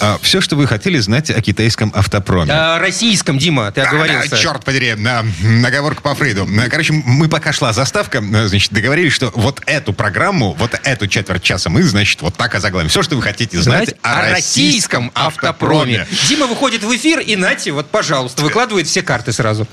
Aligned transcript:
А, 0.00 0.18
все, 0.20 0.40
что 0.40 0.56
вы 0.56 0.66
хотели 0.66 0.98
знать 0.98 1.30
о 1.30 1.40
китайском 1.40 1.90
автопроме. 1.94 2.52
О 2.52 2.78
российском, 2.78 3.38
Дима, 3.38 3.70
ты 3.72 3.80
оговорился. 3.80 4.36
А, 4.36 4.38
черт 4.38 4.64
подери, 4.64 4.94
на, 4.94 5.24
наговорка 5.42 6.02
по 6.02 6.14
Фрейду. 6.14 6.46
Короче, 6.70 6.92
мы 6.92 7.28
пока 7.28 7.52
шла 7.52 7.72
заставка, 7.72 8.20
значит, 8.20 8.72
договорились, 8.72 9.12
что 9.12 9.32
вот 9.34 9.62
эту 9.66 9.92
программу, 9.92 10.52
вот 10.58 10.78
эту 10.82 11.06
четверть 11.06 11.42
часа 11.42 11.70
мы, 11.70 11.82
значит, 11.82 12.20
вот 12.22 12.34
так 12.34 12.54
озаглавим. 12.54 12.88
Все, 12.88 13.02
что 13.02 13.16
вы 13.16 13.22
хотите 13.22 13.60
знать, 13.60 13.88
Знать 13.88 13.98
о 14.02 14.30
российском 14.30 15.10
автопроме. 15.14 16.06
Дима 16.28 16.46
выходит 16.46 16.82
в 16.82 16.94
эфир 16.94 17.20
и, 17.20 17.36
Нати, 17.36 17.70
вот, 17.70 17.88
пожалуйста, 17.90 18.42
выкладывает 18.42 18.86
все 18.86 19.02
карты 19.02 19.32
сразу. 19.32 19.66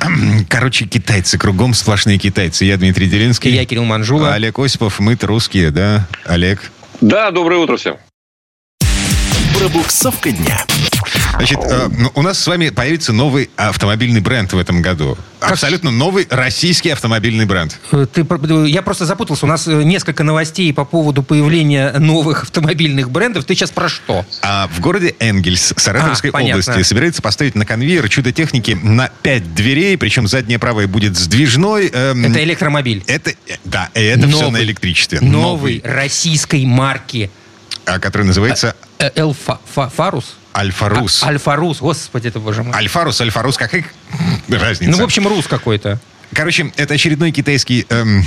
Короче, 0.48 0.86
китайцы, 0.86 1.38
кругом 1.38 1.74
сплошные 1.74 2.18
китайцы. 2.18 2.66
Я 2.66 2.78
Дмитрий 2.78 3.08
Делинский. 3.08 3.52
И 3.52 3.56
я 3.56 3.66
Кирилл 3.66 3.84
Манжула. 3.86 4.34
Олег 4.34 4.58
Осипов, 4.60 5.00
мы-то 5.00 5.28
русские, 5.28 5.72
да, 5.72 6.08
Олег? 6.26 6.72
Да, 7.02 7.32
доброе 7.32 7.58
утро 7.58 7.78
всем. 7.78 7.98
Пробуксовка 9.64 10.30
дня. 10.32 10.66
Значит, 11.38 11.58
э, 11.64 11.88
ну, 11.98 12.12
у 12.16 12.22
нас 12.22 12.38
с 12.38 12.46
вами 12.48 12.68
появится 12.68 13.14
новый 13.14 13.50
автомобильный 13.56 14.20
бренд 14.20 14.52
в 14.52 14.58
этом 14.58 14.82
году. 14.82 15.18
Абсолютно 15.40 15.90
новый 15.90 16.28
российский 16.30 16.90
автомобильный 16.90 17.46
бренд. 17.46 17.80
Э, 17.94 18.06
Ты, 18.12 18.26
про- 18.26 18.66
я 18.66 18.82
просто 18.82 19.06
запутался. 19.06 19.46
У 19.46 19.50
нас 19.50 19.66
э, 19.66 19.84
несколько 19.84 20.26
новостей 20.26 20.74
по 20.74 20.84
поводу 20.84 21.24
появления 21.24 21.94
новых 21.98 22.44
автомобильных 22.44 23.10
брендов. 23.10 23.46
Ты 23.46 23.56
сейчас 23.56 23.72
про 23.72 23.88
что? 23.88 24.26
А 24.42 24.68
в 24.68 24.82
городе 24.82 25.16
Энгельс 25.20 25.74
Саратовской 25.78 26.32
А, 26.32 26.34
понятно. 26.34 26.62
области 26.62 26.84
собирается 26.86 27.22
поставить 27.22 27.56
на 27.56 27.66
конвейер 27.66 28.10
чудо 28.10 28.34
техники 28.34 28.78
на 28.84 29.08
5 29.22 29.56
дверей, 29.56 29.98
причем 29.98 30.28
задняя 30.28 30.60
правая 30.60 30.88
будет 30.88 31.18
сдвижной. 31.18 31.88
эм, 31.88 32.26
Это 32.26 32.44
электромобиль. 32.44 33.02
это, 33.08 33.30
э, 33.30 33.54
да, 33.64 33.90
и 33.96 34.02
это 34.02 34.28
все 34.28 34.42
Новый. 34.42 34.52
на 34.60 34.64
электричестве. 34.66 35.22
Новый 35.22 35.80
российской 35.86 36.66
марки. 36.66 37.32
А, 37.86 38.00
который 38.00 38.24
называется 38.24 38.76
Э, 39.00 39.10
Элфа- 39.16 39.60
Фа- 39.74 39.90
Фарус? 39.90 40.36
Альфа-Рус. 40.56 41.24
А- 41.24 41.28
Альфа-Рус, 41.28 41.80
господи 41.80 42.30
ты, 42.30 42.40
боже 42.40 42.64
мой. 42.64 42.74
Альфа-Рус, 42.76 43.20
Альфа-Рус, 43.22 43.58
какая 43.58 43.84
разница? 44.50 44.92
Ну, 44.92 44.98
в 44.98 45.04
общем, 45.04 45.28
Рус 45.28 45.48
какой-то. 45.48 46.00
Короче, 46.34 46.72
это 46.78 46.96
очередной 46.96 47.32
китайский 47.32 47.86
эм, 47.90 48.26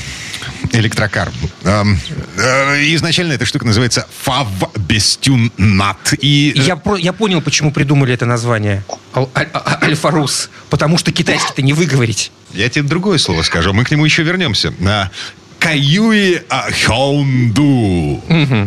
электрокар. 0.72 1.33
Эм, 1.64 1.98
э, 2.36 2.94
изначально 2.94 3.33
эта 3.33 3.47
штука 3.47 3.64
называется 3.67 4.06
Фав 4.22 4.47
Бестюнат. 4.77 6.14
И 6.20 6.52
э, 6.56 6.61
Я, 6.61 6.77
про- 6.77 6.97
я 6.97 7.12
понял, 7.12 7.41
почему 7.41 7.72
придумали 7.72 8.14
это 8.14 8.27
название. 8.27 8.84
Ал- 9.14 9.30
аль- 9.34 9.48
а- 9.52 9.78
Альфа-Рус. 9.83 10.50
Потому 10.70 10.98
что 10.98 11.11
китайский-то 11.12 11.62
не 11.62 11.72
выговорить. 11.72 12.30
я 12.52 12.69
тебе 12.69 12.84
другое 12.89 13.19
слово 13.19 13.42
скажу, 13.42 13.72
мы 13.72 13.84
к 13.84 13.91
нему 13.91 14.05
еще 14.05 14.22
вернемся. 14.22 14.72
Каюи 15.67 16.42
а, 16.48 16.69
Хонду. 16.70 18.22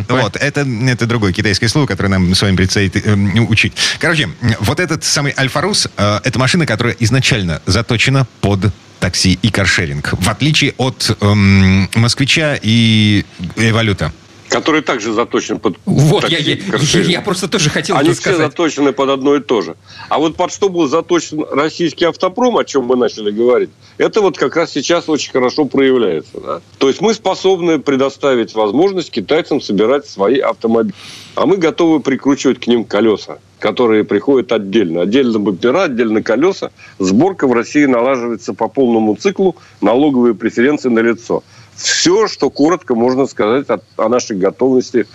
Вот, 0.10 0.36
это, 0.36 0.68
это 0.86 1.06
другое 1.06 1.32
китайское 1.32 1.70
слово, 1.70 1.86
которое 1.86 2.10
нам 2.10 2.36
с 2.36 2.42
вами 2.42 2.58
предстоит 2.58 2.98
э, 2.98 3.14
учить. 3.40 3.72
Короче, 4.00 4.28
вот 4.60 4.82
этот 4.82 5.06
самый 5.06 5.34
Альфа-Рус, 5.38 5.88
э, 5.96 6.20
это 6.26 6.38
машина, 6.38 6.66
которая 6.66 6.98
изначально 7.00 7.62
заточена 7.66 8.28
под 8.42 8.74
такси 9.00 9.40
и 9.42 9.50
каршеринг. 9.50 10.10
В 10.12 10.28
отличие 10.30 10.74
от 10.76 11.16
эм, 11.22 11.90
москвича 11.96 12.60
и 12.62 13.24
эволюта. 13.56 14.12
Который 14.50 14.82
также 14.82 15.14
заточен 15.14 15.60
под 15.60 15.78
Вот, 15.86 16.28
я, 16.30 16.38
я- 16.40 16.58
я 17.04 17.22
просто 17.22 17.48
тоже 17.48 17.70
хотел 17.70 17.96
Они 17.98 18.10
все 18.12 18.22
сказать. 18.22 18.40
заточены 18.42 18.94
под 18.94 19.10
одно 19.10 19.36
и 19.36 19.40
то 19.42 19.62
же. 19.62 19.76
А 20.10 20.18
вот 20.18 20.36
под 20.36 20.52
что 20.52 20.70
был 20.70 20.88
заточен 20.88 21.46
российский 21.52 22.06
автопром, 22.06 22.58
о 22.58 22.66
чем 22.66 22.86
мы 22.86 22.96
начали 22.96 23.32
говорить, 23.32 23.70
это 23.98 24.22
вот 24.22 24.38
как 24.38 24.56
раз 24.56 24.72
сейчас 24.72 25.08
очень 25.08 25.32
хорошо 25.32 25.66
проявляется. 25.66 26.40
да. 26.40 26.62
То 26.78 26.88
есть 26.88 27.00
мы 27.02 27.14
способны 27.14 27.80
предоставить 27.80 28.54
возможность 28.56 29.12
китайцам 29.12 29.62
собирать 29.62 30.08
свои 30.08 30.40
автомобили. 30.40 30.96
А 31.36 31.46
мы 31.46 31.58
готовы 31.58 32.00
прикручивать 32.00 32.60
к 32.60 32.68
ним 32.68 32.84
колеса, 32.84 33.38
которые 33.60 34.04
приходят 34.04 34.52
отдельно. 34.52 35.04
Отдельно 35.04 35.40
бампера, 35.40 35.84
отдельно 35.84 36.22
колеса. 36.24 36.72
Сборка 36.98 37.48
в 37.48 37.54
России 37.54 37.86
налаживается 37.86 38.54
по 38.54 38.68
полному 38.68 39.16
циклу, 39.16 39.56
налоговые 39.80 40.34
преференции 40.34 40.90
на 40.90 41.00
лицо. 41.00 41.44
Все, 41.80 42.28
что 42.28 42.50
коротко 42.50 42.94
можно 42.94 43.26
сказать 43.26 43.70
о, 43.70 43.80
о 43.96 44.10
нашей 44.10 44.38
готовности 44.38 45.08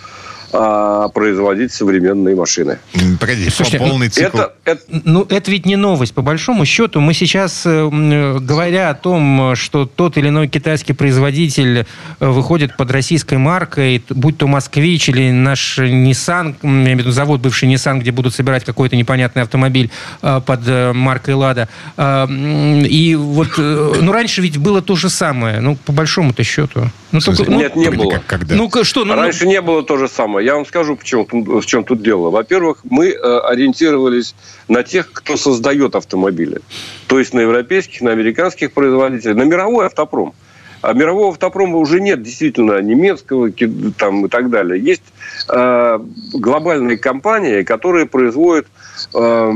а, 0.57 1.09
производить 1.09 1.71
современные 1.73 2.35
машины. 2.35 2.79
Погоди, 3.19 3.49
Слушайте, 3.49 3.79
по- 3.79 3.87
полный 3.89 4.09
цикл. 4.09 4.37
Это, 4.37 4.53
это, 4.65 4.81
Ну, 5.03 5.25
это 5.29 5.51
ведь 5.51 5.65
не 5.65 5.75
новость. 5.75 6.13
По 6.13 6.21
большому 6.21 6.65
счету, 6.65 7.01
мы 7.01 7.13
сейчас, 7.13 7.65
э, 7.65 7.69
м, 7.69 8.45
говоря 8.45 8.89
о 8.89 8.93
том, 8.93 9.51
э, 9.51 9.55
что 9.55 9.85
тот 9.85 10.17
или 10.17 10.29
иной 10.29 10.47
китайский 10.47 10.93
производитель 10.93 11.85
э, 12.19 12.27
выходит 12.27 12.77
под 12.77 12.91
российской 12.91 13.37
маркой, 13.37 14.03
будь 14.09 14.37
то 14.37 14.47
«Москвич» 14.47 15.09
или 15.09 15.31
наш 15.31 15.77
Nissan, 15.79 16.55
м, 16.63 16.79
я 16.79 16.85
имею 16.85 16.97
в 16.97 16.99
виду 17.01 17.11
завод 17.11 17.41
бывший 17.41 17.69
Nissan, 17.73 17.99
где 17.99 18.11
будут 18.11 18.33
собирать 18.33 18.63
какой-то 18.63 18.95
непонятный 18.95 19.41
автомобиль 19.43 19.89
э, 20.21 20.41
под 20.45 20.61
э, 20.67 20.93
маркой 20.93 21.33
«Лада». 21.33 21.67
Э, 21.97 22.25
м, 22.29 22.85
И 22.85 23.15
вот, 23.15 23.49
э, 23.57 23.93
ну, 24.01 24.11
раньше 24.11 24.41
ведь 24.41 24.57
было 24.57 24.81
то 24.81 24.95
же 24.95 25.09
самое, 25.09 25.59
ну, 25.59 25.75
по 25.75 25.91
большому-то 25.91 26.43
счету. 26.43 26.89
Ну, 27.15 27.21
только- 27.21 27.49
ну, 27.49 27.57
Нет, 27.57 27.75
не 27.75 27.89
было. 27.89 28.11
как- 28.11 28.25
когда? 28.25 28.55
Ну, 28.55 28.69
что, 28.83 29.05
ну, 29.05 29.15
ну, 29.15 29.21
Раньше 29.21 29.47
не 29.47 29.61
было 29.61 29.83
то 29.83 29.97
же 29.97 30.09
самое. 30.09 30.45
Я 30.45 30.55
вам 30.55 30.65
скажу, 30.65 30.97
почему, 30.97 31.25
в 31.61 31.65
чем 31.65 31.83
тут 31.85 32.01
дело. 32.01 32.29
Во-первых, 32.29 32.79
мы 32.83 33.09
э, 33.09 33.39
ориентировались 33.39 34.35
на 34.67 34.83
тех, 34.83 35.11
кто 35.13 35.37
создает 35.37 35.95
автомобили. 35.95 36.59
То 37.07 37.19
есть 37.19 37.33
на 37.33 37.39
европейских, 37.39 38.01
на 38.01 38.11
американских 38.11 38.73
производителей, 38.73 39.33
на 39.33 39.43
мировой 39.43 39.85
автопром. 39.85 40.33
А 40.81 40.93
мирового 40.93 41.29
автопрома 41.29 41.77
уже 41.77 41.99
нет, 42.01 42.21
действительно, 42.21 42.79
немецкого 42.81 43.49
там, 43.97 44.25
и 44.25 44.29
так 44.29 44.49
далее. 44.49 44.79
Есть 44.83 45.03
э, 45.49 45.99
глобальные 46.33 46.97
компании, 46.97 47.63
которые 47.63 48.05
производят 48.05 48.67
э, 49.13 49.51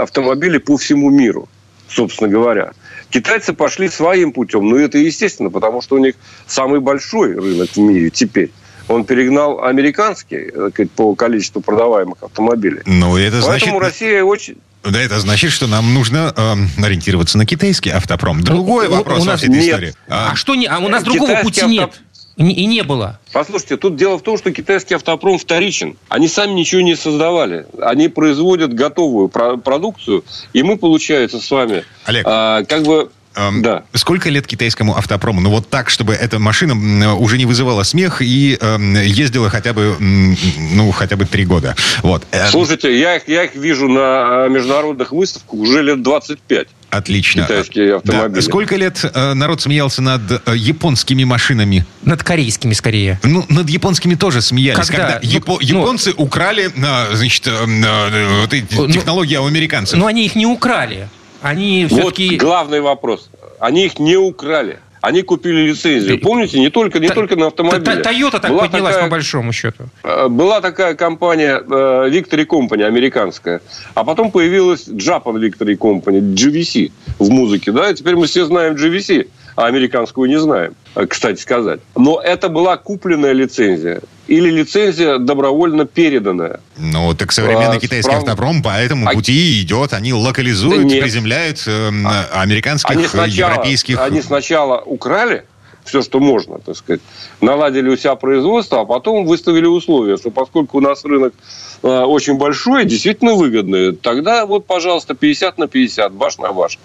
автомобили 0.00 0.58
по 0.58 0.76
всему 0.76 1.10
миру, 1.10 1.48
собственно 1.88 2.30
говоря. 2.30 2.72
Китайцы 3.12 3.52
пошли 3.52 3.88
своим 3.88 4.32
путем, 4.32 4.68
но 4.68 4.76
это 4.78 4.96
естественно, 4.96 5.50
потому 5.50 5.82
что 5.82 5.96
у 5.96 5.98
них 5.98 6.14
самый 6.46 6.80
большой 6.80 7.34
рынок 7.34 7.70
в 7.70 7.76
мире 7.78 8.08
теперь. 8.10 8.50
Он 8.88 9.04
перегнал 9.04 9.62
американский 9.62 10.50
э, 10.52 10.86
по 10.96 11.14
количеству 11.14 11.60
продаваемых 11.60 12.22
автомобилей. 12.22 12.80
Ну, 12.86 13.16
это 13.16 13.40
значит... 13.42 13.64
Поэтому 13.64 13.78
Россия 13.80 14.24
очень... 14.24 14.56
Да, 14.82 15.00
это 15.00 15.20
значит, 15.20 15.52
что 15.52 15.68
нам 15.68 15.94
нужно 15.94 16.32
эм, 16.36 16.68
ориентироваться 16.84 17.38
на 17.38 17.46
китайский 17.46 17.90
автопром. 17.90 18.42
Другой 18.42 18.88
у- 18.88 18.90
у- 18.92 18.96
вопрос 18.96 19.18
у 19.18 19.20
во 19.20 19.26
нас 19.32 19.40
всей 19.40 19.50
этой 19.50 19.60
нет. 19.60 19.68
истории. 19.68 19.94
А, 20.08 20.30
А 20.32 20.36
что 20.36 20.54
не... 20.56 20.66
А 20.66 20.78
у 20.80 20.88
нас 20.88 21.04
другого 21.04 21.28
Китайский 21.36 21.44
пути 21.48 21.60
авто- 21.60 21.70
нет. 21.70 22.00
И 22.36 22.66
не- 22.66 22.82
было. 22.82 23.18
Послушайте, 23.32 23.76
тут 23.76 23.96
дело 23.96 24.18
в 24.18 24.22
том, 24.22 24.36
что 24.38 24.50
китайский 24.50 24.94
автопром 24.94 25.38
вторичен. 25.38 25.96
Они 26.08 26.28
сами 26.28 26.52
ничего 26.52 26.80
не 26.80 26.96
создавали. 26.96 27.66
Они 27.80 28.08
производят 28.08 28.74
готовую 28.74 29.28
про- 29.28 29.56
продукцию, 29.56 30.24
и 30.52 30.62
мы, 30.62 30.76
получается, 30.76 31.38
с 31.40 31.50
вами... 31.50 31.84
Олег. 32.06 32.24
а, 32.26 32.64
как 32.64 32.82
бы... 32.84 33.10
эм, 33.36 33.62
да. 33.62 33.84
Сколько 33.94 34.30
лет 34.30 34.46
китайскому 34.46 34.96
автопрому? 34.96 35.40
Ну, 35.40 35.50
вот 35.50 35.68
так, 35.68 35.90
чтобы 35.90 36.14
эта 36.14 36.38
машина 36.38 37.16
уже 37.16 37.38
не 37.38 37.44
вызывала 37.46 37.82
смех 37.84 38.20
и 38.22 38.56
эм, 38.60 38.94
ездила 38.94 39.48
хотя 39.50 39.72
бы, 39.72 39.96
ну, 40.00 40.90
хотя 40.90 41.16
бы 41.16 41.24
три 41.26 41.44
года. 41.44 41.76
Вот. 42.02 42.24
Эм, 42.32 42.48
Слушайте, 42.48 42.98
я 42.98 43.16
их, 43.16 43.28
я 43.28 43.44
их 43.44 43.54
вижу 43.54 43.88
на 43.88 44.44
а, 44.44 44.48
международных 44.48 45.12
выставках 45.12 45.54
уже 45.54 45.82
лет 45.82 46.02
25. 46.02 46.66
Отлично. 46.92 47.44
китайские 47.44 47.96
автомобили. 47.96 48.34
Да. 48.34 48.42
Сколько 48.42 48.76
лет 48.76 49.02
э, 49.02 49.32
народ 49.32 49.62
смеялся 49.62 50.02
над 50.02 50.20
э, 50.30 50.40
японскими 50.54 51.24
машинами? 51.24 51.86
Над 52.04 52.22
корейскими 52.22 52.74
скорее. 52.74 53.18
Ну, 53.22 53.46
над 53.48 53.70
японскими 53.70 54.14
тоже 54.14 54.42
смеялись. 54.42 54.86
Когда? 54.88 55.18
Ну, 55.22 55.28
япо- 55.28 55.58
ну- 55.60 55.80
японцы 55.80 56.12
украли, 56.12 56.70
э, 56.74 57.16
значит, 57.16 57.46
э, 57.46 57.50
э, 57.50 58.40
вот 58.42 58.52
эти 58.52 58.66
Ну, 58.74 58.88
технологии 58.88 59.36
у 59.36 59.46
американцев. 59.46 59.98
Но 59.98 60.06
они 60.06 60.26
их 60.26 60.34
не 60.34 60.44
украли. 60.44 61.08
Они 61.40 61.86
Вот 61.90 61.98
все-таки... 62.00 62.36
главный 62.36 62.82
вопрос. 62.82 63.30
Они 63.58 63.86
их 63.86 63.98
не 63.98 64.16
украли. 64.16 64.78
Они 65.02 65.22
купили 65.22 65.62
лицензию. 65.68 66.20
Помните, 66.20 66.60
не 66.60 66.70
только, 66.70 67.00
не 67.00 67.08
только 67.08 67.34
на 67.34 67.48
автомобиле. 67.48 67.96
Тойота 68.02 68.38
так 68.38 68.52
Была 68.52 68.62
поднялась 68.62 68.94
такая- 68.94 69.08
по 69.08 69.10
большому 69.10 69.52
счету. 69.52 69.84
Э, 70.04 70.28
Была 70.28 70.60
такая 70.60 70.94
компания 70.94 71.58
э, 71.60 72.08
Victory 72.08 72.46
Company 72.46 72.84
американская, 72.84 73.60
а 73.94 74.04
потом 74.04 74.30
появилась 74.30 74.86
Japan 74.86 75.34
Victory 75.40 75.76
Company, 75.76 76.20
GVC 76.34 76.92
в 77.18 77.30
музыке, 77.30 77.72
да, 77.72 77.90
и 77.90 77.94
теперь 77.94 78.14
мы 78.14 78.26
все 78.26 78.44
знаем 78.46 78.74
GVC, 78.76 79.26
а 79.56 79.66
американскую 79.66 80.28
не 80.28 80.38
знаем, 80.40 80.74
э, 80.94 81.06
кстати 81.06 81.40
сказать. 81.40 81.80
Но 81.96 82.20
это 82.20 82.48
была 82.48 82.76
купленная 82.76 83.32
лицензия 83.32 84.00
или 84.28 84.50
лицензия 84.50 85.18
добровольно 85.18 85.84
переданная. 85.84 86.60
Ну, 86.78 87.14
так 87.14 87.32
современный 87.32 87.76
А, 87.76 87.80
китайский 87.80 88.10
справ- 88.10 88.22
автопром 88.22 88.62
по 88.62 88.70
этому 88.70 89.08
А- 89.08 89.12
пути 89.12 89.60
идет. 89.62 89.92
Они 89.92 90.12
локализуют, 90.12 90.78
Да 90.88 90.94
нет. 90.94 91.02
приземляют 91.02 91.62
э, 91.66 91.88
американских, 92.32 92.90
Они 92.90 93.06
сначала, 93.06 93.50
европейских... 93.50 94.00
они 94.00 94.22
сначала 94.22 94.80
украли, 94.80 95.44
все, 95.84 96.02
что 96.02 96.20
можно, 96.20 96.58
так 96.58 96.76
сказать. 96.76 97.00
Наладили 97.40 97.88
у 97.88 97.96
себя 97.96 98.14
производство, 98.14 98.80
а 98.80 98.84
потом 98.84 99.24
выставили 99.24 99.66
условия, 99.66 100.16
что 100.16 100.30
поскольку 100.30 100.78
у 100.78 100.80
нас 100.80 101.04
рынок 101.04 101.34
э, 101.82 101.88
очень 101.88 102.34
большой, 102.34 102.84
действительно 102.84 103.34
выгодный, 103.34 103.92
тогда 103.92 104.46
вот, 104.46 104.66
пожалуйста, 104.66 105.14
50 105.14 105.58
на 105.58 105.68
50, 105.68 106.12
баш 106.12 106.38
на 106.38 106.52
баш. 106.52 106.78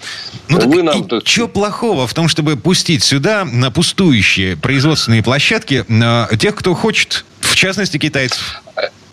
Ну, 0.49 0.59
Вы 0.59 0.83
нам, 0.83 1.01
и 1.01 1.25
что 1.25 1.47
плохого 1.47 2.07
в 2.07 2.13
том, 2.13 2.27
чтобы 2.27 2.57
пустить 2.57 3.03
сюда 3.03 3.45
на 3.45 3.71
пустующие 3.71 4.57
производственные 4.57 5.23
площадки 5.23 5.85
э, 5.87 6.37
тех, 6.37 6.55
кто 6.55 6.73
хочет, 6.73 7.25
в 7.41 7.55
частности, 7.55 7.97
китайцев? 7.97 8.61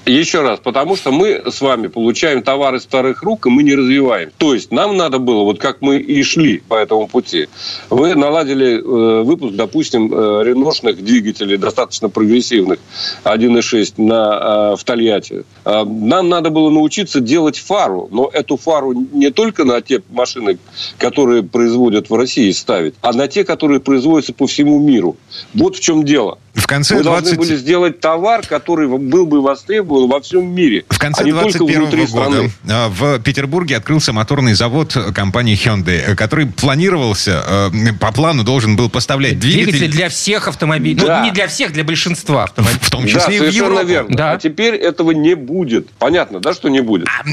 Еще 0.07 0.43
раз, 0.43 0.61
потому 0.61 0.97
что 0.97 1.13
мы 1.13 1.43
с 1.51 1.63
вами 1.63 1.87
получаем 1.87 2.43
товары 2.43 2.77
из 2.77 2.83
вторых 2.83 3.23
рук, 3.23 3.47
и 3.47 3.51
мы 3.51 3.63
не 3.63 3.75
развиваем. 3.75 4.31
То 4.37 4.53
есть 4.53 4.71
нам 4.71 4.99
надо 4.99 5.19
было, 5.19 5.45
вот 5.45 5.59
как 5.59 5.81
мы 5.81 5.97
и 5.97 6.23
шли 6.23 6.59
по 6.59 6.75
этому 6.75 7.09
пути, 7.09 7.49
вы 7.89 8.15
наладили 8.15 8.77
э, 8.77 9.23
выпуск, 9.23 9.55
допустим, 9.55 10.13
э, 10.13 10.43
реношных 10.45 11.03
двигателей, 11.03 11.57
достаточно 11.57 12.11
прогрессивных, 12.11 12.81
1.6 13.25 13.95
на, 13.97 14.73
э, 14.73 14.77
в 14.77 14.85
Тольятти. 14.85 15.47
Э, 15.65 15.85
нам 15.85 16.29
надо 16.29 16.51
было 16.51 16.69
научиться 16.69 17.21
делать 17.21 17.57
фару, 17.57 18.09
но 18.13 18.29
эту 18.31 18.59
фару 18.59 18.93
не 18.93 19.31
только 19.31 19.65
на 19.65 19.81
те 19.81 20.03
машины, 20.11 20.59
которые 20.99 21.43
производят 21.43 22.11
в 22.11 22.15
России 22.15 22.51
ставить, 22.51 22.95
а 23.01 23.15
на 23.15 23.27
те, 23.27 23.43
которые 23.43 23.81
производятся 23.81 24.35
по 24.35 24.47
всему 24.47 24.79
миру. 24.79 25.17
Вот 25.55 25.77
в 25.77 25.81
чем 25.81 26.05
дело. 26.05 26.39
В 26.55 26.67
конце 26.67 26.97
Мы 26.97 27.03
20... 27.03 27.25
должны 27.25 27.39
были 27.39 27.57
сделать 27.57 28.01
товар, 28.01 28.47
который 28.47 28.87
был 28.87 29.27
бы 29.27 29.43
востребован 29.43 30.09
во 30.09 30.21
всем 30.21 30.47
мире. 30.47 30.85
В 30.89 30.99
конце 30.99 31.25
а 31.25 31.31
21 31.31 31.91
года 31.91 32.07
страны. 32.07 32.51
А, 32.69 32.89
в 32.89 33.19
Петербурге 33.21 33.77
открылся 33.77 34.13
моторный 34.13 34.55
завод 34.55 34.97
компании 35.15 35.57
Hyundai, 35.57 36.15
который 36.15 36.47
планировался, 36.47 37.71
э, 37.75 37.93
по 37.99 38.13
плану 38.13 38.45
должен 38.45 38.77
был 38.77 38.89
поставлять 38.89 39.41
двигатели... 39.41 39.73
Двигатели 39.73 39.91
для 39.91 40.09
всех 40.09 40.47
автомобилей. 40.47 41.01
Ну, 41.01 41.07
да. 41.07 41.19
Ну, 41.19 41.25
не 41.25 41.33
для 41.33 41.49
всех, 41.49 41.73
для 41.73 41.83
большинства 41.83 42.45
автомобилей. 42.45 42.81
В 42.81 42.91
том 42.91 43.07
числе 43.07 43.41
да, 43.41 43.47
и 43.47 43.51
в 43.51 43.53
Европу. 43.53 43.87
верно. 43.87 44.17
Да. 44.17 44.33
А 44.33 44.39
теперь 44.39 44.75
этого 44.75 45.11
не 45.11 45.35
будет. 45.35 45.91
Понятно, 45.99 46.39
да, 46.39 46.55
что 46.55 46.69
не 46.69 46.81
будет? 46.81 47.09
А, 47.09 47.25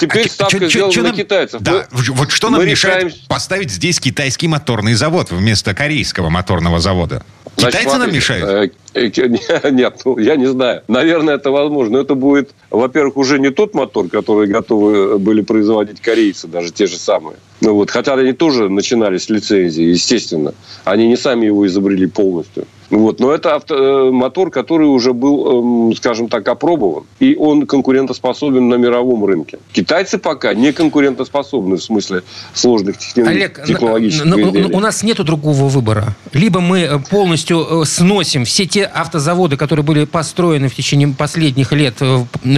теперь 0.00 0.28
ставка 0.28 0.58
чё, 0.58 0.68
сделана 0.68 0.92
чё 0.92 1.02
на 1.02 1.12
китайцев. 1.12 1.60
Да. 1.60 1.86
Мы, 1.92 2.02
вот 2.14 2.32
что 2.32 2.50
нам 2.50 2.66
мешает 2.66 3.14
поставить 3.28 3.70
здесь 3.70 4.00
китайский 4.00 4.48
моторный 4.48 4.94
завод 4.94 5.30
вместо 5.30 5.74
корейского 5.74 6.28
моторного 6.28 6.80
завода? 6.80 7.22
Китайцы 7.56 7.82
Значит, 7.82 7.98
нам 7.98 8.12
мешают? 8.12 8.74
Э, 8.96 9.10
э, 9.14 9.70
нет, 9.70 10.00
ну, 10.04 10.18
я 10.18 10.36
не 10.36 10.46
знаю. 10.46 10.82
Наверное, 10.88 11.34
это 11.34 11.50
возможно. 11.50 11.98
Это 11.98 12.14
будет, 12.14 12.50
во-первых, 12.70 13.16
уже 13.16 13.38
не 13.38 13.50
тот 13.50 13.74
мотор, 13.74 14.08
который 14.08 14.48
готовы 14.48 15.18
были 15.18 15.42
производить 15.42 16.00
корейцы, 16.00 16.48
даже 16.48 16.72
те 16.72 16.86
же 16.86 16.96
самые. 16.96 17.36
Ну, 17.60 17.74
вот, 17.74 17.90
хотя 17.90 18.14
они 18.14 18.32
тоже 18.32 18.68
начинали 18.68 19.18
с 19.18 19.28
лицензии, 19.28 19.84
естественно. 19.84 20.54
Они 20.84 21.06
не 21.06 21.16
сами 21.16 21.46
его 21.46 21.66
изобрели 21.66 22.06
полностью. 22.06 22.66
Вот. 22.90 23.18
Но 23.18 23.32
это 23.32 23.54
авто, 23.54 23.74
э, 23.74 24.10
мотор, 24.12 24.50
который 24.50 24.86
уже 24.86 25.12
был, 25.12 25.88
эм, 25.88 25.96
скажем 25.96 26.28
так, 26.28 26.46
опробован. 26.48 27.04
И 27.18 27.34
он 27.34 27.66
конкурентоспособен 27.66 28.68
на 28.68 28.76
мировом 28.76 29.24
рынке. 29.24 29.58
Китайцы 29.72 30.18
пока 30.18 30.54
не 30.54 30.72
конкурентоспособны 30.72 31.76
в 31.76 31.82
смысле 31.82 32.22
сложных 32.54 32.96
Олег, 33.16 33.64
технологических 33.64 34.32
Олег, 34.32 34.48
изделий. 34.48 34.74
у 34.74 34.80
нас 34.80 35.02
нет 35.02 35.16
другого 35.24 35.64
выбора. 35.64 36.14
Либо 36.32 36.60
мы 36.60 36.80
э, 36.80 36.98
полностью 37.10 37.82
э, 37.82 37.84
сносим 37.84 38.44
все 38.44 38.66
те 38.66 38.84
автозаводы, 38.86 39.56
которые 39.56 39.84
были 39.84 40.04
построены 40.04 40.68
в 40.68 40.74
течение 40.74 41.08
последних 41.08 41.72
лет 41.72 41.96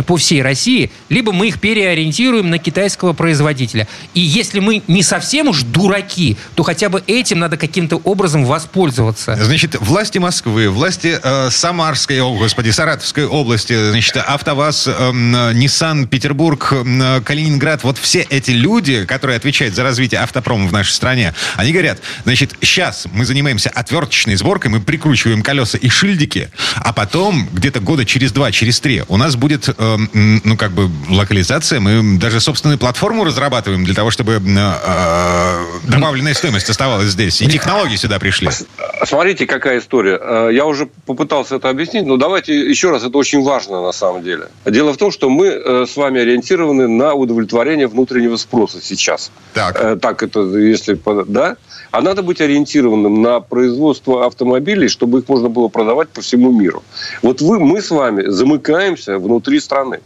по 0.07 0.17
всей 0.17 0.43
России, 0.43 0.91
либо 1.09 1.33
мы 1.33 1.49
их 1.49 1.61
переориентируем 1.61 2.51
на 2.51 2.59
китайского 2.59 3.13
производителя. 3.13 3.89
И 4.15 4.21
если 4.21 4.61
мы 4.61 4.83
не 4.89 5.03
совсем 5.03 5.49
уж 5.49 5.63
дураки, 5.63 6.37
то 6.55 6.63
хотя 6.63 6.89
бы 6.89 7.03
этим 7.07 7.39
надо 7.39 7.57
каким-то 7.57 7.97
образом 7.97 8.45
воспользоваться. 8.45 9.37
Значит, 9.41 9.77
власти 9.81 10.19
Москвы, 10.19 10.69
власти 10.71 11.19
э, 11.23 11.51
Самарской, 11.51 12.21
о, 12.21 12.35
господи, 12.37 12.71
Саратовской 12.71 13.27
области, 13.27 13.91
значит, 13.91 14.17
АвтоВАЗ, 14.17 14.89
э, 14.89 14.93
Nissan, 15.53 16.07
Петербург, 16.07 16.73
э, 16.73 17.21
Калининград, 17.25 17.85
вот 17.85 17.99
все 17.99 18.27
эти 18.31 18.51
люди, 18.51 19.05
которые 19.05 19.37
отвечают 19.37 19.75
за 19.75 19.83
развитие 19.83 20.21
автопрома 20.21 20.69
в 20.69 20.73
нашей 20.73 20.93
стране, 20.93 21.35
они 21.57 21.73
говорят, 21.73 21.99
значит, 22.25 22.55
сейчас 22.61 23.07
мы 23.13 23.25
занимаемся 23.25 23.71
отверточной 23.71 24.37
сборкой, 24.37 24.71
мы 24.71 24.81
прикручиваем 24.81 25.43
колеса 25.43 25.79
и 25.79 25.89
шильдики, 26.09 26.49
а 26.77 26.93
потом, 26.93 27.49
где-то 27.53 27.81
года 27.81 28.05
через 28.05 28.33
два, 28.33 28.51
через 28.51 28.81
три, 28.81 29.03
у 29.09 29.17
нас 29.17 29.37
будет, 29.37 29.69
э, 29.69 29.97
ну, 30.45 30.57
как 30.57 30.73
бы, 30.73 30.89
локализация, 31.11 31.81
мы 31.81 32.19
даже 32.19 32.41
собственную 32.41 32.79
платформу 32.79 33.25
разрабатываем 33.25 33.85
для 33.85 33.95
того, 33.95 34.11
чтобы 34.11 34.33
э, 34.35 34.39
э 34.39 35.65
добавленная 35.89 36.35
стоимость 36.35 36.71
оставалась 36.71 37.09
здесь, 37.11 37.43
и 37.43 37.47
технологии 37.47 37.97
сюда 37.97 38.19
пришли. 38.19 38.49
Смотрите, 39.05 39.47
какая 39.47 39.81
история. 39.81 40.19
Э, 40.21 40.49
я 40.53 40.65
уже 40.65 40.89
попытался 41.07 41.57
это 41.57 41.69
объяснить, 41.69 42.07
но 42.07 42.17
давайте 42.17 42.53
еще 42.71 42.91
раз, 42.91 43.05
это 43.05 43.19
очень 43.19 43.43
важно 43.43 43.83
на 43.83 43.93
самом 43.93 44.23
деле. 44.23 44.49
Дело 44.65 44.93
в 44.93 44.97
том, 44.97 45.11
что 45.11 45.29
мы 45.29 45.47
э, 45.47 45.87
с 45.87 45.97
вами 45.97 46.21
ориентированы 46.21 46.89
на 46.89 47.15
удовлетворение 47.15 47.87
внутреннего 47.87 48.37
спроса 48.37 48.79
сейчас. 48.83 49.31
Так. 49.53 50.01
Так 50.01 50.23
это, 50.23 50.41
если... 50.57 50.99
Да? 51.27 51.57
А 51.91 52.03
надо 52.03 52.23
быть 52.23 52.41
ориентированным 52.41 53.23
на 53.23 53.41
производство 53.41 54.27
автомобилей, 54.27 54.89
чтобы 54.89 55.21
их 55.21 55.29
можно 55.29 55.49
было 55.49 55.69
продавать 55.69 56.09
по 56.11 56.21
всему 56.21 56.53
миру. 56.53 56.83
Вот 57.23 57.41
вы, 57.41 57.59
мы 57.59 57.81
с 57.81 57.91
вами 57.91 58.27
замыкаемся 58.27 59.19
внутри 59.19 59.61
страны. 59.61 60.01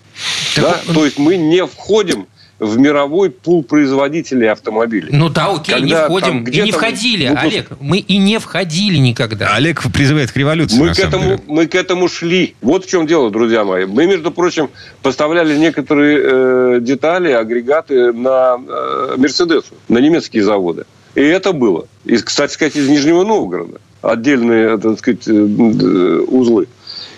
Да? 0.57 0.81
То 0.93 1.05
есть 1.05 1.19
мы 1.19 1.37
не 1.37 1.67
входим 1.67 2.27
в 2.63 2.79
мировой 2.79 3.31
пул 3.31 3.65
производителей 3.65 4.49
автомобилей. 4.49 5.09
Ну 5.11 5.29
да, 5.29 5.53
окей, 5.53 5.75
Когда 5.75 5.87
не 5.87 5.95
входим. 5.95 6.45
И 6.45 6.61
не 6.61 6.71
входили, 6.71 7.27
выпуск... 7.27 7.45
Олег. 7.45 7.71
Мы 7.81 7.99
и 7.99 8.19
не 8.19 8.39
входили 8.39 8.99
никогда. 8.99 9.57
Олег 9.57 9.83
призывает 9.93 10.31
к 10.31 10.37
революции, 10.37 10.79
мы 10.79 10.95
к 10.95 10.99
этому, 10.99 11.41
Мы 11.49 11.67
к 11.67 11.75
этому 11.75 12.09
шли. 12.09 12.55
Вот 12.63 12.85
в 12.85 12.89
чем 12.89 13.09
дело, 13.09 13.33
друзья 13.33 13.65
мои. 13.65 13.85
Мы, 13.85 14.07
между 14.07 14.31
прочим, 14.31 14.71
поставляли 15.03 15.57
некоторые 15.57 16.21
э, 16.23 16.79
детали, 16.81 17.33
агрегаты 17.33 18.13
на 18.13 18.57
э, 18.57 19.15
Мерседесу, 19.17 19.75
на 19.89 19.99
немецкие 19.99 20.45
заводы. 20.45 20.85
И 21.15 21.21
это 21.21 21.53
было. 21.53 21.87
И, 22.05 22.17
кстати 22.17 22.53
сказать, 22.53 22.77
из 22.77 22.89
Нижнего 22.89 23.25
Новгорода. 23.25 23.81
Отдельные, 24.01 24.79
так 24.79 24.99
сказать, 24.99 25.29
э, 25.29 25.33
э, 25.33 26.25
узлы. 26.29 26.69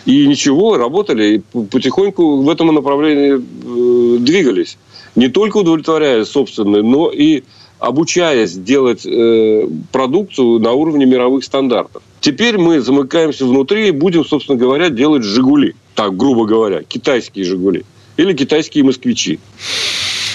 И 0.05 0.27
ничего, 0.27 0.77
работали, 0.77 1.37
и 1.37 1.63
потихоньку 1.65 2.43
в 2.43 2.51
этом 2.51 2.75
направлении 2.75 3.37
э, 3.37 4.19
двигались 4.19 4.77
не 5.17 5.29
только 5.29 5.59
удовлетворяя 5.59 6.25
собственные, 6.25 6.83
но 6.83 7.11
и 7.11 7.43
обучаясь 7.79 8.53
делать 8.53 9.05
э, 9.05 9.69
продукцию 9.93 10.59
на 10.59 10.73
уровне 10.73 11.07
мировых 11.07 11.45
стандартов. 11.45 12.03
Теперь 12.21 12.57
мы 12.57 12.81
замыкаемся 12.81 13.45
внутри 13.45 13.89
и 13.89 13.91
будем, 13.91 14.25
собственно 14.25 14.59
говоря, 14.59 14.89
делать 14.89 15.23
«Жигули». 15.23 15.75
Так, 15.95 16.17
грубо 16.17 16.47
говоря, 16.47 16.83
китайские 16.83 17.45
«Жигули». 17.45 17.85
Или 18.17 18.33
китайские 18.33 18.85
«Москвичи». 18.85 19.39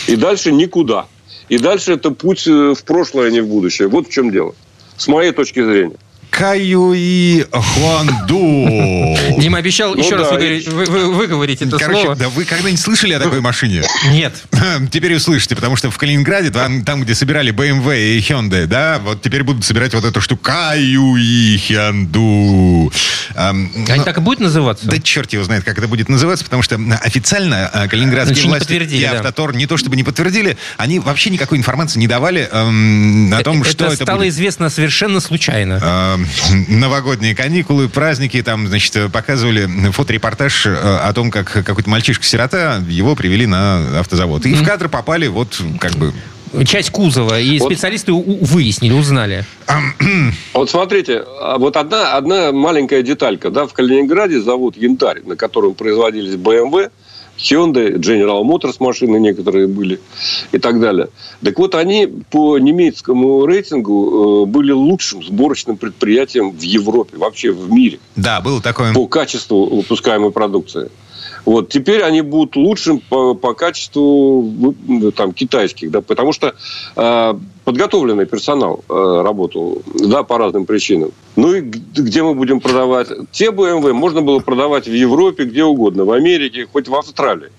И 0.08 0.16
дальше 0.16 0.52
никуда. 0.52 1.08
И 1.50 1.58
дальше 1.58 1.94
это 1.94 2.12
путь 2.12 2.48
э, 2.48 2.74
в 2.74 2.84
прошлое, 2.84 3.28
а 3.28 3.32
не 3.32 3.42
в 3.42 3.48
будущее. 3.48 3.88
Вот 3.88 4.08
в 4.08 4.12
чем 4.12 4.32
дело. 4.32 4.56
С 4.98 5.08
моей 5.08 5.32
точки 5.32 5.64
зрения. 5.64 5.98
Каюи 6.40 7.46
Хуанду. 7.52 9.18
Дима 9.42 9.58
обещал 9.58 9.94
ну, 9.94 10.02
еще 10.02 10.16
раз 10.16 10.32
выговорить, 10.32 10.70
вы, 10.70 10.86
вы, 10.86 11.14
выговорить 11.14 11.62
это 11.62 11.78
Короче, 11.78 12.02
слово. 12.02 12.16
да 12.16 12.30
вы 12.30 12.46
когда-нибудь 12.46 12.80
слышали 12.80 13.12
о 13.12 13.20
такой 13.20 13.42
машине? 13.42 13.84
Нет. 14.10 14.34
Теперь 14.92 15.14
услышите, 15.16 15.58
потому 15.58 15.76
что 15.76 15.92
в 15.92 15.98
Калининграде, 15.98 16.50
там, 16.50 17.02
где 17.02 17.14
собирали 17.14 17.52
BMW 17.52 18.16
и 18.16 18.20
Hyundai, 18.20 18.68
да, 18.68 19.00
вот 19.04 19.22
теперь 19.22 19.44
будут 19.44 19.66
собирать 19.66 19.94
вот 19.94 20.06
эту 20.06 20.22
штуку 20.22 20.44
Каюи 20.44 21.58
Хянду. 21.58 22.90
Эм, 23.36 23.72
Они 23.90 24.04
так 24.06 24.18
и 24.18 24.22
будет 24.22 24.40
называться? 24.40 24.88
Да 24.88 24.98
черт 24.98 25.34
его 25.34 25.44
знает, 25.44 25.66
как 25.66 25.78
это 25.78 25.90
будет 25.90 26.08
называться, 26.08 26.46
потому 26.46 26.64
что 26.64 26.80
официально 27.02 27.70
э, 27.74 27.88
калининградские 27.90 28.46
власти 28.46 28.74
и 28.74 29.04
Автотор 29.04 29.54
не 29.56 29.68
то 29.68 29.76
чтобы 29.76 29.98
не 29.98 30.04
подтвердили, 30.04 30.58
они 30.78 31.00
вообще 31.00 31.32
никакой 31.32 31.58
информации 31.58 32.00
не 32.00 32.08
давали 32.08 32.48
эм, 32.50 33.34
о 33.34 33.44
том, 33.44 33.62
это 33.62 33.72
что 33.72 33.86
это 33.86 33.94
Это 33.96 34.04
стало 34.04 34.30
известно 34.30 34.70
совершенно 34.70 35.20
случайно. 35.20 36.20
Новогодние 36.68 37.36
каникулы, 37.36 37.90
праздники, 37.90 38.42
там, 38.42 38.68
значит, 38.68 39.12
показывали 39.12 39.68
фоторепортаж 39.92 40.68
э, 40.68 40.76
о 40.76 41.12
том, 41.14 41.32
как 41.32 41.52
какой-то 41.52 41.90
мальчишка-сирота, 41.90 42.84
его 42.88 43.16
привели 43.16 43.46
на 43.46 44.00
автозавод. 44.00 44.46
И 44.46 44.54
в 44.54 44.64
кадр 44.64 44.90
попали 44.90 45.28
вот 45.28 45.62
как 45.80 45.94
бы 45.94 46.14
часть 46.66 46.90
кузова, 46.90 47.40
и 47.40 47.60
вот. 47.60 47.72
специалисты 47.72 48.12
выяснили, 48.14 48.94
узнали. 48.94 49.46
Вот 50.54 50.70
смотрите, 50.70 51.24
а 51.42 51.58
вот 51.58 51.78
одна, 51.78 52.16
одна 52.16 52.52
маленькая 52.52 53.04
деталька. 53.04 53.50
Да, 53.50 53.68
в 53.68 53.74
Калининграде 53.74 54.42
завод 54.42 54.76
«Янтарь», 54.78 55.22
на 55.26 55.36
котором 55.36 55.74
производились 55.74 56.34
BMW, 56.36 56.90
Hyundai, 57.40 57.98
General 57.98 58.44
Motors 58.44 58.76
машины 58.80 59.18
некоторые 59.18 59.68
были 59.68 60.00
и 60.52 60.60
так 60.60 60.80
далее. 60.80 61.10
Так 61.44 61.58
вот, 61.58 61.76
они 61.76 62.08
по 62.30 62.58
немецкому 62.58 63.46
рейтингу 63.46 64.44
э, 64.44 64.46
были 64.46 64.72
лучшим 64.72 65.24
сборочным 65.24 65.78
предприятием 65.78 66.52
в 66.52 66.62
Европе, 66.62 67.18
вообще 67.18 67.52
в 67.52 67.72
мире. 67.72 68.00
Да, 68.16 68.42
было 68.42 68.62
такое. 68.62 68.94
По 68.94 69.08
качеству 69.08 69.66
выпускаемой 69.78 70.32
продукции. 70.32 70.90
Вот 71.46 71.70
теперь 71.70 72.04
они 72.04 72.22
будут 72.22 72.56
лучшим 72.56 73.00
по, 73.00 73.34
по 73.34 73.54
качеству 73.54 74.76
там 75.16 75.34
китайских, 75.34 75.92
да, 75.92 76.02
потому 76.02 76.34
что 76.34 76.54
э, 76.96 77.34
подготовленный 77.64 78.26
персонал 78.26 78.84
э, 78.90 79.22
работал, 79.24 79.82
да, 79.94 80.24
по 80.24 80.38
разным 80.38 80.66
причинам. 80.66 81.12
Ну 81.36 81.54
и 81.54 81.62
где 81.62 82.24
мы 82.24 82.34
будем 82.34 82.60
продавать? 82.60 83.08
Те 83.32 83.52
BMW 83.52 83.94
можно 83.94 84.22
было 84.22 84.40
продавать 84.40 84.88
в 84.88 84.94
Европе, 84.94 85.46
где 85.46 85.64
угодно, 85.64 86.06
в 86.06 86.12
Америке, 86.12 86.68
хоть 86.72 86.88
в 86.88 86.96
Австралии. 86.96 87.50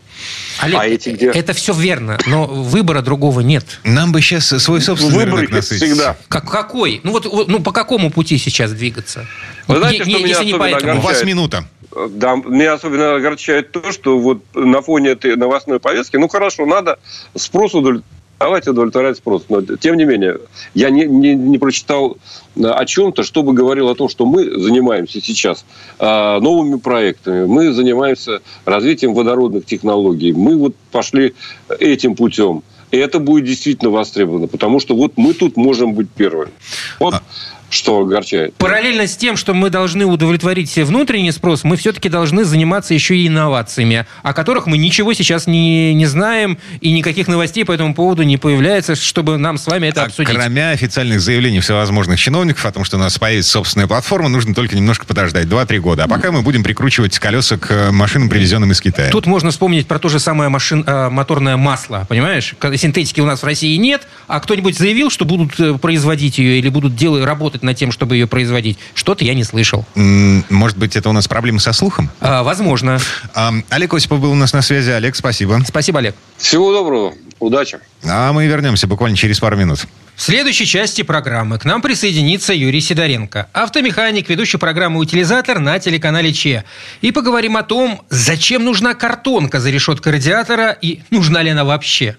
Олег, 0.60 0.78
а 0.78 0.86
эти 0.86 1.10
где? 1.10 1.26
это 1.30 1.52
все 1.54 1.72
верно, 1.72 2.18
но 2.26 2.46
выбора 2.46 3.00
другого 3.00 3.40
нет. 3.40 3.64
Нам 3.84 4.12
бы 4.12 4.20
сейчас 4.20 4.46
свой 4.62 4.80
собственный 4.80 5.14
Выбор 5.14 5.40
рынок 5.40 5.52
насытить. 5.52 5.88
всегда. 5.88 6.16
Как, 6.28 6.50
какой? 6.50 7.00
Ну 7.02 7.12
вот 7.12 7.48
ну, 7.48 7.60
по 7.60 7.72
какому 7.72 8.10
пути 8.10 8.36
сейчас 8.36 8.72
двигаться? 8.72 9.26
Вы 9.66 9.78
знаете, 9.78 10.04
не, 10.04 10.14
что 10.14 10.24
меня 10.24 10.44
не 10.44 10.54
поэтому. 10.54 10.98
У 10.98 11.02
вас 11.02 11.24
минута. 11.24 11.64
Да, 11.92 12.36
меня 12.36 12.74
особенно 12.74 13.16
огорчает 13.16 13.72
то, 13.72 13.90
что 13.90 14.18
вот 14.18 14.42
на 14.54 14.80
фоне 14.80 15.10
этой 15.10 15.36
новостной 15.36 15.80
повестки, 15.80 16.16
ну 16.16 16.28
хорошо, 16.28 16.66
надо 16.66 16.98
спрос 17.34 17.74
удовлетворить 17.74 18.04
давайте 18.40 18.70
удовлетворять 18.70 19.18
спрос. 19.18 19.44
Но, 19.48 19.60
тем 19.60 19.96
не 19.96 20.04
менее, 20.04 20.38
я 20.74 20.90
не, 20.90 21.04
не, 21.04 21.34
не 21.34 21.58
прочитал 21.58 22.16
э, 22.56 22.62
о 22.64 22.84
чем-то, 22.86 23.22
чтобы 23.22 23.52
говорил 23.52 23.88
о 23.88 23.94
том, 23.94 24.08
что 24.08 24.24
мы 24.24 24.58
занимаемся 24.58 25.20
сейчас 25.20 25.64
а, 25.98 26.40
новыми 26.40 26.78
проектами, 26.78 27.44
мы 27.44 27.72
занимаемся 27.72 28.40
развитием 28.64 29.12
водородных 29.12 29.66
технологий, 29.66 30.32
мы 30.32 30.56
вот 30.56 30.74
пошли 30.90 31.34
этим 31.78 32.16
путем. 32.16 32.62
И 32.90 32.96
это 32.96 33.20
будет 33.20 33.44
действительно 33.44 33.90
востребовано, 33.90 34.48
потому 34.48 34.80
что 34.80 34.96
вот 34.96 35.12
мы 35.16 35.32
тут 35.34 35.56
можем 35.56 35.92
быть 35.92 36.10
первыми. 36.10 36.50
Вот 36.98 37.14
а 37.14 37.22
что 37.70 38.00
огорчает. 38.00 38.54
Параллельно 38.56 39.06
с 39.06 39.16
тем, 39.16 39.36
что 39.36 39.54
мы 39.54 39.70
должны 39.70 40.04
удовлетворить 40.04 40.76
внутренний 40.76 41.32
спрос, 41.32 41.64
мы 41.64 41.76
все-таки 41.76 42.08
должны 42.08 42.44
заниматься 42.44 42.92
еще 42.94 43.16
и 43.16 43.28
инновациями, 43.28 44.06
о 44.22 44.34
которых 44.34 44.66
мы 44.66 44.76
ничего 44.76 45.12
сейчас 45.12 45.46
не, 45.46 45.94
не 45.94 46.06
знаем, 46.06 46.58
и 46.80 46.92
никаких 46.92 47.28
новостей 47.28 47.64
по 47.64 47.72
этому 47.72 47.94
поводу 47.94 48.24
не 48.24 48.36
появляется, 48.36 48.94
чтобы 48.94 49.38
нам 49.38 49.56
с 49.56 49.66
вами 49.66 49.86
это 49.86 50.02
а 50.02 50.06
обсудить. 50.06 50.34
Кроме 50.34 50.70
официальных 50.70 51.20
заявлений 51.20 51.60
всевозможных 51.60 52.18
чиновников 52.18 52.66
о 52.66 52.72
том, 52.72 52.84
что 52.84 52.96
у 52.96 53.00
нас 53.00 53.18
появится 53.18 53.52
собственная 53.52 53.86
платформа, 53.86 54.28
нужно 54.28 54.54
только 54.54 54.76
немножко 54.76 55.06
подождать, 55.06 55.46
2-3 55.46 55.78
года. 55.78 56.04
А 56.04 56.08
пока 56.08 56.32
мы 56.32 56.42
будем 56.42 56.64
прикручивать 56.64 57.18
колеса 57.18 57.56
к 57.56 57.92
машинам, 57.92 58.28
привезенным 58.28 58.72
из 58.72 58.80
Китая. 58.80 59.10
Тут 59.10 59.26
можно 59.26 59.50
вспомнить 59.50 59.86
про 59.86 59.98
то 59.98 60.08
же 60.08 60.18
самое 60.18 60.50
машин, 60.50 60.84
э, 60.86 61.08
моторное 61.08 61.56
масло, 61.56 62.06
понимаешь? 62.08 62.54
Синтетики 62.76 63.20
у 63.20 63.26
нас 63.26 63.42
в 63.42 63.46
России 63.46 63.76
нет, 63.76 64.08
а 64.26 64.40
кто-нибудь 64.40 64.76
заявил, 64.76 65.10
что 65.10 65.24
будут 65.24 65.58
э, 65.60 65.78
производить 65.78 66.38
ее 66.38 66.58
или 66.58 66.68
будут 66.68 66.96
делать, 66.96 67.24
работать 67.24 67.59
работать 67.60 67.62
над 67.62 67.76
тем, 67.76 67.92
чтобы 67.92 68.16
ее 68.16 68.26
производить. 68.26 68.78
Что-то 68.94 69.24
я 69.24 69.34
не 69.34 69.44
слышал. 69.44 69.84
Может 69.94 70.78
быть, 70.78 70.96
это 70.96 71.08
у 71.08 71.12
нас 71.12 71.28
проблемы 71.28 71.60
со 71.60 71.72
слухом? 71.72 72.10
А, 72.20 72.42
возможно. 72.42 72.98
А, 73.34 73.52
Олег 73.70 73.94
Осипов 73.94 74.20
был 74.20 74.32
у 74.32 74.34
нас 74.34 74.52
на 74.52 74.62
связи. 74.62 74.90
Олег, 74.90 75.16
спасибо. 75.16 75.60
Спасибо, 75.66 75.98
Олег. 75.98 76.14
Всего 76.38 76.72
доброго. 76.72 77.14
Удачи. 77.38 77.78
А 78.04 78.32
мы 78.32 78.46
вернемся 78.46 78.86
буквально 78.86 79.16
через 79.16 79.40
пару 79.40 79.56
минут. 79.56 79.86
В 80.16 80.22
следующей 80.22 80.66
части 80.66 81.02
программы 81.02 81.58
к 81.58 81.64
нам 81.64 81.80
присоединится 81.80 82.52
Юрий 82.52 82.82
Сидоренко, 82.82 83.48
автомеханик, 83.54 84.28
ведущий 84.28 84.58
программы 84.58 85.00
«Утилизатор» 85.00 85.58
на 85.58 85.78
телеканале 85.78 86.30
ЧЕ. 86.32 86.64
И 87.00 87.10
поговорим 87.10 87.56
о 87.56 87.62
том, 87.62 88.02
зачем 88.10 88.64
нужна 88.64 88.92
картонка 88.92 89.60
за 89.60 89.70
решеткой 89.70 90.12
радиатора 90.12 90.76
и 90.82 91.00
нужна 91.10 91.40
ли 91.42 91.50
она 91.50 91.64
вообще. 91.64 92.16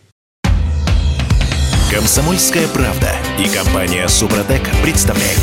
Комсомольская 1.92 2.70
правда 2.70 3.12
и 3.38 3.50
компания 3.50 4.08
Супротек 4.08 4.62
представляют. 4.82 5.42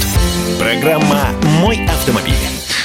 Программа 0.59 1.29
«Мой 1.61 1.85
автомобиль». 1.85 2.33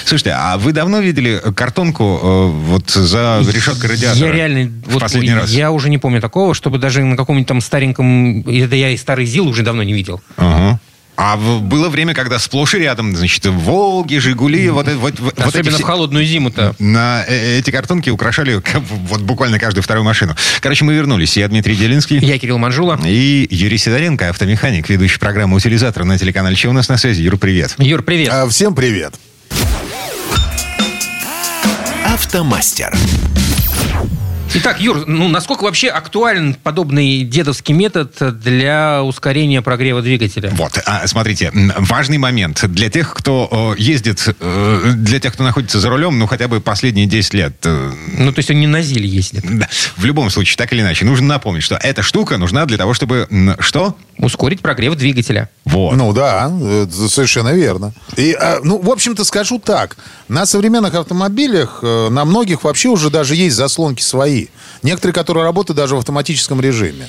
Слушайте, 0.03 0.31
а 0.37 0.57
вы 0.57 0.73
давно 0.73 0.99
видели 0.99 1.41
картонку 1.55 2.19
э, 2.21 2.47
вот 2.47 2.89
за 2.89 3.39
решеткой 3.53 3.91
радиатора? 3.91 4.27
Я 4.27 4.31
реально... 4.33 4.69
В 4.85 4.91
вот, 4.91 5.01
последний 5.01 5.33
раз. 5.33 5.49
Я 5.49 5.71
уже 5.71 5.89
не 5.89 5.97
помню 5.97 6.19
такого, 6.19 6.53
чтобы 6.53 6.77
даже 6.77 7.05
на 7.05 7.15
каком-нибудь 7.15 7.47
там 7.47 7.61
стареньком... 7.61 8.41
Это 8.41 8.75
я 8.75 8.89
и 8.89 8.97
старый 8.97 9.25
ЗИЛ 9.25 9.47
уже 9.47 9.63
давно 9.63 9.81
не 9.83 9.93
видел. 9.93 10.21
Ага. 10.35 10.79
А 11.15 11.37
было 11.37 11.89
время, 11.89 12.13
когда 12.13 12.39
сплошь 12.39 12.73
и 12.73 12.79
рядом, 12.79 13.15
значит, 13.15 13.45
Волги, 13.45 14.17
Жигули, 14.17 14.69
вот, 14.69 14.87
вот, 14.87 15.19
вот 15.19 15.39
Особенно 15.39 15.75
эти, 15.75 15.81
в 15.81 15.85
холодную 15.85 16.25
зиму-то. 16.25 16.75
На 16.79 17.23
э, 17.27 17.59
эти 17.59 17.69
картонки 17.69 18.09
украшали 18.09 18.61
вот 18.89 19.21
буквально 19.21 19.59
каждую 19.59 19.83
вторую 19.83 20.03
машину. 20.03 20.35
Короче, 20.59 20.85
мы 20.85 20.93
вернулись. 20.95 21.37
Я 21.37 21.47
Дмитрий 21.47 21.75
Делинский. 21.75 22.17
Я 22.17 22.39
Кирилл 22.39 22.57
Манжула. 22.57 22.99
И 23.05 23.47
Юрий 23.51 23.77
Сидоренко, 23.77 24.29
автомеханик, 24.29 24.89
ведущий 24.89 25.19
программы 25.19 25.55
«Утилизатор» 25.57 26.03
на 26.03 26.17
телеканале 26.17 26.55
«Че 26.55 26.69
у 26.69 26.73
нас 26.73 26.89
на 26.89 26.97
связи». 26.97 27.21
Юр, 27.21 27.37
привет. 27.37 27.75
Юр, 27.77 28.01
привет. 28.01 28.29
А, 28.31 28.47
всем 28.49 28.73
привет. 28.73 29.13
Автомастер. 32.05 32.91
Итак, 34.55 34.79
Юр, 34.79 35.07
ну 35.07 35.29
насколько 35.29 35.63
вообще 35.63 35.87
актуален 35.87 36.53
подобный 36.53 37.23
дедовский 37.23 37.73
метод 37.73 38.39
для 38.39 39.01
ускорения 39.03 39.63
прогрева 39.63 40.03
двигателя? 40.03 40.51
Вот, 40.51 40.79
а, 40.85 41.07
смотрите, 41.07 41.51
важный 41.53 42.19
момент 42.19 42.63
для 42.69 42.91
тех, 42.91 43.15
кто 43.15 43.73
ездит, 43.79 44.35
э, 44.39 44.91
для 44.95 45.19
тех, 45.19 45.33
кто 45.33 45.43
находится 45.43 45.79
за 45.79 45.89
рулем, 45.89 46.19
ну 46.19 46.27
хотя 46.27 46.47
бы 46.47 46.61
последние 46.61 47.07
10 47.07 47.33
лет. 47.33 47.55
Э, 47.63 47.91
ну 48.19 48.31
то 48.31 48.39
есть 48.39 48.51
он 48.51 48.59
не 48.59 48.67
на 48.67 48.83
ЗИЛе 48.83 49.07
ездит. 49.07 49.43
Да, 49.43 49.67
в 49.97 50.05
любом 50.05 50.29
случае, 50.29 50.55
так 50.57 50.71
или 50.71 50.81
иначе, 50.81 51.03
нужно 51.05 51.27
напомнить, 51.27 51.63
что 51.63 51.75
эта 51.75 52.03
штука 52.03 52.37
нужна 52.37 52.65
для 52.67 52.77
того, 52.77 52.93
чтобы 52.93 53.27
что? 53.59 53.97
Ускорить 54.17 54.61
прогрев 54.61 54.95
двигателя. 54.95 55.49
Вот. 55.65 55.95
Ну 55.95 56.13
да, 56.13 56.51
совершенно 56.91 57.49
верно. 57.49 57.93
И, 58.15 58.33
а, 58.33 58.59
ну, 58.63 58.79
в 58.79 58.89
общем-то, 58.89 59.23
скажу 59.23 59.59
так. 59.59 59.97
На 60.27 60.45
современных 60.45 60.93
автомобилях, 60.93 61.79
э, 61.81 62.09
на 62.09 62.23
многих 62.23 62.63
вообще 62.63 62.89
уже 62.89 63.09
даже 63.09 63.35
есть 63.35 63.55
заслонки 63.55 64.01
свои. 64.01 64.47
Некоторые, 64.83 65.13
которые 65.13 65.43
работают 65.43 65.77
даже 65.77 65.95
в 65.95 65.99
автоматическом 65.99 66.61
режиме. 66.61 67.07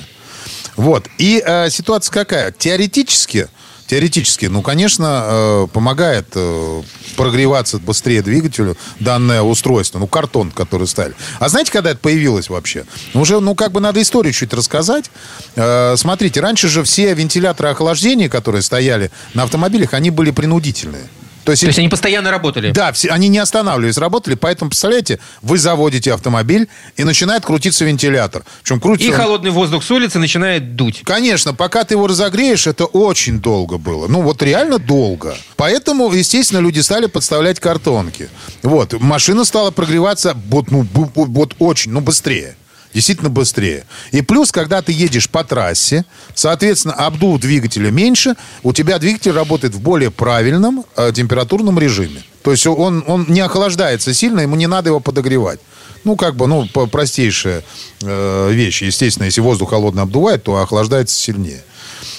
Вот. 0.75 1.07
И 1.17 1.41
э, 1.45 1.69
ситуация 1.69 2.11
какая? 2.11 2.51
Теоретически, 2.51 3.47
теоретически, 3.87 4.47
ну, 4.47 4.61
конечно, 4.61 5.23
э, 5.25 5.67
помогает 5.71 6.27
э, 6.33 6.81
прогреваться 7.15 7.77
быстрее 7.77 8.21
двигателю 8.21 8.77
данное 8.99 9.41
устройство, 9.41 9.99
ну, 9.99 10.07
картон, 10.07 10.51
который 10.51 10.87
ставили. 10.87 11.15
А 11.39 11.49
знаете, 11.49 11.71
когда 11.71 11.91
это 11.91 11.99
появилось 11.99 12.49
вообще? 12.49 12.85
Уже, 13.13 13.39
ну, 13.39 13.55
как 13.55 13.71
бы 13.71 13.79
надо 13.79 14.01
историю 14.01 14.33
чуть 14.33 14.53
рассказать. 14.53 15.11
Э, 15.55 15.95
смотрите, 15.97 16.39
раньше 16.41 16.67
же 16.67 16.83
все 16.83 17.13
вентиляторы 17.13 17.69
охлаждения, 17.69 18.29
которые 18.29 18.61
стояли 18.61 19.11
на 19.33 19.43
автомобилях, 19.43 19.93
они 19.93 20.09
были 20.09 20.31
принудительные. 20.31 21.07
То 21.45 21.51
есть, 21.51 21.61
То 21.61 21.67
есть 21.67 21.77
они 21.77 21.89
постоянно 21.89 22.31
работали? 22.31 22.71
Да, 22.71 22.91
все, 22.91 23.09
они 23.09 23.27
не 23.27 23.37
останавливались, 23.37 23.97
работали. 23.97 24.33
Поэтому, 24.33 24.71
представляете, 24.71 25.19
вы 25.43 25.59
заводите 25.59 26.11
автомобиль, 26.11 26.67
и 26.97 27.03
начинает 27.03 27.45
крутиться 27.45 27.85
вентилятор. 27.85 28.43
Причем 28.63 28.79
крутится 28.79 29.07
и 29.07 29.13
он... 29.13 29.17
холодный 29.17 29.51
воздух 29.51 29.83
с 29.83 29.91
улицы 29.91 30.17
начинает 30.17 30.75
дуть. 30.75 31.03
Конечно, 31.05 31.53
пока 31.53 31.83
ты 31.83 31.93
его 31.93 32.07
разогреешь, 32.07 32.65
это 32.65 32.85
очень 32.85 33.39
долго 33.39 33.77
было. 33.77 34.07
Ну, 34.07 34.21
вот 34.21 34.41
реально 34.41 34.79
долго. 34.79 35.35
Поэтому, 35.55 36.11
естественно, 36.11 36.59
люди 36.59 36.79
стали 36.79 37.05
подставлять 37.05 37.59
картонки. 37.59 38.27
Вот, 38.63 38.93
машина 38.99 39.45
стала 39.45 39.69
прогреваться 39.69 40.35
вот, 40.47 40.71
ну, 40.71 40.87
вот 40.93 41.55
очень, 41.59 41.91
ну, 41.91 42.01
быстрее 42.01 42.55
действительно 42.95 43.29
быстрее. 43.29 43.85
И 44.11 44.21
плюс, 44.21 44.51
когда 44.51 44.81
ты 44.81 44.91
едешь 44.91 45.29
по 45.29 45.43
трассе, 45.43 46.05
соответственно, 46.33 46.95
обдув 46.95 47.39
двигателя 47.39 47.91
меньше, 47.91 48.35
у 48.63 48.73
тебя 48.73 48.97
двигатель 48.97 49.33
работает 49.33 49.75
в 49.75 49.81
более 49.81 50.09
правильном 50.09 50.85
э, 50.95 51.11
температурном 51.13 51.77
режиме. 51.77 52.23
То 52.41 52.51
есть 52.51 52.65
он, 52.65 53.03
он 53.05 53.25
не 53.27 53.41
охлаждается 53.41 54.13
сильно, 54.13 54.39
ему 54.39 54.55
не 54.55 54.67
надо 54.67 54.89
его 54.89 54.99
подогревать. 54.99 55.59
Ну, 56.05 56.15
как 56.15 56.35
бы, 56.35 56.47
ну, 56.47 56.67
простейшая 56.67 57.63
э, 58.01 58.51
вещь. 58.53 58.83
Естественно, 58.83 59.25
если 59.25 59.41
воздух 59.41 59.71
холодно 59.71 60.03
обдувает, 60.03 60.43
то 60.43 60.55
охлаждается 60.57 61.15
сильнее. 61.15 61.63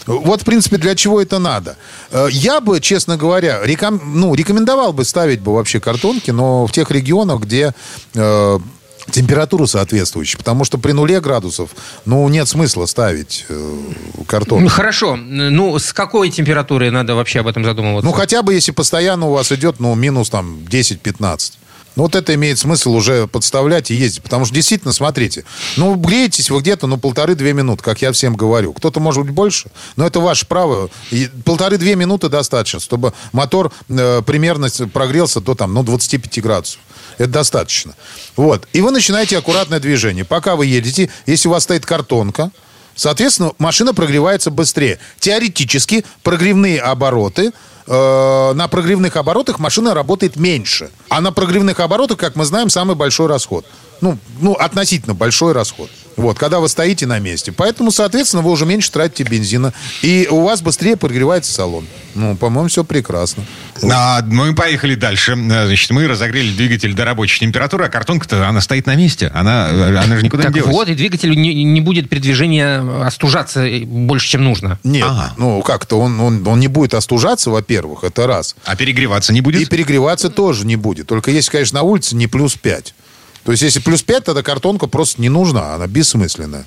Вот, 0.06 0.42
в 0.42 0.44
принципе, 0.44 0.76
для 0.76 0.94
чего 0.94 1.22
это 1.22 1.38
надо. 1.38 1.76
Э, 2.10 2.28
я 2.30 2.60
бы, 2.60 2.80
честно 2.80 3.16
говоря, 3.16 3.60
реком... 3.64 4.00
ну, 4.04 4.34
рекомендовал 4.34 4.92
бы 4.92 5.04
ставить 5.04 5.40
бы 5.40 5.54
вообще 5.54 5.80
картонки, 5.80 6.32
но 6.32 6.66
в 6.66 6.72
тех 6.72 6.90
регионах, 6.90 7.40
где 7.40 7.72
э, 8.14 8.58
температуру 9.10 9.66
соответствующую, 9.66 10.38
потому 10.38 10.64
что 10.64 10.78
при 10.78 10.92
нуле 10.92 11.20
градусов, 11.20 11.70
ну, 12.04 12.28
нет 12.28 12.48
смысла 12.48 12.86
ставить 12.86 13.46
э, 13.48 13.76
картон. 14.26 14.62
Ну, 14.62 14.68
хорошо. 14.68 15.16
Ну, 15.16 15.78
с 15.78 15.92
какой 15.92 16.30
температурой 16.30 16.90
надо 16.90 17.14
вообще 17.14 17.40
об 17.40 17.46
этом 17.46 17.64
задумываться? 17.64 18.06
Ну, 18.06 18.12
хотя 18.12 18.42
бы, 18.42 18.54
если 18.54 18.72
постоянно 18.72 19.26
у 19.26 19.32
вас 19.32 19.52
идет, 19.52 19.80
ну, 19.80 19.94
минус 19.94 20.30
там 20.30 20.58
10-15. 20.68 21.52
Ну, 21.96 22.02
вот 22.02 22.14
это 22.14 22.34
имеет 22.34 22.58
смысл 22.58 22.94
уже 22.94 23.26
подставлять 23.26 23.90
и 23.90 23.94
ездить. 23.94 24.22
Потому 24.22 24.44
что, 24.44 24.54
действительно, 24.54 24.92
смотрите, 24.92 25.44
ну, 25.76 25.94
греетесь 25.94 26.50
вы 26.50 26.60
где-то, 26.60 26.86
ну, 26.86 26.98
полторы-две 26.98 27.54
минуты, 27.54 27.82
как 27.82 28.02
я 28.02 28.12
всем 28.12 28.36
говорю. 28.36 28.74
Кто-то, 28.74 29.00
может 29.00 29.24
быть, 29.24 29.32
больше, 29.32 29.70
но 29.96 30.06
это 30.06 30.20
ваше 30.20 30.46
право. 30.46 30.90
Полторы-две 31.44 31.96
минуты 31.96 32.28
достаточно, 32.28 32.80
чтобы 32.80 33.14
мотор 33.32 33.72
э, 33.88 34.22
примерно 34.26 34.68
прогрелся 34.92 35.40
до, 35.40 35.54
там, 35.54 35.72
ну, 35.72 35.82
25 35.82 36.42
градусов. 36.42 36.80
Это 37.16 37.30
достаточно. 37.30 37.94
Вот. 38.36 38.68
И 38.74 38.82
вы 38.82 38.90
начинаете 38.90 39.38
аккуратное 39.38 39.80
движение. 39.80 40.24
Пока 40.24 40.54
вы 40.54 40.66
едете, 40.66 41.08
если 41.24 41.48
у 41.48 41.52
вас 41.52 41.62
стоит 41.62 41.86
картонка, 41.86 42.50
соответственно, 42.94 43.52
машина 43.58 43.94
прогревается 43.94 44.50
быстрее. 44.50 44.98
Теоретически 45.18 46.04
прогревные 46.22 46.78
обороты 46.78 47.52
э, 47.86 48.52
на 48.54 48.68
прогревных 48.68 49.16
оборотах 49.16 49.58
машина 49.58 49.94
работает 49.94 50.36
меньше. 50.36 50.90
А 51.08 51.20
на 51.20 51.32
прогревных 51.32 51.80
оборотах, 51.80 52.18
как 52.18 52.36
мы 52.36 52.44
знаем, 52.44 52.70
самый 52.70 52.96
большой 52.96 53.26
расход. 53.26 53.64
Ну, 54.00 54.18
ну, 54.40 54.52
относительно 54.52 55.14
большой 55.14 55.52
расход. 55.52 55.90
Вот, 56.16 56.38
когда 56.38 56.60
вы 56.60 56.68
стоите 56.70 57.06
на 57.06 57.18
месте. 57.18 57.52
Поэтому, 57.52 57.90
соответственно, 57.90 58.42
вы 58.42 58.50
уже 58.50 58.64
меньше 58.64 58.90
тратите 58.90 59.24
бензина. 59.24 59.74
И 60.00 60.26
у 60.30 60.40
вас 60.40 60.62
быстрее 60.62 60.96
прогревается 60.96 61.52
салон. 61.52 61.86
Ну, 62.14 62.34
по-моему, 62.36 62.70
все 62.70 62.84
прекрасно. 62.84 63.44
А, 63.92 64.22
мы 64.22 64.54
поехали 64.54 64.94
дальше. 64.94 65.34
Значит, 65.36 65.90
мы 65.90 66.08
разогрели 66.08 66.50
двигатель 66.52 66.94
до 66.94 67.04
рабочей 67.04 67.40
температуры, 67.40 67.84
а 67.84 67.88
картонка-то, 67.90 68.48
она 68.48 68.62
стоит 68.62 68.86
на 68.86 68.94
месте. 68.94 69.30
Она, 69.34 69.68
она 69.68 70.16
же 70.16 70.22
никуда 70.24 70.44
так 70.44 70.54
не 70.54 70.60
делась. 70.60 70.74
вот, 70.74 70.88
и 70.88 70.94
двигатель 70.94 71.38
не, 71.38 71.52
не 71.64 71.82
будет 71.82 72.08
при 72.08 72.18
движении 72.18 73.04
остужаться 73.06 73.66
больше, 73.84 74.26
чем 74.28 74.44
нужно. 74.44 74.78
Нет, 74.84 75.04
Ага. 75.06 75.34
ну 75.36 75.60
как-то 75.60 76.00
он, 76.00 76.18
он, 76.18 76.48
он 76.48 76.58
не 76.58 76.68
будет 76.68 76.94
остужаться, 76.94 77.50
во-первых, 77.50 78.04
это 78.04 78.26
раз. 78.26 78.56
А 78.64 78.74
перегреваться 78.74 79.34
не 79.34 79.42
будет? 79.42 79.60
И 79.60 79.66
перегреваться 79.66 80.30
тоже 80.30 80.64
не 80.64 80.76
будет. 80.76 81.08
Только 81.08 81.30
если, 81.30 81.50
конечно, 81.50 81.80
на 81.80 81.82
улице 81.82 82.16
не 82.16 82.26
плюс 82.26 82.54
5. 82.54 82.94
То 83.46 83.52
есть, 83.52 83.62
если 83.62 83.78
плюс 83.78 84.02
5, 84.02 84.24
тогда 84.24 84.42
картонка 84.42 84.88
просто 84.88 85.22
не 85.22 85.28
нужна, 85.28 85.76
она 85.76 85.86
бессмысленная. 85.86 86.66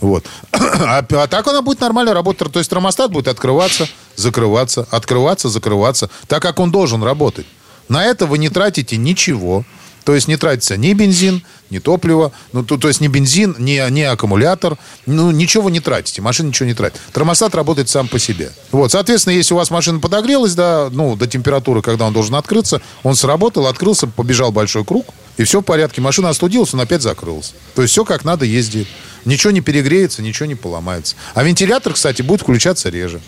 Вот. 0.00 0.26
А, 0.80 0.98
а 0.98 1.26
так 1.26 1.46
она 1.48 1.62
будет 1.62 1.80
нормально 1.80 2.12
работать. 2.12 2.52
То 2.52 2.58
есть, 2.58 2.70
термостат 2.70 3.10
будет 3.10 3.28
открываться, 3.28 3.88
закрываться, 4.14 4.86
открываться, 4.90 5.48
закрываться, 5.48 6.10
так 6.26 6.42
как 6.42 6.60
он 6.60 6.70
должен 6.70 7.02
работать. 7.02 7.46
На 7.88 8.04
это 8.04 8.26
вы 8.26 8.36
не 8.36 8.50
тратите 8.50 8.98
ничего. 8.98 9.64
То 10.08 10.14
есть 10.14 10.26
не 10.26 10.38
тратится 10.38 10.78
ни 10.78 10.94
бензин, 10.94 11.42
ни 11.68 11.80
топливо, 11.80 12.32
ну, 12.54 12.64
то, 12.64 12.78
то 12.78 12.88
есть 12.88 13.02
ни 13.02 13.08
бензин, 13.08 13.54
ни, 13.58 13.90
ни 13.90 14.00
аккумулятор, 14.00 14.78
ну, 15.04 15.30
ничего 15.30 15.64
вы 15.64 15.70
не 15.70 15.80
тратите, 15.80 16.22
машина 16.22 16.48
ничего 16.48 16.66
не 16.66 16.72
тратит. 16.72 16.98
Термостат 17.12 17.54
работает 17.54 17.90
сам 17.90 18.08
по 18.08 18.18
себе. 18.18 18.50
Вот, 18.72 18.90
соответственно, 18.90 19.34
если 19.34 19.52
у 19.52 19.58
вас 19.58 19.70
машина 19.70 20.00
подогрелась 20.00 20.54
до, 20.54 20.88
ну, 20.90 21.14
до 21.14 21.26
температуры, 21.26 21.82
когда 21.82 22.06
он 22.06 22.14
должен 22.14 22.36
открыться, 22.36 22.80
он 23.02 23.16
сработал, 23.16 23.66
открылся, 23.66 24.06
побежал 24.06 24.50
большой 24.50 24.82
круг, 24.82 25.08
и 25.36 25.44
все 25.44 25.60
в 25.60 25.62
порядке. 25.62 26.00
Машина 26.00 26.30
остудилась, 26.30 26.72
он 26.72 26.80
опять 26.80 27.02
закрылся. 27.02 27.52
То 27.74 27.82
есть 27.82 27.92
все 27.92 28.06
как 28.06 28.24
надо 28.24 28.46
ездит. 28.46 28.88
Ничего 29.26 29.50
не 29.50 29.60
перегреется, 29.60 30.22
ничего 30.22 30.46
не 30.46 30.54
поломается. 30.54 31.16
А 31.34 31.44
вентилятор, 31.44 31.92
кстати, 31.92 32.22
будет 32.22 32.40
включаться 32.40 32.88
реже. 32.88 33.20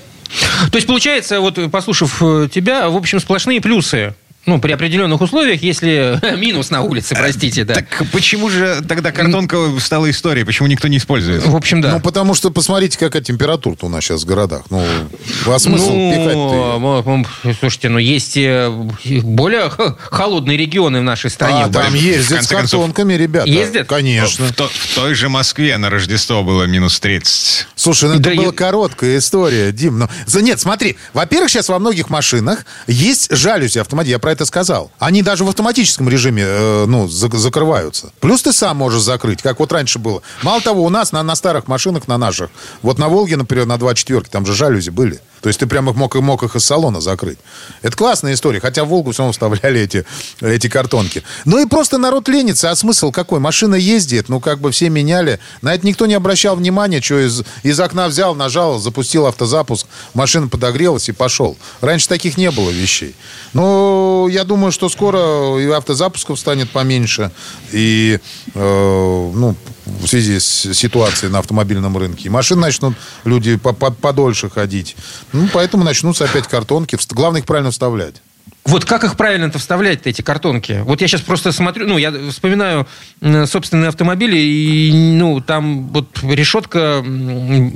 То 0.73 0.77
есть, 0.77 0.87
получается, 0.87 1.41
вот 1.41 1.59
послушав 1.71 2.23
э, 2.23 2.49
тебя, 2.51 2.89
в 2.89 2.97
общем, 2.97 3.21
сплошные 3.21 3.61
плюсы. 3.61 4.15
Ну, 4.47 4.59
при 4.59 4.73
определенных 4.73 5.21
условиях, 5.21 5.63
если 5.63 6.19
минус 6.39 6.71
на 6.71 6.81
улице, 6.83 7.15
простите, 7.15 7.65
да. 7.65 7.75
Так 7.75 7.87
почему 8.11 8.49
же 8.49 8.83
тогда 8.89 9.13
картонка 9.13 9.59
стала 9.81 10.09
историей? 10.11 10.45
Почему 10.45 10.67
никто 10.67 10.89
не 10.89 10.97
использует? 10.97 11.47
В 11.47 11.55
общем, 11.55 11.81
да. 11.81 11.93
Ну, 11.93 12.01
потому 12.01 12.35
что 12.35 12.51
посмотрите, 12.51 12.99
какая 12.99 13.23
температура-то 13.23 13.87
у 13.87 13.89
нас 13.89 14.03
сейчас 14.05 14.23
в 14.23 14.27
городах. 14.27 14.63
Ну, 14.71 14.83
а 15.47 15.59
смысл 15.59 15.91
ну, 15.93 17.03
м, 17.07 17.27
слушайте, 17.59 17.89
ну 17.91 17.99
есть 17.99 18.37
э, 18.37 18.71
более 19.23 19.71
холодные 20.11 20.57
регионы 20.57 21.01
в 21.01 21.05
нашей 21.05 21.31
стране. 21.31 21.65
А, 21.65 21.69
там 21.69 21.95
ездят 21.95 22.25
с 22.45 22.47
конце 22.49 22.55
концов. 22.57 22.81
картонками, 22.81 23.15
ребята. 23.15 23.49
Ездят? 23.49 23.89
Конечно. 23.89 24.47
В, 24.47 24.53
то- 24.53 24.69
в 24.73 24.95
той 24.95 25.15
же 25.15 25.29
Москве 25.29 25.77
на 25.77 25.91
Рождество 25.91 26.43
было 26.43 26.65
минус 26.65 26.99
30. 27.01 27.67
Слушай, 27.75 28.09
ну 28.11 28.19
Да 28.19 28.31
это 28.31 28.37
была 28.37 28.47
я- 28.49 28.53
короткая 28.53 29.19
история, 29.19 29.71
Дим. 29.73 30.09
За, 30.27 30.41
нет, 30.43 30.61
смотри. 30.61 30.97
Во-первых, 31.13 31.51
сейчас 31.51 31.69
во 31.69 31.79
многих 31.79 32.09
машинах 32.11 32.65
есть 32.87 33.35
жалюзи 33.35 33.79
автоматические. 33.79 34.13
Я 34.15 34.19
про 34.31 34.35
это 34.35 34.45
сказал. 34.47 34.91
Они 35.01 35.23
даже 35.23 35.45
в 35.45 35.49
автоматическом 35.49 36.09
режиме 36.09 36.45
э, 36.47 36.85
ну, 36.87 37.07
зак- 37.07 37.37
закрываются. 37.37 38.13
Плюс 38.21 38.43
ты 38.43 38.53
сам 38.53 38.77
можешь 38.77 39.03
закрыть, 39.03 39.43
как 39.43 39.59
вот 39.59 39.73
раньше 39.73 39.99
было. 39.99 40.23
Мало 40.43 40.61
того, 40.61 40.85
у 40.85 40.89
нас 40.89 41.11
на, 41.11 41.23
на 41.25 41.35
старых 41.35 41.67
машинах, 41.67 42.07
на 42.07 42.17
наших, 42.17 42.51
вот 42.83 42.99
на 42.99 43.09
Волге, 43.09 43.37
например, 43.37 43.67
на 43.67 43.77
24 43.77 44.23
там 44.31 44.47
же 44.47 44.55
жалюзи 44.55 44.91
были. 44.91 45.21
То 45.41 45.49
есть 45.49 45.59
ты 45.59 45.67
прямо 45.67 45.93
мог, 45.93 46.15
мог 46.17 46.43
их 46.43 46.57
из 46.57 46.65
салона 46.65 47.01
закрыть. 47.01 47.39
Это 47.83 47.97
классная 47.97 48.35
история. 48.35 48.61
Хотя 48.61 48.85
в 48.85 48.89
Волгу 48.89 49.13
все 49.13 49.23
равно 49.23 49.33
вставляли 49.33 49.81
эти, 49.81 50.05
эти 50.41 50.69
картонки. 50.69 51.23
Ну 51.45 51.59
и 51.59 51.67
просто 51.67 51.99
народ 51.99 52.29
ленится. 52.29 52.71
А 52.71 52.77
смысл 52.77 53.11
какой? 53.11 53.41
Машина 53.41 53.75
ездит, 53.75 54.29
ну 54.29 54.41
как 54.41 54.61
бы 54.61 54.71
все 54.71 54.91
меняли. 54.91 55.41
На 55.63 55.75
это 55.75 55.87
никто 55.87 56.07
не 56.07 56.15
обращал 56.15 56.57
внимания, 56.57 57.01
что 57.01 57.19
из, 57.25 57.43
из 57.63 57.81
окна 57.81 58.09
взял, 58.09 58.35
нажал, 58.35 58.79
запустил 58.79 59.27
автозапуск, 59.27 59.87
машина 60.15 60.49
подогрелась 60.49 61.09
и 61.09 61.13
пошел. 61.13 61.57
Раньше 61.81 62.09
таких 62.09 62.37
не 62.37 62.51
было 62.51 62.71
вещей. 62.71 63.15
Но 63.53 64.29
я 64.31 64.45
думаю, 64.45 64.73
что 64.73 64.89
скоро 64.89 65.59
и 65.59 65.71
автозапусков 65.71 66.39
станет 66.39 66.71
поменьше, 66.71 67.31
и 67.73 68.19
э, 68.55 69.31
ну, 69.35 69.57
в 70.03 70.07
связи 70.07 70.39
с 70.41 70.73
ситуацией 70.75 71.31
на 71.33 71.39
автомобильном 71.41 71.97
рынке. 71.97 72.31
Машины 72.31 72.61
начнут 72.63 72.95
люди 73.25 73.57
по- 73.57 73.73
по- 73.73 73.91
подольше 73.91 74.49
ходить. 74.51 74.97
Ну, 75.33 75.49
поэтому 75.53 75.85
начнутся 75.85 76.25
опять 76.25 76.47
картонки. 76.47 76.97
Главное 77.11 77.41
их 77.41 77.47
правильно 77.47 77.71
вставлять. 77.71 78.15
Вот 78.71 78.85
как 78.85 79.03
их 79.03 79.17
правильно-то 79.17 79.59
вставлять, 79.59 80.07
эти 80.07 80.23
картонки? 80.23 80.83
Вот 80.85 81.01
я 81.01 81.09
сейчас 81.09 81.23
просто 81.23 81.51
смотрю, 81.51 81.89
ну, 81.89 81.99
я 81.99 82.13
вспоминаю 82.31 82.87
собственные 83.47 83.89
автомобили, 83.89 84.37
и, 84.39 84.93
ну, 84.93 85.41
там 85.41 85.89
вот 85.89 86.07
решетка, 86.23 87.05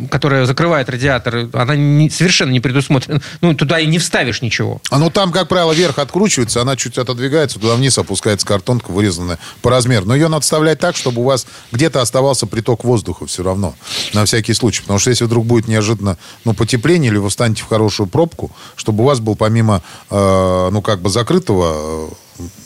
которая 0.08 0.46
закрывает 0.46 0.88
радиатор, 0.88 1.48
она 1.52 1.74
не- 1.74 2.10
совершенно 2.10 2.52
не 2.52 2.60
предусмотрена. 2.60 3.20
Ну, 3.40 3.54
туда 3.54 3.80
и 3.80 3.86
не 3.86 3.98
вставишь 3.98 4.40
ничего. 4.40 4.80
А 4.88 4.98
ну 4.98 5.10
там, 5.10 5.32
как 5.32 5.48
правило, 5.48 5.72
вверх 5.72 5.98
откручивается, 5.98 6.60
она 6.60 6.76
чуть 6.76 6.96
отодвигается, 6.96 7.58
туда 7.58 7.74
вниз 7.74 7.98
опускается 7.98 8.46
картонка, 8.46 8.92
вырезанная 8.92 9.40
по 9.62 9.70
размеру. 9.70 10.06
Но 10.06 10.14
ее 10.14 10.28
надо 10.28 10.42
вставлять 10.42 10.78
так, 10.78 10.94
чтобы 10.94 11.22
у 11.22 11.24
вас 11.24 11.44
где-то 11.72 12.02
оставался 12.02 12.46
приток 12.46 12.84
воздуха 12.84 13.26
все 13.26 13.42
равно, 13.42 13.74
на 14.12 14.24
всякий 14.26 14.54
случай. 14.54 14.82
Потому 14.82 15.00
что 15.00 15.10
если 15.10 15.24
вдруг 15.24 15.44
будет 15.44 15.66
неожиданно 15.66 16.18
ну, 16.44 16.54
потепление, 16.54 17.10
или 17.10 17.18
вы 17.18 17.30
встанете 17.30 17.64
в 17.64 17.66
хорошую 17.66 18.06
пробку, 18.06 18.52
чтобы 18.76 19.02
у 19.02 19.06
вас 19.06 19.18
был 19.18 19.34
помимо, 19.34 19.82
э, 20.08 20.68
ну, 20.70 20.83
как 20.84 21.00
бы 21.00 21.10
закрытого, 21.10 21.72
э, 21.74 22.08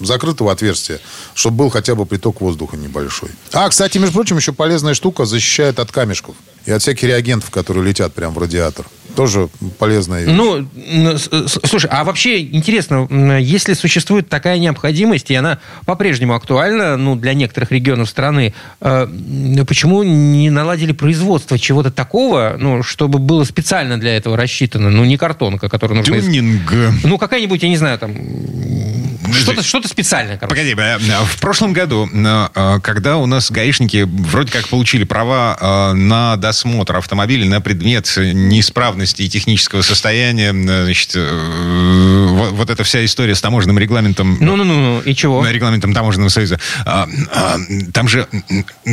закрытого 0.01 0.53
отверстия, 0.53 1.01
чтобы 1.35 1.57
был 1.59 1.71
хотя 1.71 1.95
бы 1.95 2.07
приток 2.07 2.41
воздуха 2.41 2.77
небольшой. 2.77 3.31
А, 3.53 3.69
кстати, 3.69 3.99
между 3.99 4.15
прочим, 4.15 4.37
еще 4.37 4.53
полезная 4.53 4.95
штука 4.95 5.25
защищает 5.25 5.79
от 5.79 5.93
камешков 5.93 6.37
и 6.67 6.71
от 6.71 6.83
всяких 6.83 7.09
реагентов, 7.09 7.51
которые 7.51 7.85
летят 7.87 8.13
прямо 8.15 8.35
в 8.35 8.39
радиатор. 8.39 8.87
Тоже 9.17 9.49
полезная 9.79 10.25
вещь. 10.25 10.35
Ну, 10.37 11.19
слушай, 11.65 11.89
а 11.91 12.05
вообще 12.05 12.43
интересно, 12.43 13.09
если 13.39 13.73
существует 13.73 14.29
такая 14.29 14.59
необходимость, 14.59 15.31
и 15.31 15.35
она 15.35 15.59
по-прежнему 15.87 16.35
актуальна, 16.35 16.97
ну, 16.97 17.17
для 17.17 17.35
некоторых 17.35 17.73
регионов 17.73 18.09
страны, 18.09 18.55
э, 18.81 19.09
почему 19.67 20.03
не 20.05 20.51
наладили 20.51 20.93
производство 20.93 21.59
чего-то 21.59 21.91
такого, 21.91 22.57
ну, 22.61 22.83
чтобы 22.85 23.19
было 23.19 23.43
специально 23.45 23.99
для 23.99 24.17
этого 24.17 24.37
рассчитано, 24.37 24.91
ну, 24.91 25.05
не 25.05 25.17
картонка, 25.17 25.69
которую 25.69 25.99
нужно... 25.99 26.21
Тюнинг. 26.21 26.73
Ну, 27.03 27.19
какая-нибудь, 27.19 27.63
я 27.63 27.71
не 27.71 27.77
знаю, 27.77 27.99
там, 27.99 28.13
м, 28.13 29.09
что-то 29.63 29.89
что 29.89 29.89
специальное, 29.89 30.37
короче. 30.37 30.55
Погоди, 30.55 30.75
э, 30.77 31.25
в 31.25 31.41
прошлом 31.41 31.73
году, 31.73 32.09
э, 32.13 32.49
э, 32.55 32.81
когда 32.83 33.17
у 33.17 33.27
нас 33.27 33.51
гаишники 33.51 34.05
вроде 34.09 34.53
как 34.53 34.69
получили 34.69 35.05
права 35.05 35.93
на 35.95 36.37
досмотр 36.37 36.97
автомобиля 36.97 37.47
на 37.47 37.61
предмет 37.61 38.13
неисправности 38.17 39.23
и 39.23 39.29
технического 39.29 39.83
состояния, 39.83 40.53
значит, 40.53 41.17
вот 41.17 42.71
эта 42.71 42.85
вся 42.85 43.05
история 43.05 43.35
с 43.35 43.41
таможенным 43.41 43.79
регламентом 43.79 44.37
Ну-ну-ну, 44.41 45.01
и 45.01 45.15
чего? 45.15 45.47
регламентом 45.47 45.93
таможенного 45.93 46.29
союза. 46.29 46.59
Там 46.85 48.09
же 48.09 48.27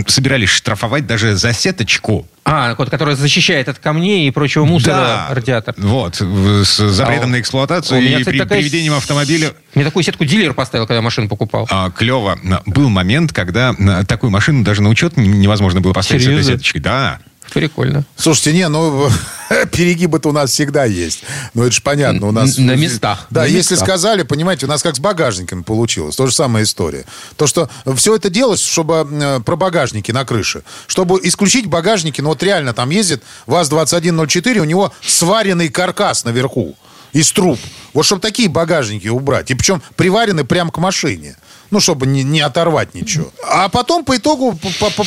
собирались 0.07 0.49
штрафовать 0.49 1.07
даже 1.07 1.35
за 1.35 1.53
сеточку. 1.53 2.27
А, 2.47 2.75
вот, 2.75 2.91
которая 2.91 3.15
защищает 3.15 3.67
от 3.69 3.79
камней 3.79 4.27
и 4.27 4.31
прочего 4.31 4.65
мусора 4.65 5.25
радиатор. 5.31 5.73
Вот, 5.79 6.17
с 6.17 6.77
запретом 6.77 7.29
А, 7.29 7.31
на 7.31 7.39
эксплуатацию 7.39 8.01
и 8.01 8.23
при 8.23 8.37
такая 8.37 8.59
приведением 8.59 8.93
автомобиля 8.93 9.53
Мне 9.75 9.83
такую 9.85 10.03
сетку 10.03 10.25
дилер 10.25 10.53
поставил, 10.53 10.87
когда 10.87 11.01
машину 11.01 11.27
покупал. 11.27 11.67
а, 11.69 11.91
клево. 11.91 12.39
Был 12.65 12.89
момент, 12.89 13.33
когда 13.33 13.75
а, 13.77 14.03
такую 14.05 14.31
машину 14.31 14.63
даже 14.63 14.81
на 14.81 14.89
учет 14.89 15.17
невозможно 15.17 15.81
было 15.81 15.93
поставить 15.93 16.21
с 16.21 16.25
этой 16.25 16.31
Серьезно? 16.35 16.53
сеточкой. 16.53 16.81
Да. 16.81 17.19
Прикольно. 17.53 18.03
Слушайте, 18.17 18.53
не, 18.53 18.67
ну 18.67 19.07
перегибы-то 19.71 20.29
у 20.29 20.31
нас 20.31 20.49
всегда 20.51 20.83
есть. 20.85 21.23
Ну 21.53 21.63
это 21.63 21.73
же 21.75 21.81
понятно, 21.81 22.27
у 22.27 22.31
нас... 22.31 22.57
На 22.57 22.75
местах, 22.75 23.27
Да, 23.29 23.41
на 23.41 23.45
если 23.45 23.73
местах. 23.75 23.87
сказали, 23.87 24.23
понимаете, 24.23 24.65
у 24.65 24.69
нас 24.69 24.81
как 24.81 24.95
с 24.95 24.99
багажниками 24.99 25.61
получилось. 25.61 26.15
То 26.15 26.25
же 26.25 26.33
самая 26.33 26.63
история. 26.63 27.05
То, 27.35 27.45
что 27.45 27.69
все 27.95 28.15
это 28.15 28.31
делалось, 28.31 28.61
чтобы 28.65 29.07
э, 29.11 29.39
про 29.41 29.55
багажники 29.55 30.11
на 30.11 30.25
крыше. 30.25 30.63
Чтобы 30.87 31.19
исключить 31.21 31.67
багажники, 31.67 32.19
ну 32.19 32.29
вот 32.29 32.41
реально 32.41 32.73
там 32.73 32.89
ездит 32.89 33.21
ВАЗ-2104, 33.45 34.57
у 34.59 34.63
него 34.65 34.91
сваренный 35.05 35.69
каркас 35.69 36.23
наверху 36.25 36.75
из 37.15 37.31
труб. 37.31 37.57
Вот 37.93 38.05
чтобы 38.05 38.21
такие 38.21 38.49
багажники 38.49 39.07
убрать. 39.07 39.49
И 39.49 39.55
причем 39.55 39.81
приварены 39.95 40.43
прямо 40.43 40.69
к 40.69 40.77
машине. 40.77 41.37
Ну, 41.71 41.79
чтобы 41.79 42.05
не, 42.05 42.23
не 42.23 42.41
оторвать 42.41 42.93
ничего. 42.93 43.31
А 43.49 43.69
потом 43.69 44.03
по 44.03 44.17
итогу 44.17 44.59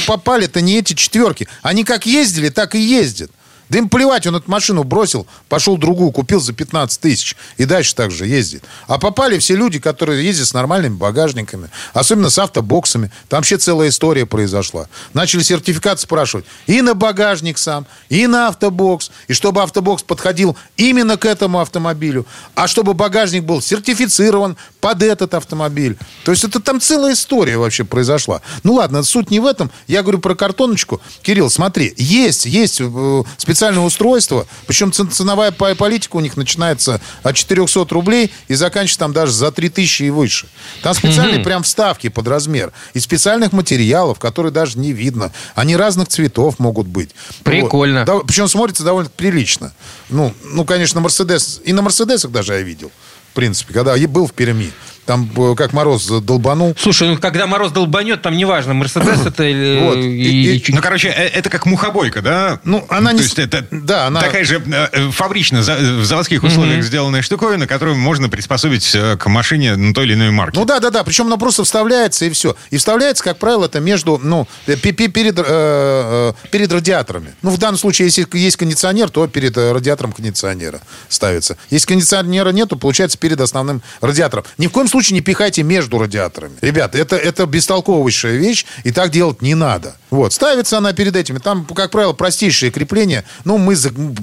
попали-то 0.07 0.63
не 0.63 0.79
эти 0.79 0.95
четверки. 0.95 1.47
Они 1.63 1.85
как 1.85 2.07
ездили, 2.07 2.49
так 2.49 2.75
и 2.75 2.81
ездят. 2.81 3.31
Да 3.69 3.79
им 3.79 3.89
плевать, 3.89 4.27
он 4.27 4.37
эту 4.37 4.51
машину 4.51 4.85
бросил, 4.85 5.27
пошел 5.49 5.77
другую, 5.77 6.11
купил 6.11 6.41
за 6.41 6.53
15 6.53 7.01
тысяч. 7.01 7.37
И 7.57 7.65
дальше 7.65 7.95
так 7.95 8.11
же 8.11 8.27
ездит. 8.27 8.65
А 8.87 8.99
попали 8.99 9.39
все 9.39 9.57
люди, 9.57 9.79
которые 9.79 10.25
ездят 10.25 10.49
с 10.49 10.55
нормальными 10.55 10.95
багажниками. 10.95 11.69
Особенно 11.93 12.31
с 12.31 12.39
автобоксами. 12.39 13.11
Там 13.29 13.39
вообще 13.39 13.59
целая 13.59 13.89
история 13.89 14.27
произошла. 14.27 14.89
Начали 15.13 15.43
сертификат 15.43 16.01
спрашивать. 16.01 16.45
И 16.67 16.83
на 16.83 16.95
багажник 16.95 17.59
сам, 17.59 17.87
и 18.09 18.27
на 18.27 18.49
автобокс. 18.49 19.11
И 19.29 19.33
чтобы 19.33 19.63
автобокс 19.63 20.03
подходил 20.03 20.57
именно 20.77 21.17
к 21.17 21.25
этому 21.25 21.61
автомобилю. 21.61 22.27
А 22.55 22.69
чтобы 22.69 22.95
багажник 22.95 23.45
был 23.45 23.61
сертифицирован 23.61 24.57
под 24.81 25.03
этот 25.03 25.35
автомобиль. 25.35 25.97
То 26.25 26.33
есть 26.33 26.45
это 26.45 26.61
там 26.61 26.81
целая 26.81 27.15
история 27.15 27.59
вообще 27.59 27.85
произошла. 27.85 28.41
Ну 28.63 28.75
ладно, 28.75 29.03
суть 29.03 29.31
не 29.31 29.41
в 29.41 29.47
этом. 29.47 29.71
Я 29.87 30.03
говорю 30.03 30.19
про 30.19 30.35
картоночку. 30.35 31.01
Кирилл, 31.23 31.51
смотри, 31.51 31.95
есть, 31.97 32.47
есть 32.47 32.81
э, 32.81 33.23
специальное 33.59 33.83
устройство, 33.83 34.47
причем 34.69 34.93
ценовая 34.93 35.51
политика 35.51 36.15
у 36.15 36.21
них 36.21 36.37
начинается 36.37 37.01
от 37.25 37.35
400 37.35 37.87
рублей 37.91 38.31
и 38.47 38.55
заканчивается 38.55 39.01
там 39.01 39.13
даже 39.13 39.33
за 39.33 39.51
3000 39.51 40.05
и 40.05 40.11
выше. 40.11 40.47
Там 40.81 40.95
специальные 40.95 41.41
прям 41.43 41.65
вставки 41.65 42.09
под 42.09 42.29
размер. 42.29 42.73
Из 42.95 43.03
специальных 43.03 43.51
материалов, 43.51 44.21
которые 44.21 44.53
даже 44.53 44.79
не 44.79 44.93
видно. 44.93 45.33
Они 45.57 45.75
разных 45.75 46.07
цветов 46.07 46.61
могут 46.61 46.87
быть. 46.87 47.11
Прикольно. 47.43 48.05
Вот. 48.05 48.07
Да, 48.07 48.19
причем 48.25 48.47
смотрится 48.47 48.85
довольно 48.85 49.11
прилично. 49.11 49.73
Ну, 50.09 50.33
ну, 50.45 50.65
конечно, 50.65 51.01
Мерседес. 51.01 51.61
И 51.65 51.73
на 51.73 51.83
Мерседесах 51.83 52.31
даже 52.31 52.53
я 52.53 52.63
видел. 52.63 52.93
В 53.33 53.35
принципе, 53.35 53.75
когда 53.75 53.97
я 53.97 54.07
был 54.07 54.29
в 54.29 54.35
Перми. 54.35 54.71
Там 55.09 55.27
э, 55.39 55.55
как 55.57 55.73
мороз 55.73 56.07
долбанул. 56.07 56.77
Слушай, 56.79 57.09
ну 57.09 57.17
когда 57.17 57.47
мороз 57.47 57.73
долбанет, 57.73 58.21
там 58.21 58.37
неважно, 58.37 58.75
Мерседес 58.75 59.25
это 59.25 59.43
или... 59.43 59.79
Вот. 59.89 59.97
И, 59.97 60.57
и, 60.57 60.75
ну, 60.75 60.83
короче, 60.83 61.09
э, 61.09 61.29
это 61.29 61.49
как 61.49 61.65
мухобойка, 61.65 62.21
да? 62.21 62.61
Ну, 62.65 62.85
она 62.91 63.13
не... 63.13 63.19
То 63.21 63.25
есть 63.25 63.39
это 63.39 63.67
да, 63.71 64.09
она... 64.09 64.21
такая 64.21 64.45
же 64.45 64.63
э, 64.67 65.11
фабрично, 65.11 65.61
в 65.61 66.05
заводских 66.05 66.43
условиях 66.43 66.81
mm-hmm. 66.81 66.87
сделанная 66.87 67.23
штуковина, 67.23 67.67
которую 67.67 67.97
можно 67.97 68.29
приспособить 68.29 68.95
к 69.19 69.27
машине 69.31 69.77
на 69.77 69.95
той 69.95 70.05
или 70.05 70.13
иной 70.13 70.31
марке. 70.31 70.59
Ну 70.59 70.67
да, 70.67 70.79
да, 70.79 70.91
да. 70.91 71.03
Причем 71.05 71.29
она 71.29 71.39
просто 71.39 71.65
вставляется 71.65 72.27
и 72.27 72.31
все. 72.31 72.55
И 72.69 72.77
вставляется, 72.77 73.25
как 73.25 73.39
правило, 73.39 73.65
это 73.65 73.81
между, 73.81 74.21
ну, 74.23 74.47
перед, 74.67 75.39
э, 75.39 76.33
перед 76.51 76.71
радиаторами. 76.71 77.35
Ну, 77.41 77.49
в 77.49 77.57
данном 77.57 77.79
случае, 77.79 78.09
если 78.09 78.29
есть 78.37 78.59
кондиционер, 78.59 79.09
то 79.09 79.27
перед 79.27 79.57
радиатором 79.57 80.13
кондиционера 80.13 80.83
ставится. 81.09 81.57
Если 81.71 81.87
кондиционера 81.87 82.51
нету, 82.51 82.77
получается 82.77 83.17
перед 83.17 83.41
основным 83.41 83.81
радиатором. 84.03 84.45
Ни 84.59 84.67
в 84.67 84.71
коем 84.71 84.87
случае 84.87 84.98
случае 84.99 85.15
не 85.15 85.21
пихайте 85.21 85.63
между 85.63 85.99
радиаторами. 85.99 86.57
Ребята, 86.61 86.99
это, 86.99 87.17
это 87.17 87.47
бестолковейшая 87.47 88.37
вещь, 88.37 88.67
и 88.83 88.91
так 88.91 89.11
делать 89.11 89.43
не 89.43 89.55
надо. 89.55 89.97
Вот, 90.11 90.33
ставится 90.33 90.79
она 90.79 90.93
перед 90.93 91.15
этими. 91.15 91.39
Там, 91.39 91.65
как 91.65 91.91
правило, 91.91 92.13
простейшие 92.13 92.73
крепления. 92.73 93.25
Ну, 93.45 93.59
мы, 93.59 93.77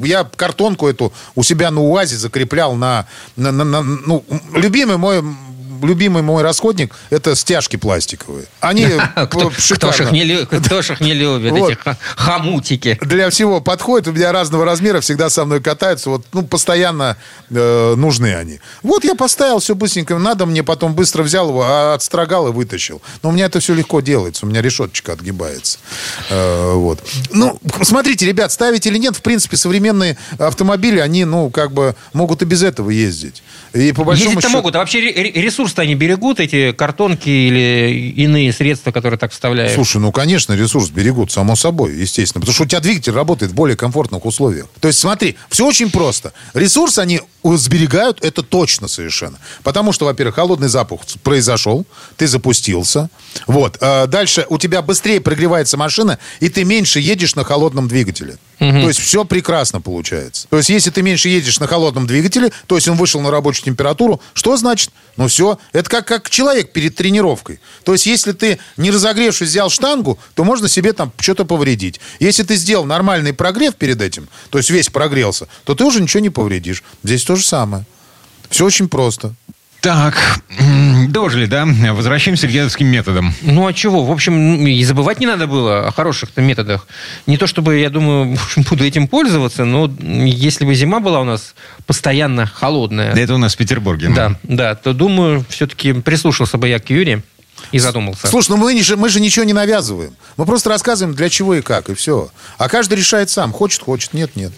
я 0.03 0.29
картонку 0.35 0.87
эту 0.87 1.13
у 1.35 1.43
себя 1.43 1.71
на 1.71 1.81
УАЗе 1.81 2.17
закреплял 2.17 2.75
на, 2.75 3.07
на, 3.37 3.51
на, 3.51 3.63
на 3.63 3.81
ну, 3.83 4.25
любимый 4.53 4.97
мой 4.97 5.23
любимый 5.81 6.23
мой 6.23 6.43
расходник– 6.43 6.93
это 7.09 7.35
стяжки 7.35 7.75
пластиковые. 7.75 8.45
Они 8.59 8.87
кто, 9.15 9.51
кто, 9.51 9.91
ж 9.91 10.01
их 10.01 10.11
не, 10.11 10.45
кто 10.45 10.81
ж 10.81 10.91
их 10.91 11.01
не 11.01 11.13
любит, 11.13 11.51
вот. 11.51 11.71
эти 11.71 11.79
хомутики. 12.15 12.97
Для 13.01 13.29
всего 13.29 13.61
подходит. 13.61 14.07
У 14.07 14.11
меня 14.11 14.31
разного 14.31 14.65
размера 14.65 15.01
всегда 15.01 15.29
со 15.29 15.45
мной 15.45 15.61
катаются. 15.61 16.09
Вот, 16.09 16.25
ну, 16.33 16.43
постоянно 16.43 17.17
э, 17.49 17.95
нужны 17.95 18.35
они. 18.35 18.59
Вот 18.83 19.03
я 19.03 19.15
поставил 19.15 19.59
все 19.59 19.75
быстренько. 19.75 20.17
Надо 20.17 20.45
мне, 20.45 20.63
потом 20.63 20.93
быстро 20.93 21.23
взял 21.23 21.49
его, 21.49 21.63
а 21.63 21.93
отстрогал 21.93 22.47
и 22.47 22.51
вытащил. 22.51 23.01
Но 23.23 23.29
у 23.29 23.31
меня 23.31 23.45
это 23.45 23.59
все 23.59 23.73
легко 23.73 24.01
делается. 24.01 24.45
У 24.45 24.49
меня 24.49 24.61
решеточка 24.61 25.13
отгибается. 25.13 25.79
Э, 26.29 26.73
вот. 26.73 26.99
Ну, 27.31 27.59
смотрите, 27.83 28.25
ребят, 28.25 28.51
ставить 28.51 28.85
или 28.87 28.97
нет, 28.97 29.15
в 29.15 29.21
принципе, 29.21 29.57
современные 29.57 30.17
автомобили, 30.37 30.99
они, 30.99 31.25
ну, 31.25 31.49
как 31.49 31.71
бы 31.71 31.95
могут 32.13 32.41
и 32.41 32.45
без 32.45 32.63
этого 32.63 32.89
ездить. 32.89 33.43
И 33.73 33.91
по 33.91 34.03
большому 34.03 34.29
Ездить-то 34.29 34.47
счету... 34.47 34.57
могут. 34.57 34.75
А 34.75 34.79
вообще 34.79 35.01
ресурс 35.01 35.64
ресурс 35.65 35.79
они 35.79 35.95
берегут, 35.95 36.39
эти 36.39 36.71
картонки 36.73 37.29
или 37.29 38.13
иные 38.15 38.53
средства, 38.53 38.91
которые 38.91 39.17
так 39.17 39.31
вставляют? 39.31 39.73
Слушай, 39.73 39.97
ну, 39.97 40.11
конечно, 40.11 40.53
ресурс 40.53 40.89
берегут, 40.89 41.31
само 41.31 41.55
собой, 41.55 41.95
естественно. 41.95 42.41
Потому 42.41 42.53
что 42.53 42.63
у 42.63 42.67
тебя 42.67 42.79
двигатель 42.81 43.13
работает 43.13 43.51
в 43.51 43.55
более 43.55 43.75
комфортных 43.75 44.25
условиях. 44.25 44.67
То 44.79 44.87
есть, 44.87 44.99
смотри, 44.99 45.35
все 45.49 45.65
очень 45.65 45.89
просто. 45.89 46.33
Ресурс 46.53 46.99
они 46.99 47.21
сберегают, 47.53 48.23
это 48.23 48.41
точно 48.41 48.87
совершенно. 48.87 49.39
Потому 49.63 49.91
что, 49.91 50.05
во-первых, 50.05 50.35
холодный 50.35 50.67
запах 50.67 51.01
произошел, 51.23 51.85
ты 52.17 52.27
запустился. 52.27 53.09
Вот. 53.47 53.77
А 53.81 54.07
дальше 54.07 54.45
у 54.49 54.57
тебя 54.57 54.81
быстрее 54.81 55.21
прогревается 55.21 55.77
машина, 55.77 56.17
и 56.39 56.49
ты 56.49 56.63
меньше 56.63 56.99
едешь 56.99 57.35
на 57.35 57.43
холодном 57.43 57.87
двигателе. 57.87 58.37
Угу. 58.59 58.71
То 58.71 58.87
есть 58.87 58.99
все 58.99 59.25
прекрасно 59.25 59.81
получается. 59.81 60.47
То 60.49 60.57
есть 60.57 60.69
если 60.69 60.89
ты 60.89 61.01
меньше 61.01 61.27
едешь 61.29 61.59
на 61.59 61.67
холодном 61.67 62.07
двигателе, 62.07 62.51
то 62.67 62.75
есть 62.75 62.87
он 62.87 62.97
вышел 62.97 63.19
на 63.21 63.29
рабочую 63.29 63.65
температуру, 63.65 64.21
что 64.33 64.55
значит? 64.55 64.91
Ну 65.17 65.27
все, 65.27 65.59
это 65.73 65.89
как, 65.89 66.07
как 66.07 66.29
человек 66.29 66.71
перед 66.71 66.95
тренировкой. 66.95 67.59
То 67.83 67.91
есть 67.91 68.05
если 68.05 68.31
ты 68.31 68.59
не 68.77 68.91
разогревшись 68.91 69.49
взял 69.49 69.69
штангу, 69.69 70.17
то 70.35 70.43
можно 70.43 70.69
себе 70.69 70.93
там 70.93 71.11
что-то 71.19 71.45
повредить. 71.45 71.99
Если 72.19 72.43
ты 72.43 72.55
сделал 72.55 72.85
нормальный 72.85 73.33
прогрев 73.33 73.75
перед 73.75 74.01
этим, 74.01 74.29
то 74.49 74.57
есть 74.57 74.69
весь 74.69 74.89
прогрелся, 74.89 75.47
то 75.65 75.75
ты 75.75 75.83
уже 75.83 76.01
ничего 76.01 76.21
не 76.21 76.29
повредишь. 76.29 76.83
Здесь 77.03 77.23
то 77.35 77.41
же 77.41 77.45
самое. 77.45 77.83
Все 78.49 78.65
очень 78.65 78.87
просто. 78.87 79.33
Так, 79.81 80.39
дожили, 81.09 81.45
да? 81.45 81.67
Возвращаемся 81.91 82.47
к 82.47 82.51
дедовским 82.51 82.87
методам. 82.87 83.33
Ну, 83.41 83.67
а 83.67 83.73
чего? 83.73 84.05
В 84.05 84.11
общем, 84.11 84.65
и 84.65 84.83
забывать 84.83 85.19
не 85.19 85.27
надо 85.27 85.45
было 85.45 85.87
о 85.87 85.91
хороших-то 85.91 86.41
методах. 86.41 86.87
Не 87.27 87.37
то 87.37 87.45
чтобы, 87.45 87.77
я 87.77 87.89
думаю, 87.89 88.37
буду 88.69 88.85
этим 88.85 89.09
пользоваться, 89.09 89.65
но 89.65 89.91
если 89.99 90.65
бы 90.65 90.73
зима 90.75 91.01
была 91.01 91.19
у 91.19 91.25
нас 91.25 91.55
постоянно 91.85 92.45
холодная... 92.47 93.13
Да 93.13 93.19
это 93.19 93.35
у 93.35 93.37
нас 93.37 93.53
в 93.53 93.57
Петербурге. 93.57 94.09
Да, 94.15 94.39
да, 94.43 94.75
то, 94.75 94.93
думаю, 94.93 95.43
все-таки 95.49 95.91
прислушался 95.91 96.57
бы 96.57 96.69
я 96.69 96.79
к 96.79 96.89
Юре 96.89 97.21
и 97.71 97.79
задумался. 97.79 98.27
Слушай, 98.27 98.51
ну 98.51 98.57
мы, 98.57 98.81
же, 98.81 98.97
мы 98.97 99.09
же 99.09 99.19
ничего 99.19 99.45
не 99.45 99.53
навязываем. 99.53 100.15
Мы 100.37 100.45
просто 100.45 100.69
рассказываем, 100.69 101.15
для 101.15 101.29
чего 101.29 101.55
и 101.55 101.61
как, 101.61 101.89
и 101.89 101.93
все. 101.93 102.29
А 102.57 102.69
каждый 102.69 102.97
решает 102.97 103.29
сам. 103.29 103.51
Хочет, 103.51 103.81
хочет, 103.81 104.13
нет, 104.13 104.35
нет. 104.35 104.51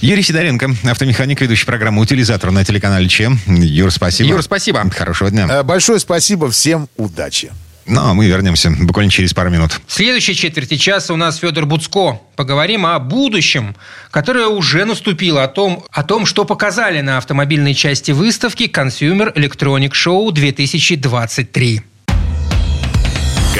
Юрий 0.00 0.22
Сидоренко, 0.22 0.70
автомеханик, 0.84 1.40
ведущий 1.40 1.66
программу 1.66 2.00
«Утилизатор» 2.00 2.50
на 2.50 2.64
телеканале 2.64 3.08
ЧЕМ. 3.08 3.38
Юр, 3.46 3.90
спасибо. 3.90 4.28
Юр, 4.28 4.42
спасибо. 4.42 4.88
Хорошего 4.90 5.30
дня. 5.30 5.46
Э, 5.50 5.62
большое 5.62 5.98
спасибо. 5.98 6.50
Всем 6.50 6.88
удачи. 6.96 7.50
Ну, 7.86 8.00
а 8.00 8.14
мы 8.14 8.26
вернемся 8.26 8.70
буквально 8.70 9.10
через 9.10 9.34
пару 9.34 9.50
минут. 9.50 9.80
В 9.86 9.92
следующей 9.92 10.34
четверти 10.34 10.76
часа 10.76 11.12
у 11.12 11.16
нас 11.16 11.38
Федор 11.38 11.66
Буцко. 11.66 12.20
Поговорим 12.36 12.86
о 12.86 12.98
будущем, 13.00 13.74
которое 14.12 14.46
уже 14.46 14.84
наступило, 14.84 15.42
о 15.42 15.48
том, 15.48 15.84
о 15.90 16.04
том, 16.04 16.24
что 16.24 16.44
показали 16.44 17.00
на 17.00 17.18
автомобильной 17.18 17.74
части 17.74 18.12
выставки 18.12 18.64
Consumer 18.64 19.34
Electronic 19.34 19.90
Show 19.90 20.30
2023. 20.30 21.82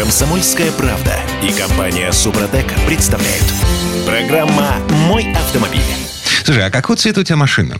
Комсомольская 0.00 0.72
правда 0.72 1.14
и 1.42 1.52
компания 1.52 2.10
Супротек 2.10 2.72
представляют. 2.86 3.44
Программа 4.06 4.76
«Мой 5.06 5.30
автомобиль». 5.34 5.82
Слушай, 6.42 6.64
а 6.64 6.70
какой 6.70 6.96
цвет 6.96 7.18
у 7.18 7.22
тебя 7.22 7.36
машина? 7.36 7.76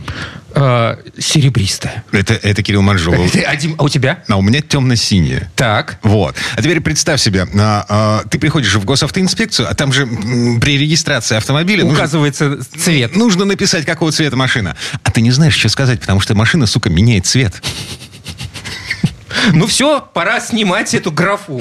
Э, 0.55 0.97
серебристая. 1.19 2.05
Это, 2.13 2.35
это 2.35 2.63
Кирилл 2.63 2.83
Манжулов. 2.83 3.35
А 3.79 3.83
у 3.83 3.89
тебя? 3.89 4.23
А 4.29 4.37
у 4.37 4.43
меня 4.43 4.61
темно-синяя. 4.61 5.51
Так. 5.57 5.99
Вот. 6.03 6.37
А 6.57 6.61
теперь 6.61 6.83
представь 6.83 7.23
себе, 7.23 7.49
а, 7.59 7.87
а, 7.89 8.25
ты 8.29 8.39
приходишь 8.39 8.75
в 8.75 8.85
госавтоинспекцию, 8.85 9.71
а 9.71 9.75
там 9.75 9.91
же 9.91 10.07
при 10.61 10.77
регистрации 10.77 11.39
автомобиля... 11.39 11.87
Указывается 11.87 12.51
нужно, 12.51 12.65
цвет. 12.79 13.17
Нужно 13.17 13.47
написать, 13.47 13.87
какого 13.87 14.13
цвета 14.13 14.37
машина. 14.37 14.77
А 15.03 15.11
ты 15.11 15.23
не 15.23 15.31
знаешь, 15.31 15.57
что 15.57 15.71
сказать, 15.71 16.01
потому 16.01 16.21
что 16.21 16.35
машина, 16.35 16.67
сука, 16.67 16.91
меняет 16.91 17.25
цвет. 17.25 17.63
Ну 19.53 19.67
все, 19.67 20.01
пора 20.13 20.41
снимать 20.41 20.95
эту 20.95 21.13
графу. 21.13 21.61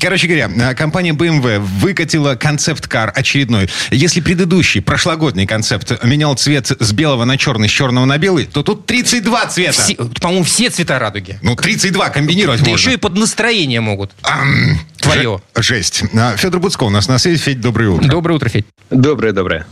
Короче 0.00 0.26
говоря, 0.26 0.74
компания 0.74 1.12
BMW 1.12 1.58
выкатила 1.58 2.34
концепт-кар 2.34 3.12
очередной. 3.14 3.68
Если 3.90 4.20
предыдущий, 4.20 4.80
прошлогодний 4.80 5.46
концепт 5.46 6.02
менял 6.04 6.34
цвет 6.34 6.70
с 6.78 6.92
белого 6.92 7.24
на 7.24 7.36
черный, 7.38 7.68
с 7.68 7.72
черного 7.72 8.04
на 8.04 8.18
белый, 8.18 8.46
то 8.46 8.62
тут 8.62 8.86
32 8.86 9.46
цвета. 9.46 9.82
По-моему, 10.20 10.44
все 10.44 10.70
цвета 10.70 10.98
радуги. 10.98 11.38
Ну, 11.42 11.56
32 11.56 12.08
комбинировать 12.10 12.60
да 12.62 12.70
можно. 12.70 12.80
еще 12.80 12.94
и 12.94 12.96
под 12.96 13.16
настроение 13.16 13.80
могут. 13.80 14.12
Ам, 14.22 14.78
Твое. 14.98 15.40
Жесть. 15.56 16.04
А, 16.14 16.36
Федор 16.36 16.60
Буцко 16.60 16.84
у 16.84 16.90
нас 16.90 17.08
на 17.08 17.18
связи. 17.18 17.38
Федь, 17.38 17.60
доброе 17.60 17.90
утро. 17.90 18.08
Доброе 18.08 18.34
утро, 18.34 18.48
Федь. 18.48 18.66
Доброе, 18.90 19.32
доброе. 19.32 19.66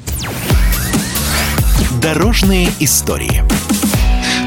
Дорожные 2.03 2.71
истории. 2.81 3.43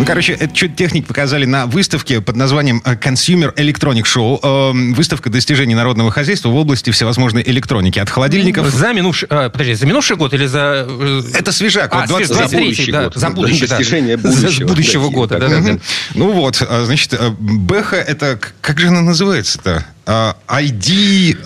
Ну, 0.02 0.08
короче, 0.08 0.34
это 0.34 0.52
чуть 0.52 0.76
техник 0.76 1.06
показали 1.06 1.46
на 1.46 1.68
выставке 1.68 2.22
под 2.22 2.36
названием 2.36 2.82
э, 2.86 2.96
Consumer 2.96 3.54
Electronic 3.54 4.02
Show. 4.02 4.40
Эм, 4.42 4.96
выставка 4.96 5.30
достижений 5.30 5.76
народного 5.76 6.10
хозяйства 6.10 6.50
в 6.50 6.56
области 6.56 6.90
всевозможной 6.90 7.44
электроники. 7.46 8.00
От 8.00 8.10
холодильников... 8.10 8.68
За 8.68 8.94
минувший... 8.94 9.28
Э, 9.30 9.52
подожди, 9.52 9.76
за 9.76 9.86
минувший 9.86 10.18
год 10.18 10.34
или 10.34 10.48
за... 10.48 10.88
Э, 10.90 11.22
это 11.36 11.52
свежак. 11.52 11.94
А, 11.94 12.00
вот 12.00 12.08
20... 12.08 12.28
за 12.36 12.58
будущий 12.58 12.92
да, 12.92 13.04
год. 13.04 13.14
За 13.16 13.30
будущий, 13.30 13.68
Достижение 13.68 14.18
да. 14.18 14.28
будущего. 14.28 14.52
За 14.52 14.66
будущего 14.66 15.08
да, 15.08 15.14
года, 15.14 15.38
да, 15.38 15.50
да, 15.50 15.60
да. 15.60 15.78
Ну 16.16 16.32
вот, 16.32 16.56
значит, 16.56 17.14
Бэха 17.38 17.98
это... 17.98 18.40
Как 18.60 18.80
же 18.80 18.88
она 18.88 19.02
называется-то? 19.02 19.86
ID... 20.08 21.38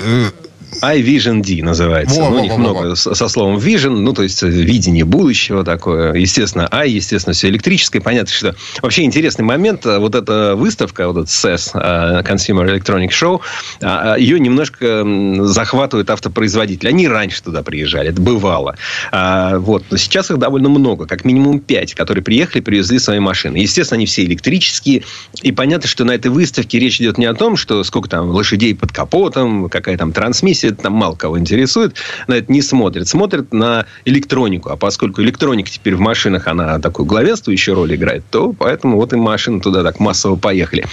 iVision 0.81 1.41
D 1.41 1.63
называется. 1.63 2.19
Во, 2.19 2.29
ну, 2.29 2.35
во, 2.35 2.39
у 2.39 2.43
них 2.43 2.51
во, 2.51 2.57
много 2.57 2.87
во. 2.89 2.95
со, 2.95 3.27
словом 3.27 3.57
Vision, 3.57 3.97
ну, 3.99 4.13
то 4.13 4.23
есть 4.23 4.41
э, 4.43 4.47
видение 4.47 5.05
будущего 5.05 5.63
такое. 5.63 6.13
Естественно, 6.13 6.69
i, 6.71 6.89
естественно, 6.89 7.33
все 7.33 7.49
электрическое. 7.49 8.01
Понятно, 8.01 8.31
что 8.33 8.55
вообще 8.81 9.03
интересный 9.03 9.43
момент. 9.45 9.85
э, 9.85 9.99
Вот 9.99 10.15
эта 10.15 10.55
выставка, 10.55 11.07
вот 11.07 11.17
этот 11.17 11.29
CES, 11.29 11.71
э, 11.73 12.21
Consumer 12.23 12.65
Electronic 12.65 13.09
Show, 13.09 13.41
а, 13.81 14.13
а, 14.13 14.17
ее 14.17 14.39
немножко 14.39 15.03
захватывают 15.45 16.09
автопроизводители. 16.09 16.89
Они 16.89 17.07
раньше 17.07 17.43
туда 17.43 17.63
приезжали, 17.63 18.09
это 18.09 18.21
бывало. 18.21 18.75
А, 19.11 19.57
Вот. 19.59 19.83
Но 19.89 19.97
сейчас 19.97 20.31
их 20.31 20.37
довольно 20.37 20.69
много, 20.69 21.05
как 21.05 21.25
минимум 21.25 21.59
пять, 21.59 21.93
которые 21.93 22.23
приехали, 22.23 22.61
привезли 22.61 22.99
свои 22.99 23.19
машины. 23.19 23.57
Естественно, 23.57 23.97
они 23.97 24.05
все 24.05 24.23
электрические. 24.23 25.03
И 25.41 25.51
понятно, 25.51 25.87
что 25.87 26.03
на 26.03 26.11
этой 26.11 26.31
выставке 26.31 26.79
речь 26.79 26.99
идет 26.99 27.17
не 27.17 27.25
о 27.25 27.33
том, 27.33 27.57
что 27.57 27.83
сколько 27.83 28.09
там 28.09 28.29
лошадей 28.29 28.75
под 28.75 28.91
капотом, 28.91 29.69
какая 29.69 29.97
там 29.97 30.11
трансмиссия, 30.11 30.64
это 30.67 30.83
там 30.83 30.93
мало 30.93 31.15
кого 31.15 31.39
интересует. 31.39 31.95
На 32.27 32.35
это 32.35 32.51
не 32.51 32.61
смотрят. 32.61 33.07
Смотрят 33.07 33.53
на 33.53 33.85
электронику. 34.05 34.69
А 34.69 34.77
поскольку 34.77 35.21
электроника 35.21 35.69
теперь 35.69 35.95
в 35.95 35.99
машинах, 35.99 36.47
она 36.47 36.79
такую 36.79 37.05
главенствующую 37.05 37.75
роль 37.75 37.95
играет, 37.95 38.23
то 38.29 38.53
поэтому 38.53 38.97
вот 38.97 39.13
и 39.13 39.15
машины 39.15 39.61
туда 39.61 39.83
так 39.83 39.99
массово 39.99 40.35
поехали. 40.35 40.85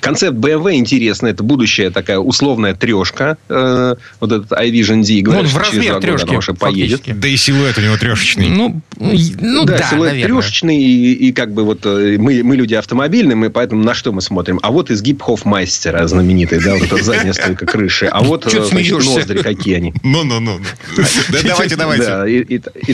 Концепт 0.00 0.36
BMW 0.36 0.74
интересный. 0.74 1.30
Это 1.30 1.42
будущая 1.42 1.90
такая 1.90 2.18
условная 2.18 2.74
трешка. 2.74 3.36
Э, 3.48 3.94
вот 4.20 4.32
этот 4.32 4.52
iVision 4.52 5.02
D. 5.04 5.20
Говорят, 5.22 5.44
Ну, 5.44 5.48
в 5.48 5.52
что 5.52 5.60
через 5.70 5.76
размер 5.76 5.90
два 5.90 5.94
года 5.94 6.06
трешки, 6.06 6.28
она 6.28 6.38
уже 6.38 6.54
поедет. 6.54 7.02
Да 7.06 7.28
и 7.28 7.36
силуэт 7.36 7.78
у 7.78 7.80
него 7.80 7.96
трешечный. 7.96 8.48
Ну, 8.48 8.80
ну 8.98 9.64
да, 9.64 9.78
да, 9.78 9.90
силуэт 9.90 10.12
наверное. 10.12 10.42
трешечный, 10.42 10.78
и, 10.78 11.12
и 11.12 11.32
как 11.32 11.52
бы 11.52 11.64
вот 11.64 11.84
э, 11.84 12.16
мы, 12.18 12.42
мы 12.42 12.56
люди 12.56 12.74
автомобильные, 12.74 13.36
мы 13.36 13.50
поэтому 13.50 13.84
на 13.84 13.94
что 13.94 14.12
мы 14.12 14.20
смотрим? 14.20 14.58
А 14.62 14.70
вот 14.70 14.90
изгиб 14.90 15.22
Хофмастера 15.22 16.06
знаменитый, 16.06 16.60
да, 16.62 16.74
вот 16.74 16.84
эта 16.92 17.02
задняя 17.02 17.32
стойка 17.32 17.66
крыши. 17.66 18.06
А 18.06 18.22
вот 18.22 18.44
ты 18.44 18.48
э, 18.48 18.64
значит, 18.64 18.70
смеешься? 18.70 19.09
Ноздри 19.16 19.42
какие 19.42 19.76
они. 19.76 19.94
Ну-ну-ну. 20.02 20.60
Да 21.30 21.38
давайте, 21.44 21.76
давайте. 21.76 22.04
Да, 22.06 22.28
и, 22.28 22.40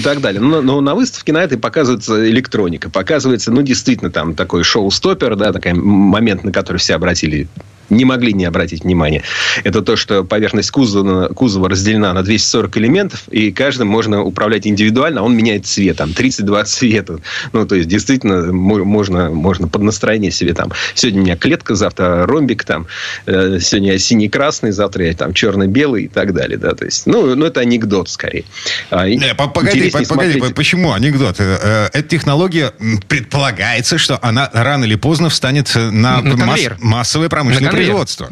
так 0.01 0.21
далее. 0.21 0.41
Но, 0.41 0.63
но 0.63 0.81
на 0.81 0.95
выставке 0.95 1.33
на 1.33 1.43
этой 1.43 1.59
показывается 1.59 2.29
электроника. 2.29 2.91
Показывается, 2.91 3.51
ну, 3.53 3.63
действительно, 3.63 4.11
там 4.11 4.35
такой 4.35 4.63
шоу-стоппер, 4.63 5.37
да, 5.37 5.53
такой 5.53 5.73
момент, 5.73 6.45
на 6.45 6.53
который 6.53 6.79
все 6.79 6.95
обратили 6.95 7.49
не 7.91 8.05
могли 8.05 8.33
не 8.33 8.45
обратить 8.45 8.85
внимания. 8.85 9.23
Это 9.65 9.83
то, 9.83 9.97
что 9.97 10.25
поверхность 10.25 10.71
кузова, 10.71 11.29
кузова 11.29 11.69
разделена 11.69 12.13
на 12.13 12.23
240 12.23 12.77
элементов, 12.79 13.25
и 13.31 13.53
каждым 13.53 13.89
можно 13.89 14.23
управлять 14.23 14.67
индивидуально, 14.67 15.21
а 15.21 15.25
он 15.25 15.37
меняет 15.37 15.67
цвет. 15.67 15.97
Там 15.97 16.13
32 16.13 16.65
цвета. 16.65 17.19
Ну, 17.53 17.67
то 17.67 17.75
есть, 17.75 17.89
действительно, 17.89 18.53
мо- 18.53 18.85
можно, 18.85 19.31
можно 19.31 19.69
под 19.69 19.83
настроение 19.83 20.31
себе 20.31 20.53
там. 20.55 20.73
Сегодня 20.95 21.21
у 21.21 21.25
меня 21.25 21.37
клетка, 21.37 21.75
завтра 21.75 22.27
ромбик 22.27 22.65
там. 22.65 22.87
э, 23.27 23.59
Сегодня 23.61 23.93
я 23.93 23.99
синий-красный, 23.99 24.73
завтра 24.73 25.07
я 25.07 25.15
там 25.15 25.33
черно-белый 25.33 25.96
и 25.97 26.09
так 26.09 26.33
далее. 26.35 26.59
Да, 26.59 26.75
то 26.75 26.85
есть, 26.85 27.07
ну, 27.07 27.35
ну, 27.35 27.45
это 27.47 27.61
анекдот 27.61 28.09
скорее. 28.09 28.45
А, 28.91 29.07
Не, 29.09 29.35
по- 29.35 29.49
погоди, 29.49 29.91
погоди, 29.91 30.05
смотреть- 30.05 30.55
почему 30.55 30.93
анекдот? 30.93 31.37
Э, 31.41 31.89
э, 31.93 31.99
Эта 31.99 32.09
технология 32.09 32.73
предполагается, 33.09 33.99
что 33.99 34.19
она 34.23 34.51
рано 34.53 34.85
или 34.85 34.95
поздно 34.97 35.29
встанет 35.29 35.75
на, 35.75 36.21
На 36.21 36.37
масс- 36.47 36.61
массовое 36.81 37.29
промышленное 37.29 37.67
На 37.67 37.71
конвейер. 37.71 37.91
производство. 37.93 38.31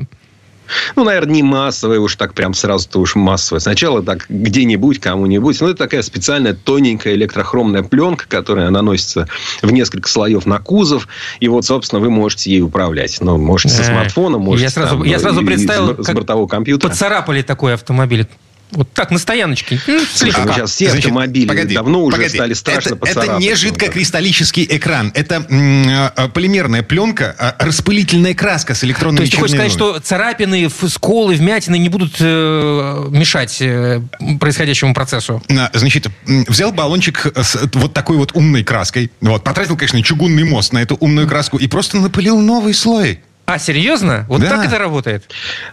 Ну, 0.97 1.05
наверное, 1.05 1.35
не 1.35 1.43
массовое 1.43 1.99
уж 2.01 2.17
так 2.17 2.35
прям 2.35 2.55
сразу-то 2.55 3.01
уж 3.01 3.15
массовое. 3.15 3.61
Сначала 3.61 4.03
так 4.03 4.27
где-нибудь, 4.29 4.99
кому-нибудь. 5.01 5.61
Ну, 5.61 5.69
это 5.69 5.79
такая 5.79 6.03
специальная 6.03 6.55
тоненькая 6.55 7.15
электрохромная 7.15 7.83
пленка, 7.83 8.27
которая 8.29 8.71
наносится 8.71 9.29
в 9.63 9.71
несколько 9.73 10.09
слоев 10.09 10.47
на 10.47 10.59
кузов. 10.59 11.09
И 11.41 11.49
вот, 11.49 11.65
собственно, 11.65 12.01
вы 12.01 12.11
можете 12.11 12.51
ей 12.51 12.63
управлять. 12.63 13.19
Ну, 13.21 13.37
можете 13.39 13.75
со 13.75 13.83
Э, 13.83 13.85
смартфона, 13.87 14.39
можете 14.39 14.65
я 14.65 14.71
сразу- 14.71 14.99
там, 14.99 15.05
я 15.05 15.19
сразу 15.19 15.41
и- 15.41 15.43
и 15.43 15.47
представил, 15.47 15.97
с, 16.03 16.07
с 16.07 16.11
бортового 16.13 16.47
компьютера. 16.47 16.91
Поцарапали 16.91 17.43
такой 17.43 17.75
автомобиль. 17.75 18.27
Вот 18.75 18.93
так, 18.93 19.11
на 19.11 19.19
стояночке. 19.19 19.81
Ну, 19.87 19.99
Слушай, 19.99 20.33
слегка. 20.33 20.45
ну, 20.45 20.53
сейчас 20.53 20.71
все 20.73 20.87
Значит, 20.91 21.05
автомобили 21.07 21.47
погоди, 21.47 21.75
давно 21.75 22.03
уже 22.05 22.17
погоди. 22.17 22.37
стали 22.37 22.53
страшно 22.55 22.99
это, 23.01 23.21
это 23.21 23.37
не 23.39 23.55
жидкокристаллический 23.55 24.67
экран. 24.69 25.13
Это 25.15 25.47
м, 25.49 25.89
э, 25.89 26.29
полимерная 26.29 26.83
пленка, 26.83 27.35
э, 27.39 27.65
распылительная 27.65 28.35
краска 28.35 28.75
с 28.75 28.85
электронными 28.85 29.19
То 29.19 29.23
есть 29.23 29.33
ты 29.35 29.41
хочешь 29.41 29.55
сказать, 29.57 29.73
что 29.73 30.01
царапины, 30.01 30.69
сколы, 30.89 31.35
вмятины 31.35 31.79
не 31.79 31.89
будут 31.89 32.17
э, 32.21 33.07
мешать 33.11 33.57
э, 33.61 34.01
происходящему 34.41 34.95
процессу? 34.95 35.43
На, 35.49 35.71
Значит, 35.73 36.09
взял 36.27 36.73
баллончик 36.73 37.33
с 37.37 37.59
вот 37.75 37.93
такой 37.93 38.17
вот 38.17 38.33
умной 38.35 38.65
краской. 38.65 39.11
Вот, 39.21 39.45
потратил, 39.45 39.77
конечно, 39.77 40.03
чугунный 40.03 40.45
мост 40.45 40.73
на 40.73 40.83
эту 40.83 40.97
умную 40.97 41.29
краску 41.29 41.59
и 41.59 41.67
просто 41.69 41.99
напылил 41.99 42.41
новый 42.41 42.75
слой. 42.75 43.21
А, 43.47 43.59
серьезно? 43.59 44.25
Вот 44.29 44.41
Да. 44.41 44.49
так 44.51 44.67
это 44.67 44.79
работает? 44.79 45.25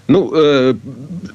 Ну, 0.08 0.32
э, 0.34 0.76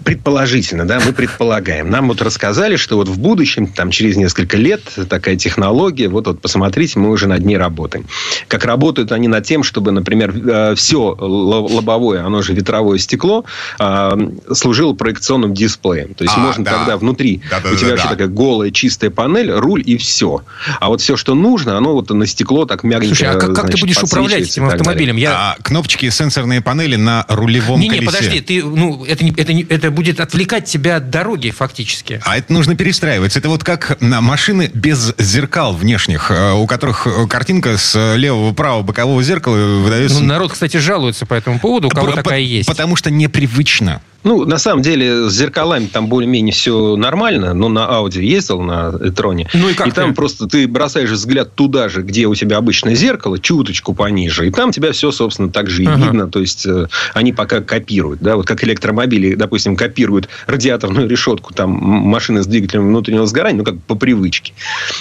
предположительно, 0.04 0.86
да, 0.86 1.00
мы 1.04 1.12
предполагаем. 1.12 1.88
Нам 1.90 2.08
вот 2.08 2.20
рассказали, 2.20 2.76
что 2.76 2.96
вот 2.96 3.08
в 3.08 3.18
будущем, 3.18 3.66
там, 3.68 3.90
через 3.90 4.16
несколько 4.16 4.58
лет 4.58 4.82
такая 5.08 5.36
технология, 5.36 6.08
вот, 6.08 6.26
вот 6.26 6.40
посмотрите, 6.42 6.98
мы 6.98 7.10
уже 7.10 7.26
над 7.26 7.44
ней 7.44 7.56
работаем. 7.56 8.06
Как 8.48 8.64
работают 8.66 9.12
они 9.12 9.28
над 9.28 9.44
тем, 9.44 9.62
чтобы, 9.62 9.92
например, 9.92 10.74
все 10.76 11.16
лобовое, 11.18 12.24
оно 12.24 12.42
же 12.42 12.52
ветровое 12.52 12.98
стекло, 12.98 13.44
э, 13.78 14.10
служило 14.52 14.92
проекционным 14.92 15.54
дисплеем. 15.54 16.12
То 16.14 16.24
есть, 16.24 16.36
А, 16.36 16.40
можно 16.40 16.64
да. 16.64 16.72
тогда 16.72 16.96
внутри, 16.98 17.40
Да-да-да-да. 17.48 17.74
у 17.74 17.78
тебя 17.78 17.90
вообще 17.92 18.08
такая 18.08 18.28
голая, 18.28 18.70
чистая 18.70 19.10
панель, 19.10 19.50
руль 19.50 19.82
и 19.84 19.96
все. 19.96 20.42
А 20.80 20.88
вот 20.88 21.00
все, 21.00 21.16
что 21.16 21.34
нужно, 21.34 21.78
оно 21.78 21.94
вот 21.94 22.10
на 22.10 22.26
стекло 22.26 22.66
так 22.66 22.84
мягенько 22.84 23.14
Слушай, 23.14 23.30
а 23.30 23.38
как, 23.38 23.54
как 23.54 23.70
ты 23.70 23.78
будешь 23.78 24.02
управлять 24.02 24.42
этим 24.42 24.66
автомобилем? 24.68 25.16
Я... 25.16 25.32
А 25.52 25.56
кнопочки, 25.62 26.10
сенсорные 26.26 26.60
панели 26.60 26.96
на 26.96 27.24
рулевом 27.28 27.80
Не-не, 27.80 27.98
колесе. 27.98 28.06
подожди, 28.16 28.40
ты, 28.40 28.64
ну, 28.64 29.04
это, 29.04 29.24
не- 29.24 29.30
это, 29.36 29.52
не- 29.52 29.62
это 29.62 29.90
будет 29.90 30.20
отвлекать 30.20 30.64
тебя 30.64 30.96
от 30.96 31.10
дороги 31.10 31.50
фактически. 31.50 32.20
А 32.24 32.36
это 32.36 32.52
нужно 32.52 32.74
перестраиваться. 32.74 33.38
Это 33.38 33.48
вот 33.48 33.62
как 33.64 34.00
на 34.00 34.20
машины 34.20 34.70
без 34.74 35.14
зеркал 35.18 35.74
внешних, 35.74 36.30
э, 36.30 36.52
у 36.52 36.66
которых 36.66 37.06
э, 37.06 37.26
картинка 37.28 37.76
с 37.78 37.94
э, 37.94 38.16
левого, 38.16 38.52
правого 38.52 38.82
бокового 38.82 39.22
зеркала 39.22 39.56
выдается... 39.82 40.20
Ну, 40.20 40.26
народ, 40.26 40.52
кстати, 40.52 40.76
жалуется 40.78 41.26
по 41.26 41.34
этому 41.34 41.58
поводу, 41.60 41.88
у 41.88 41.90
кого 41.90 42.08
По- 42.08 42.12
такая 42.16 42.40
по- 42.40 42.42
есть. 42.42 42.66
Потому 42.68 42.96
что 42.96 43.10
непривычно. 43.10 44.00
Ну, 44.26 44.44
на 44.44 44.58
самом 44.58 44.82
деле, 44.82 45.30
с 45.30 45.32
зеркалами 45.34 45.86
там 45.86 46.08
более-менее 46.08 46.52
все 46.52 46.96
нормально. 46.96 47.54
Но 47.54 47.68
на 47.68 47.80
Audi 47.88 48.22
ездил, 48.24 48.60
на 48.60 48.92
Этроне. 49.00 49.48
Ну 49.54 49.68
и 49.68 49.74
как 49.74 49.94
там 49.94 50.10
ты? 50.10 50.16
просто 50.16 50.48
ты 50.48 50.66
бросаешь 50.66 51.10
взгляд 51.10 51.54
туда 51.54 51.88
же, 51.88 52.02
где 52.02 52.26
у 52.26 52.34
тебя 52.34 52.56
обычное 52.56 52.96
зеркало, 52.96 53.38
чуточку 53.38 53.94
пониже. 53.94 54.48
И 54.48 54.50
там 54.50 54.72
тебя 54.72 54.90
все, 54.90 55.12
собственно, 55.12 55.48
так 55.50 55.70
же 55.70 55.84
и 55.84 55.86
Ага. 55.86 56.06
видно. 56.06 56.28
То 56.28 56.40
есть, 56.40 56.66
э, 56.66 56.88
они 57.14 57.32
пока 57.32 57.60
копируют. 57.60 58.20
Да? 58.20 58.34
Вот 58.34 58.46
как 58.48 58.64
электромобили, 58.64 59.36
допустим, 59.36 59.76
копируют 59.76 60.28
радиаторную 60.48 61.08
решетку 61.08 61.54
там, 61.54 61.70
машины 61.70 62.42
с 62.42 62.46
двигателем 62.48 62.88
внутреннего 62.88 63.26
сгорания, 63.26 63.58
ну, 63.58 63.64
как 63.64 63.80
по 63.82 63.94
привычке. 63.94 64.54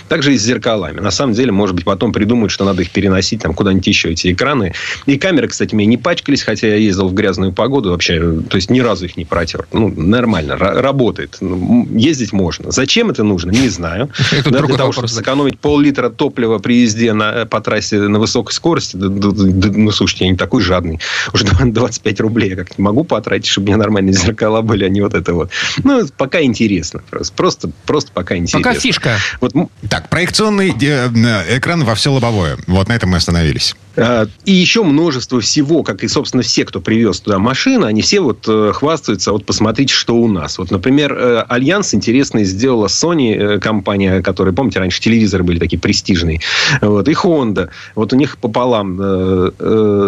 Так 0.07 0.21
же 0.21 0.35
и 0.35 0.37
с 0.37 0.43
зеркалами. 0.43 0.99
На 0.99 1.09
самом 1.09 1.33
деле, 1.33 1.51
может 1.51 1.75
быть, 1.75 1.85
потом 1.85 2.13
придумают, 2.13 2.51
что 2.51 2.63
надо 2.63 2.83
их 2.83 2.91
переносить 2.91 3.41
там 3.41 3.55
куда-нибудь 3.55 3.87
еще, 3.87 4.11
эти 4.11 4.31
экраны. 4.31 4.73
И 5.07 5.17
камеры, 5.17 5.47
кстати, 5.47 5.73
мне 5.73 5.87
не 5.87 5.97
пачкались, 5.97 6.43
хотя 6.43 6.67
я 6.67 6.75
ездил 6.75 7.07
в 7.07 7.15
грязную 7.15 7.53
погоду 7.53 7.89
вообще. 7.89 8.19
э, 8.21 8.41
То 8.47 8.57
есть, 8.57 8.69
ни 8.69 8.81
разу 8.81 9.05
их 9.05 9.14
не 9.17 9.25
протер. 9.25 9.67
Ну, 9.71 9.93
нормально, 9.95 10.53
ра- 10.53 10.79
работает. 10.81 11.37
Ну, 11.41 11.87
Ездить 11.91 12.33
можно. 12.33 12.71
Зачем 12.71 13.09
это 13.09 13.23
нужно, 13.23 13.51
не 13.51 13.69
знаю. 13.69 14.09
Это 14.31 14.49
для 14.49 14.59
того, 14.61 14.73
вопрос. 14.73 14.95
чтобы 14.95 15.07
сэкономить 15.07 15.59
пол-литра 15.59 16.09
топлива 16.09 16.59
при 16.59 16.81
езде 16.81 17.13
на, 17.13 17.45
по 17.45 17.61
трассе 17.61 17.99
на 17.99 18.19
высокой 18.19 18.53
скорости, 18.53 18.95
да, 18.97 19.07
да, 19.07 19.29
да, 19.31 19.69
ну, 19.73 19.91
слушайте, 19.91 20.25
я 20.25 20.31
не 20.31 20.37
такой 20.37 20.61
жадный. 20.61 20.99
Уже 21.33 21.45
25 21.65 22.19
рублей 22.19 22.49
я 22.51 22.55
как-то 22.55 22.81
могу 22.81 23.03
потратить, 23.03 23.47
чтобы 23.47 23.65
у 23.65 23.67
меня 23.67 23.77
нормальные 23.77 24.13
зеркала 24.25 24.61
были, 24.61 24.85
а 24.85 24.89
не 24.89 25.01
вот 25.01 25.13
это 25.13 25.33
вот. 25.33 25.51
Ну, 25.83 26.05
пока 26.17 26.41
интересно. 26.41 27.01
Просто, 27.09 27.33
просто, 27.33 27.71
просто 27.85 28.11
пока 28.11 28.35
интересно. 28.35 28.59
Пока 28.61 28.79
фишка. 28.79 29.17
Вот, 29.41 29.53
Так, 29.89 30.09
проекционный 30.09 30.69
э, 30.69 31.09
э, 31.09 31.57
экран 31.57 31.83
во 31.83 31.95
все 31.95 32.11
лобовое. 32.11 32.57
Вот 32.67 32.87
на 32.87 32.93
этом 32.93 33.09
мы 33.09 33.17
остановились. 33.17 33.75
А, 33.97 34.27
И 34.43 34.51
еще 34.51 34.83
множество 34.83 35.39
всего, 35.41 35.83
как 35.83 36.03
и, 36.03 36.07
собственно, 36.07 36.43
все, 36.43 36.65
кто 36.65 36.81
привез 36.81 37.21
туда 37.21 37.39
машины, 37.39 37.85
они 37.85 38.01
все 38.01 38.19
вот 38.19 38.45
э, 38.47 38.71
хвастаются, 38.73 39.31
вот 39.31 39.45
посмотрите, 39.45 39.93
что 39.93 40.15
у 40.15 40.27
нас. 40.27 40.57
Вот, 40.57 40.71
например, 40.71 41.13
э, 41.13 41.45
Альянс 41.47 41.93
интересный 41.93 42.43
сделала 42.43 42.87
Sony, 42.87 43.35
э, 43.35 43.59
компания, 43.59 44.21
которая, 44.21 44.53
помните, 44.53 44.79
раньше 44.79 45.01
телевизоры 45.01 45.43
были 45.43 45.59
такие 45.59 45.79
престижные, 45.79 46.41
вот, 46.81 47.07
и 47.07 47.13
Honda. 47.13 47.69
Вот 47.95 48.13
у 48.13 48.15
них 48.15 48.37
пополам, 48.37 48.97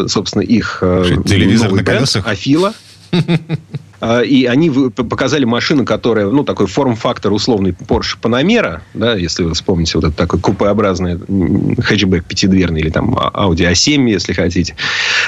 собственно, 0.07 0.41
их 0.41 0.79
телевизор 1.25 1.71
на 1.71 1.83
колесах? 1.83 2.27
Афила. 2.27 2.73
А, 3.99 4.21
И 4.21 4.45
они 4.45 4.69
показали 4.69 5.45
машину, 5.45 5.85
которая, 5.85 6.27
ну, 6.27 6.43
такой 6.43 6.67
форм-фактор 6.67 7.31
условный 7.31 7.71
Porsche 7.71 8.17
Panamera, 8.21 8.81
да, 8.93 9.15
если 9.15 9.43
вы 9.43 9.53
вспомните, 9.53 9.97
вот 9.97 10.05
этот 10.05 10.17
такой 10.17 10.39
купеобразный 10.39 11.19
хэтчбэк 11.81 12.25
пятидверный, 12.25 12.81
или 12.81 12.89
там 12.89 13.17
А- 13.17 13.47
Audi 13.47 13.71
A7, 13.71 14.09
если 14.09 14.33
хотите. 14.33 14.75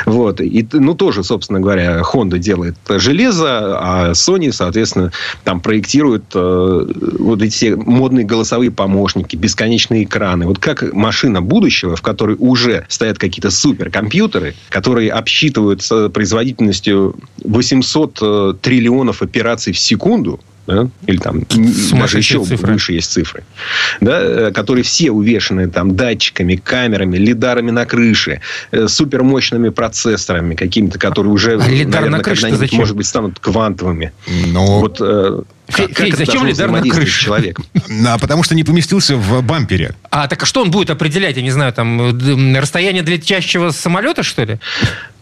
Вот. 0.06 0.42
И, 0.42 0.68
ну, 0.74 0.94
тоже, 0.94 1.24
собственно 1.24 1.60
говоря, 1.60 2.02
Honda 2.02 2.38
делает 2.38 2.76
железо, 2.88 3.78
а 3.80 4.12
Sony, 4.12 4.52
соответственно, 4.52 5.12
там 5.44 5.62
проектирует 5.62 6.24
э, 6.36 6.86
вот 7.20 7.42
эти 7.42 7.74
модные 7.76 8.26
голосовые 8.26 8.72
помощники, 8.72 9.36
бесконечные 9.36 10.04
экраны. 10.04 10.46
Вот 10.48 10.60
как 10.60 10.94
машина 10.94 11.42
будущего, 11.42 11.96
в 11.96 12.02
которой 12.02 12.36
уже 12.40 12.86
стоят 12.88 13.18
какие-то 13.18 13.52
суперкомпьютеры, 13.52 14.56
которые 14.70 15.12
обсчитывают 15.12 15.82
с 15.82 16.10
производительностью 16.10 17.16
800 17.44 18.20
э, 18.22 18.54
триллионов 18.62 19.22
операций 19.22 19.74
в 19.74 19.80
секунду, 19.80 20.40
да, 20.70 20.88
или 21.08 21.18
там 21.18 21.42
даже 21.92 22.20
еще 22.20 22.44
цифры. 22.44 22.74
выше 22.74 22.94
есть 22.94 23.12
цифры, 23.12 23.44
да, 24.02 24.20
э, 24.22 24.52
которые 24.52 24.84
все 24.84 25.10
увешаны 25.10 25.68
там 25.68 25.96
датчиками, 25.96 26.56
камерами, 26.56 27.18
лидарами 27.18 27.72
на 27.72 27.86
крыше, 27.86 28.42
э, 28.72 28.88
супермощными 28.88 29.70
процессорами 29.70 30.54
какими-то, 30.54 31.00
которые 31.00 31.34
уже, 31.34 31.56
а 31.56 31.58
наверное, 31.58 32.22
когда-нибудь, 32.22 32.74
может 32.74 32.96
быть, 32.96 33.08
станут 33.08 33.40
квантовыми. 33.40 34.12
Но... 34.48 34.80
Вот, 34.80 34.98
э, 35.02 35.42
Федь, 35.70 35.94
как 35.94 36.16
зачем 36.16 36.46
лидар 36.46 36.70
на 36.72 36.82
крыше? 36.82 37.26
человеком? 37.26 37.66
А, 38.06 38.18
потому 38.18 38.44
что 38.44 38.56
не 38.56 38.64
поместился 38.64 39.16
в 39.16 39.42
бампере. 39.44 39.96
А 40.10 40.28
так 40.28 40.46
что 40.46 40.62
он 40.62 40.72
будет 40.72 40.90
определять, 40.90 41.36
я 41.38 41.42
не 41.42 41.52
знаю, 41.52 41.74
там 41.74 42.18
расстояние 42.56 43.04
для 43.04 43.16
летящего 43.16 43.72
самолета, 43.72 44.24
что 44.24 44.44
ли? 44.44 44.60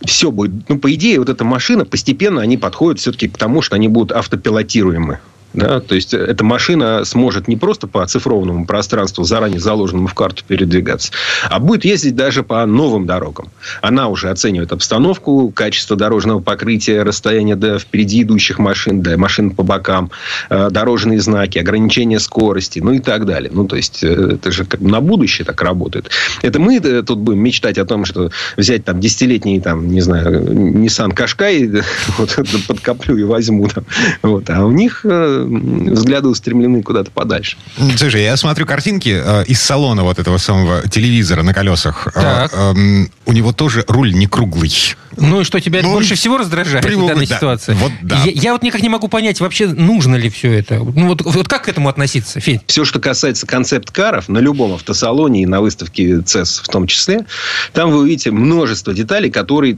Все 0.05 0.31
будет. 0.31 0.69
Ну, 0.69 0.77
по 0.77 0.93
идее, 0.93 1.19
вот 1.19 1.29
эта 1.29 1.43
машина 1.43 1.85
постепенно 1.85 2.41
они 2.41 2.57
подходят 2.57 2.99
все-таки 2.99 3.27
к 3.27 3.37
тому, 3.37 3.61
что 3.61 3.75
они 3.75 3.87
будут 3.87 4.11
автопилотируемы. 4.11 5.19
Да? 5.53 5.79
То 5.79 5.95
есть, 5.95 6.13
эта 6.13 6.43
машина 6.43 7.03
сможет 7.05 7.47
не 7.47 7.55
просто 7.55 7.87
по 7.87 8.03
оцифрованному 8.03 8.65
пространству, 8.65 9.23
заранее 9.23 9.59
заложенному 9.59 10.07
в 10.07 10.13
карту, 10.13 10.43
передвигаться, 10.47 11.11
а 11.49 11.59
будет 11.59 11.85
ездить 11.85 12.15
даже 12.15 12.43
по 12.43 12.65
новым 12.65 13.05
дорогам. 13.05 13.49
Она 13.81 14.07
уже 14.07 14.29
оценивает 14.29 14.71
обстановку, 14.71 15.51
качество 15.55 15.95
дорожного 15.95 16.39
покрытия, 16.41 17.03
расстояние 17.03 17.55
до 17.55 17.79
впереди 17.79 18.23
идущих 18.23 18.59
машин, 18.59 19.01
до 19.01 19.17
машин 19.17 19.51
по 19.51 19.63
бокам, 19.63 20.11
э, 20.49 20.69
дорожные 20.69 21.19
знаки, 21.19 21.57
ограничение 21.57 22.19
скорости, 22.19 22.79
ну 22.79 22.91
и 22.91 22.99
так 22.99 23.25
далее. 23.25 23.49
Ну, 23.53 23.67
то 23.67 23.75
есть, 23.75 24.03
э, 24.03 24.33
это 24.33 24.51
же 24.51 24.65
как 24.65 24.81
на 24.81 25.01
будущее 25.01 25.45
так 25.45 25.61
работает. 25.61 26.09
Это 26.41 26.59
мы 26.59 26.77
э, 26.77 27.03
тут 27.03 27.19
будем 27.19 27.39
мечтать 27.39 27.77
о 27.77 27.85
том, 27.85 28.05
что 28.05 28.31
взять 28.57 28.85
там 28.85 28.99
десятилетний, 28.99 29.59
там, 29.61 29.87
не 29.87 30.01
знаю, 30.01 30.43
Nissan 30.43 31.15
Qashqai, 31.15 31.83
вот, 32.17 32.37
подкоплю 32.67 33.17
и 33.17 33.23
возьму 33.23 33.67
там. 33.67 33.85
Вот, 34.21 34.49
а 34.49 34.65
у 34.65 34.71
них 34.71 35.05
взгляды 35.45 36.27
устремлены 36.27 36.81
куда-то 36.83 37.11
подальше. 37.11 37.57
Слушай, 37.95 38.23
я 38.23 38.37
смотрю 38.37 38.65
картинки 38.65 39.21
э, 39.23 39.45
из 39.45 39.61
салона 39.61 40.03
вот 40.03 40.19
этого 40.19 40.37
самого 40.37 40.87
телевизора 40.87 41.43
на 41.43 41.53
колесах. 41.53 42.07
Э, 42.15 42.47
э, 42.51 43.05
у 43.25 43.33
него 43.33 43.51
тоже 43.53 43.83
руль 43.87 44.13
не 44.13 44.27
круглый. 44.27 44.95
Ну 45.17 45.41
и 45.41 45.43
что, 45.43 45.59
тебя 45.59 45.81
ну, 45.81 45.93
больше 45.93 46.15
всего 46.15 46.37
раздражает 46.37 46.83
привык, 46.83 47.05
в 47.05 47.07
данной 47.07 47.27
да. 47.27 47.35
ситуации? 47.35 47.73
Вот, 47.73 47.91
да. 48.01 48.21
я, 48.23 48.31
я 48.31 48.53
вот 48.53 48.61
никак 48.61 48.81
не 48.81 48.89
могу 48.89 49.07
понять, 49.07 49.39
вообще 49.39 49.67
нужно 49.67 50.15
ли 50.15 50.29
все 50.29 50.51
это. 50.51 50.75
Ну 50.75 51.07
вот, 51.07 51.21
вот 51.23 51.47
как 51.47 51.63
к 51.63 51.69
этому 51.69 51.89
относиться, 51.89 52.39
Федь? 52.39 52.61
Все, 52.67 52.85
что 52.85 52.99
касается 52.99 53.47
концепт-каров, 53.47 54.29
на 54.29 54.37
любом 54.37 54.73
автосалоне 54.73 55.41
и 55.41 55.45
на 55.45 55.61
выставке 55.61 56.17
CES 56.19 56.61
в 56.63 56.67
том 56.67 56.87
числе, 56.87 57.25
там 57.73 57.91
вы 57.91 58.01
увидите 58.01 58.31
множество 58.31 58.93
деталей, 58.93 59.31
которые 59.31 59.77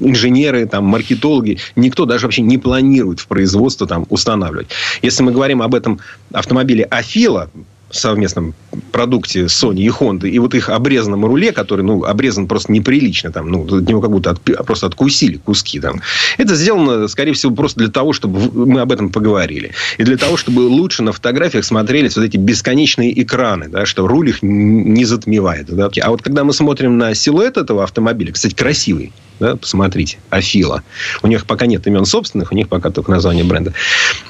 инженеры, 0.00 0.66
там, 0.66 0.84
маркетологи, 0.84 1.58
никто 1.76 2.06
даже 2.06 2.26
вообще 2.26 2.42
не 2.42 2.58
планирует 2.58 3.20
в 3.20 3.26
производство 3.26 3.86
там 3.86 4.06
устанавливать. 4.08 4.68
Если 5.02 5.22
мы 5.22 5.32
говорим 5.32 5.62
об 5.62 5.74
этом 5.74 6.00
автомобиле 6.32 6.84
Афила, 6.84 7.50
совместном 7.92 8.54
продукте 8.90 9.44
Sony 9.44 9.80
и 9.80 9.88
Honda, 9.88 10.28
и 10.28 10.38
вот 10.38 10.54
их 10.54 10.68
обрезанном 10.68 11.24
руле, 11.24 11.52
который, 11.52 11.82
ну, 11.82 12.04
обрезан 12.04 12.48
просто 12.48 12.72
неприлично, 12.72 13.30
там, 13.30 13.50
ну, 13.50 13.64
от 13.64 13.88
него 13.88 14.00
как 14.00 14.10
будто 14.10 14.30
от, 14.30 14.40
просто 14.40 14.86
откусили 14.86 15.36
куски 15.36 15.78
там. 15.78 16.00
Это 16.38 16.54
сделано, 16.54 17.06
скорее 17.08 17.32
всего, 17.34 17.54
просто 17.54 17.80
для 17.80 17.88
того, 17.88 18.12
чтобы 18.12 18.66
мы 18.66 18.80
об 18.80 18.92
этом 18.92 19.10
поговорили. 19.10 19.72
И 19.98 20.04
для 20.04 20.16
того, 20.16 20.36
чтобы 20.36 20.60
лучше 20.60 21.02
на 21.02 21.12
фотографиях 21.12 21.64
смотрелись 21.64 22.16
вот 22.16 22.24
эти 22.24 22.36
бесконечные 22.36 23.22
экраны, 23.22 23.68
да, 23.68 23.86
что 23.86 24.06
руль 24.06 24.30
их 24.30 24.38
не 24.42 25.04
затмевает. 25.04 25.66
Да. 25.66 25.90
А 26.02 26.10
вот 26.10 26.22
когда 26.22 26.44
мы 26.44 26.52
смотрим 26.52 26.98
на 26.98 27.14
силуэт 27.14 27.56
этого 27.56 27.84
автомобиля, 27.84 28.32
кстати, 28.32 28.54
красивый, 28.54 29.12
да, 29.42 29.56
посмотрите, 29.56 30.18
Афила. 30.30 30.84
У 31.22 31.26
них 31.26 31.46
пока 31.46 31.66
нет 31.66 31.84
имен 31.88 32.04
собственных, 32.04 32.52
у 32.52 32.54
них 32.54 32.68
пока 32.68 32.90
только 32.90 33.10
название 33.10 33.42
бренда. 33.42 33.74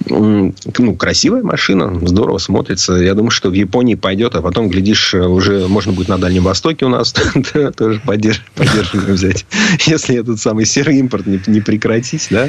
Ну, 0.08 0.54
красивая 0.98 1.42
машина, 1.42 2.00
здорово 2.06 2.38
смотрится. 2.38 2.94
Я 2.94 3.12
думаю, 3.12 3.30
что 3.30 3.50
в 3.50 3.52
Японии 3.52 3.94
пойдет, 3.94 4.34
а 4.36 4.40
потом, 4.40 4.70
глядишь, 4.70 5.12
уже 5.12 5.68
можно 5.68 5.92
будет 5.92 6.08
на 6.08 6.16
Дальнем 6.16 6.44
Востоке 6.44 6.86
у 6.86 6.88
нас 6.88 7.12
тоже 7.76 8.00
поддержанную 8.06 9.12
взять. 9.14 9.44
Если 9.86 10.16
этот 10.16 10.40
самый 10.40 10.64
серый 10.64 10.98
импорт 10.98 11.26
не 11.26 11.60
прекратить, 11.60 12.28
да. 12.30 12.48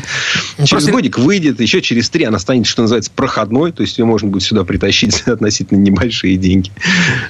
Через 0.63 0.87
годик 0.87 1.19
выйдет, 1.19 1.59
еще 1.59 1.81
через 1.81 2.09
три 2.09 2.23
она 2.23 2.39
станет, 2.39 2.65
что 2.65 2.83
называется, 2.83 3.11
проходной, 3.13 3.73
то 3.73 3.81
есть 3.81 3.97
ее 3.97 4.05
можно 4.05 4.29
будет 4.29 4.43
сюда 4.43 4.63
притащить 4.63 5.21
относительно 5.27 5.79
небольшие 5.79 6.37
деньги. 6.37 6.71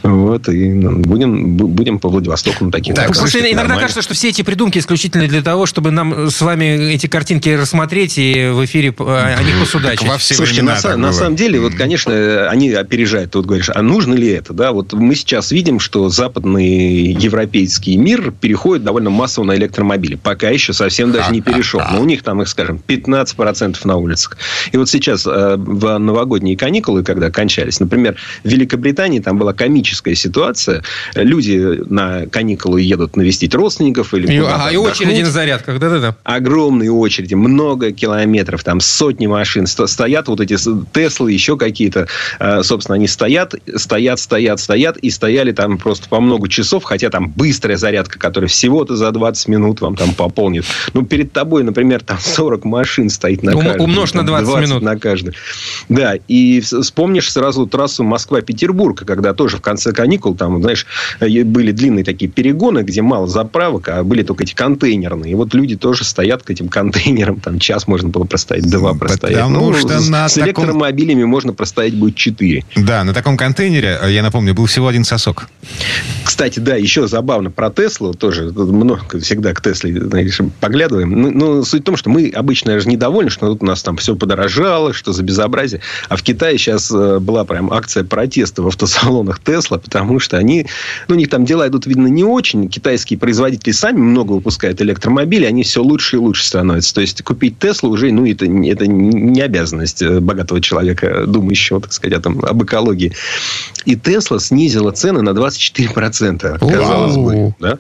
Вот, 0.03 0.47
и 0.47 0.69
ну, 0.69 0.99
будем, 0.99 1.55
будем 1.55 1.97
по 1.97 2.09
Владивостоку 2.09 2.65
на 2.65 2.71
таких. 2.71 2.93
Так, 2.93 3.09
иногда 3.15 3.79
кажется, 3.79 4.03
что 4.03 4.13
все 4.13 4.29
эти 4.29 4.43
придумки 4.43 4.77
исключительно 4.77 5.22
для 5.27 5.41
того, 5.41 5.65
чтобы 5.65 5.91
нам 5.91 6.29
с 6.29 6.41
вами 6.41 6.93
эти 6.93 7.07
картинки 7.07 7.49
рассмотреть 7.49 8.17
и 8.17 8.49
в 8.53 8.63
эфире 8.65 8.93
о 8.97 9.43
них 9.43 9.59
посудачить. 9.59 10.07
Слушайте, 10.19 10.61
на, 10.61 10.97
на 10.97 11.13
самом 11.13 11.35
деле, 11.35 11.59
вот, 11.59 11.75
конечно, 11.75 12.49
они 12.49 12.71
опережают, 12.71 13.31
тут 13.31 13.45
говоришь, 13.45 13.69
а 13.73 13.81
нужно 13.81 14.13
ли 14.13 14.29
это? 14.29 14.53
Да? 14.53 14.71
Вот 14.71 14.93
мы 14.93 15.15
сейчас 15.15 15.51
видим, 15.51 15.79
что 15.79 16.09
западный 16.09 17.13
европейский 17.13 17.97
мир 17.97 18.31
переходит 18.31 18.83
довольно 18.83 19.09
массово 19.09 19.45
на 19.45 19.55
электромобили. 19.55 20.15
Пока 20.15 20.49
еще 20.49 20.73
совсем 20.73 21.11
даже 21.11 21.31
не 21.31 21.41
перешел. 21.41 21.81
Но 21.91 22.01
у 22.01 22.05
них 22.05 22.23
там 22.23 22.41
их, 22.41 22.47
скажем, 22.47 22.81
15% 22.85 23.77
на 23.83 23.97
улицах. 23.97 24.37
И 24.71 24.77
вот 24.77 24.89
сейчас 24.89 25.25
э, 25.25 25.55
в 25.57 25.97
новогодние 25.97 26.57
каникулы, 26.57 27.03
когда 27.03 27.31
кончались, 27.31 27.79
например, 27.79 28.15
в 28.43 28.47
Великобритании 28.47 29.19
там 29.19 29.37
была 29.37 29.53
комическая 29.53 30.15
ситуация. 30.15 30.83
Люди 31.15 31.81
на 31.89 32.27
каникулы 32.27 32.81
едут 32.81 33.15
навестить 33.15 33.53
родственников 33.55 34.13
или 34.13 34.31
и, 34.33 34.37
ага, 34.37 34.71
и 34.71 34.77
очереди 35.07 35.23
на 35.23 35.31
зарядках, 35.31 35.79
да-да-да. 35.79 36.15
Огромные 36.23 36.91
очереди, 36.91 37.33
много 37.33 37.91
километров, 37.91 38.63
там 38.63 38.79
сотни 38.79 39.27
машин. 39.27 39.67
Стоят 39.67 40.27
вот 40.27 40.39
эти 40.39 40.57
Теслы, 40.93 41.31
еще 41.31 41.57
какие-то. 41.57 42.07
Э, 42.39 42.63
собственно, 42.63 42.95
они 42.95 43.07
стоят 43.07 43.55
стоят, 43.75 44.19
стоят, 44.19 44.59
стоят, 44.59 44.97
и 44.97 45.09
стояли 45.09 45.51
там 45.51 45.77
просто 45.77 46.09
по 46.09 46.19
много 46.19 46.49
часов, 46.49 46.83
хотя 46.83 47.09
там 47.09 47.29
быстрая 47.29 47.77
зарядка, 47.77 48.19
которая 48.19 48.47
всего-то 48.47 48.95
за 48.95 49.11
20 49.11 49.47
минут 49.47 49.81
вам 49.81 49.95
там 49.95 50.13
пополнит. 50.13 50.65
Ну, 50.93 51.05
перед 51.05 51.31
тобой, 51.31 51.63
например, 51.63 52.03
там 52.03 52.17
40 52.19 52.65
машин 52.65 53.09
стоит 53.09 53.43
на 53.43 53.53
каждом. 53.53 53.81
Умножь 53.81 54.13
на 54.13 54.25
20, 54.25 54.45
20 54.47 54.69
минут. 54.69 54.83
на 54.83 54.97
каждый. 54.97 55.33
Да, 55.89 56.15
и 56.27 56.61
вспомнишь 56.61 57.31
сразу 57.31 57.67
трассу 57.67 58.03
Москва-Петербург, 58.03 59.03
когда 59.05 59.33
тоже 59.33 59.57
в 59.57 59.61
конце 59.61 59.91
каникул, 59.91 60.35
там, 60.35 60.61
знаешь, 60.61 60.85
были 61.19 61.71
длинные 61.71 62.03
такие 62.03 62.29
перегоны, 62.29 62.79
где 62.79 63.01
мало 63.01 63.27
заправок, 63.27 63.89
а 63.89 64.03
были 64.03 64.23
только 64.23 64.43
эти 64.43 64.53
контейнерные. 64.93 65.31
И 65.31 65.35
вот 65.35 65.53
люди 65.53 65.75
тоже 65.75 66.03
стоят 66.03 66.43
к 66.43 66.49
этим 66.49 66.69
контейнерам, 66.69 67.39
там 67.39 67.59
час 67.59 67.87
можно 67.87 68.09
было 68.09 68.23
простоять, 68.25 68.69
два 68.69 68.93
простоять. 68.93 69.37
Потому 69.37 69.71
ну, 69.71 69.77
что 69.77 69.99
с, 69.99 70.09
на 70.09 70.29
с 70.29 70.33
таком... 70.33 70.65
электромобилями 70.65 71.23
можно 71.23 71.53
простоять 71.53 71.95
будет 71.95 72.15
четыре. 72.15 72.63
Да, 72.75 73.03
на 73.03 73.13
таком 73.13 73.37
контейнере 73.37 73.97
э, 74.01 74.11
я 74.11 74.23
напомню, 74.23 74.53
был 74.53 74.65
всего 74.65 74.87
один 74.87 75.03
сосок. 75.03 75.47
Кстати, 76.23 76.59
да, 76.59 76.75
еще 76.75 77.07
забавно 77.07 77.51
про 77.51 77.69
Теслу, 77.69 78.13
тоже 78.13 78.51
много 78.51 79.19
всегда 79.19 79.53
к 79.53 79.61
Тесле 79.61 80.01
знаешь, 80.01 80.39
поглядываем. 80.59 81.09
Ну, 81.09 81.31
ну, 81.31 81.63
суть 81.63 81.81
в 81.81 81.85
том, 81.85 81.97
что 81.97 82.09
мы 82.09 82.31
обычно 82.33 82.79
же 82.79 82.87
недовольны, 82.87 83.29
что 83.29 83.47
тут 83.47 83.63
у 83.63 83.65
нас 83.65 83.83
там 83.83 83.97
все 83.97 84.15
подорожало, 84.15 84.93
что 84.93 85.13
за 85.13 85.23
безобразие. 85.23 85.81
А 86.09 86.15
в 86.15 86.23
Китае 86.23 86.57
сейчас 86.57 86.91
э, 86.91 87.19
была 87.19 87.45
прям 87.45 87.71
акция 87.71 88.03
протеста 88.03 88.61
в 88.61 88.67
автосалонах 88.67 89.39
Тесла, 89.39 89.77
потому 89.77 90.19
что 90.19 90.37
они, 90.37 90.65
ну, 91.07 91.15
у 91.15 91.17
них 91.17 91.29
там 91.29 91.45
дела 91.45 91.67
идут, 91.67 91.85
видно, 91.85 92.07
не 92.07 92.23
очень. 92.23 92.69
Китайские 92.69 93.19
производители 93.19 93.71
сами 93.71 93.97
много 93.97 94.33
выпускают 94.33 94.81
электромобилей, 94.83 95.47
они 95.47 95.63
все 95.63 95.81
лучше 95.81 96.17
и 96.17 96.19
лучше 96.19 96.45
становятся. 96.45 96.93
То 96.93 97.01
есть, 97.01 97.21
купить 97.23 97.59
Теслу 97.59 97.89
уже, 97.89 98.11
ну, 98.11 98.25
это, 98.25 98.45
это 98.45 98.87
не 98.87 99.41
обязанность 99.41 100.01
э, 100.01 100.19
богатого 100.19 100.61
человека, 100.61 101.25
думающего, 101.27 101.81
так 101.81 101.93
сказать, 101.93 102.17
о 102.19 102.21
том, 102.21 102.43
об 102.43 102.63
экологии. 102.63 103.13
И 103.85 103.95
Тесла 103.95 104.39
снизила 104.39 104.91
цены 104.91 105.21
на 105.21 105.29
24%. 105.29 106.59
Казалось 106.59 107.15
бы, 107.17 107.55
да? 107.59 107.79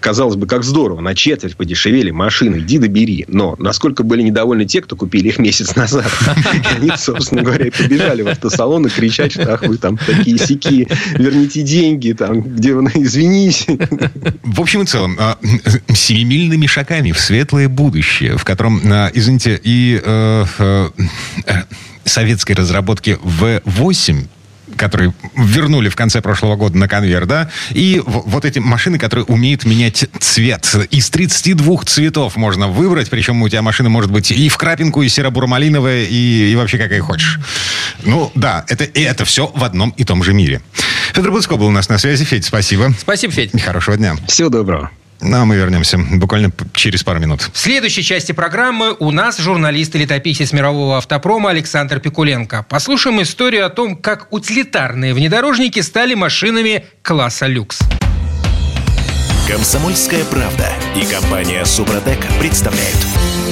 казалось 0.00 0.36
бы, 0.36 0.46
как 0.46 0.64
здорово. 0.64 1.00
На 1.00 1.14
четверть 1.14 1.56
подешевели 1.56 2.10
машины. 2.10 2.58
Иди 2.58 2.78
добери. 2.78 3.24
Но 3.28 3.56
насколько 3.58 4.02
были 4.02 4.22
недовольны 4.22 4.64
те, 4.64 4.80
кто 4.80 4.96
купили 4.96 5.28
их 5.28 5.38
месяц 5.38 5.74
назад. 5.76 6.06
Они, 6.76 6.90
собственно 6.96 7.42
говоря, 7.42 7.70
побежали 7.70 8.22
в 8.22 8.28
автосалон 8.28 8.86
и 8.86 8.90
кричать, 8.90 9.32
что 9.32 9.54
ах, 9.54 9.62
вы 9.62 9.78
там 9.78 9.98
такие 9.98 10.38
сики, 10.38 10.88
верните 11.14 11.62
деньги, 11.62 12.12
там, 12.12 12.40
где 12.42 12.74
вы, 12.74 12.82
извинись. 12.94 13.66
В 14.42 14.60
общем 14.60 14.82
и 14.82 14.86
целом, 14.86 15.16
а, 15.18 15.38
семимильными 16.32 16.66
шагами 16.66 17.12
в 17.12 17.20
светлое 17.20 17.68
будущее, 17.68 18.38
в 18.38 18.44
котором, 18.44 18.80
а, 18.84 19.10
извините, 19.12 19.60
и 19.62 20.00
э, 20.02 20.46
э, 20.58 20.90
советской 22.04 22.52
разработки 22.52 23.18
V8 23.22 24.26
которые 24.74 25.12
вернули 25.36 25.90
в 25.90 25.96
конце 25.96 26.22
прошлого 26.22 26.56
года 26.56 26.78
на 26.78 26.88
конвейер, 26.88 27.26
да, 27.26 27.50
и 27.72 28.02
вот 28.06 28.46
эти 28.46 28.58
машины, 28.58 28.98
которые 28.98 29.26
умеют 29.26 29.66
менять 29.66 30.06
цвет. 30.18 30.74
Из 30.90 31.10
32 31.10 31.82
цветов 31.84 32.36
можно 32.36 32.68
выбрать, 32.68 33.10
причем 33.10 33.42
у 33.42 33.48
тебя 33.50 33.60
машина 33.60 33.90
может 33.90 34.10
быть 34.10 34.30
и 34.30 34.48
в 34.48 34.56
крапинку, 34.56 35.02
и 35.02 35.10
серо-буромалиновая, 35.10 36.04
и, 36.04 36.52
и 36.52 36.56
вообще 36.56 36.78
какая 36.78 37.02
хочешь. 37.02 37.38
Ну, 38.04 38.32
да, 38.34 38.64
это, 38.66 38.84
и 38.84 39.02
это 39.02 39.26
все 39.26 39.52
в 39.54 39.62
одном 39.62 39.90
и 39.90 40.04
том 40.04 40.24
же 40.24 40.32
мире. 40.32 40.62
Федор 41.12 41.32
Буцко 41.32 41.56
был 41.56 41.66
у 41.66 41.70
нас 41.70 41.90
на 41.90 41.98
связи. 41.98 42.24
Федь, 42.24 42.46
спасибо. 42.46 42.94
Спасибо, 42.98 43.30
Федь. 43.34 43.60
Хорошего 43.60 43.98
дня. 43.98 44.16
Всего 44.26 44.48
доброго. 44.48 44.90
Ну, 45.22 45.36
а 45.36 45.44
мы 45.44 45.56
вернемся 45.56 45.98
буквально 45.98 46.50
через 46.74 47.04
пару 47.04 47.20
минут. 47.20 47.48
В 47.52 47.58
следующей 47.58 48.02
части 48.02 48.32
программы 48.32 48.96
у 48.98 49.10
нас 49.12 49.38
журналист 49.38 49.94
и 49.94 49.98
летописец 49.98 50.52
мирового 50.52 50.98
автопрома 50.98 51.50
Александр 51.50 52.00
Пикуленко. 52.00 52.66
Послушаем 52.68 53.22
историю 53.22 53.66
о 53.66 53.70
том, 53.70 53.96
как 53.96 54.32
утилитарные 54.32 55.14
внедорожники 55.14 55.80
стали 55.80 56.14
машинами 56.14 56.84
класса 57.02 57.46
люкс. 57.46 57.78
Комсомольская 59.48 60.24
правда 60.24 60.68
и 60.96 61.04
компания 61.04 61.64
Супротек 61.64 62.18
представляют. 62.40 62.96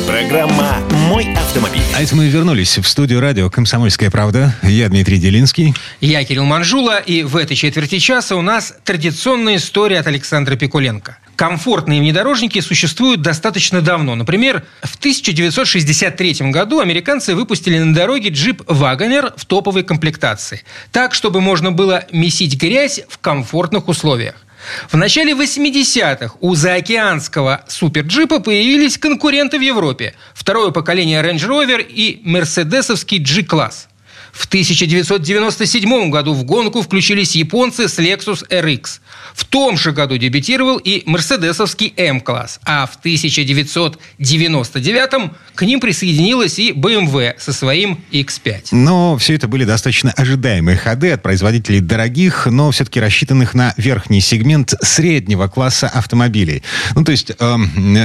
Программа 0.06 0.78
«Мой 1.08 1.32
автомобиль». 1.34 1.82
А 1.94 2.02
это 2.02 2.16
мы 2.16 2.26
вернулись 2.28 2.78
в 2.78 2.88
студию 2.88 3.20
радио 3.20 3.48
«Комсомольская 3.48 4.10
правда». 4.10 4.56
Я 4.62 4.88
Дмитрий 4.88 5.18
Делинский. 5.18 5.74
Я 6.00 6.24
Кирилл 6.24 6.44
Манжула, 6.44 6.98
и 6.98 7.22
в 7.22 7.36
этой 7.36 7.54
четверти 7.54 7.98
часа 7.98 8.34
у 8.34 8.42
нас 8.42 8.74
традиционная 8.82 9.56
история 9.56 10.00
от 10.00 10.08
Александра 10.08 10.56
Пикуленко. 10.56 11.18
Комфортные 11.40 12.02
внедорожники 12.02 12.60
существуют 12.60 13.22
достаточно 13.22 13.80
давно. 13.80 14.14
Например, 14.14 14.62
в 14.82 14.96
1963 14.96 16.50
году 16.50 16.80
американцы 16.80 17.34
выпустили 17.34 17.78
на 17.78 17.94
дороге 17.94 18.28
джип 18.28 18.60
«Вагонер» 18.66 19.32
в 19.38 19.46
топовой 19.46 19.82
комплектации. 19.82 20.62
Так, 20.92 21.14
чтобы 21.14 21.40
можно 21.40 21.72
было 21.72 22.04
месить 22.12 22.60
грязь 22.60 23.00
в 23.08 23.16
комфортных 23.16 23.88
условиях. 23.88 24.34
В 24.90 24.98
начале 24.98 25.32
80-х 25.32 26.34
у 26.40 26.54
заокеанского 26.54 27.64
суперджипа 27.68 28.40
появились 28.40 28.98
конкуренты 28.98 29.58
в 29.58 29.62
Европе. 29.62 30.12
Второе 30.34 30.72
поколение 30.72 31.22
Range 31.22 31.48
Rover 31.48 31.82
и 31.82 32.20
мерседесовский 32.22 33.16
G-класс. 33.16 33.88
В 34.32 34.46
1997 34.46 36.10
году 36.10 36.34
в 36.34 36.44
гонку 36.44 36.82
включились 36.82 37.34
японцы 37.34 37.88
с 37.88 37.98
Lexus 37.98 38.46
RX. 38.48 39.00
В 39.34 39.44
том 39.44 39.76
же 39.76 39.92
году 39.92 40.16
дебютировал 40.16 40.78
и 40.78 41.02
мерседесовский 41.06 41.92
М-класс. 41.96 42.60
А 42.64 42.86
в 42.86 42.96
1999 42.96 45.30
к 45.54 45.62
ним 45.62 45.80
присоединилась 45.80 46.58
и 46.58 46.72
BMW 46.72 47.34
со 47.38 47.52
своим 47.52 48.00
X5. 48.12 48.68
Но 48.72 49.16
все 49.18 49.34
это 49.34 49.48
были 49.48 49.64
достаточно 49.64 50.12
ожидаемые 50.12 50.76
ходы 50.76 51.12
от 51.12 51.22
производителей 51.22 51.80
дорогих, 51.80 52.46
но 52.46 52.70
все-таки 52.70 53.00
рассчитанных 53.00 53.54
на 53.54 53.74
верхний 53.76 54.20
сегмент 54.20 54.74
среднего 54.82 55.48
класса 55.48 55.88
автомобилей. 55.88 56.62
Ну, 56.94 57.04
то 57.04 57.12
есть 57.12 57.32
э, 57.38 57.56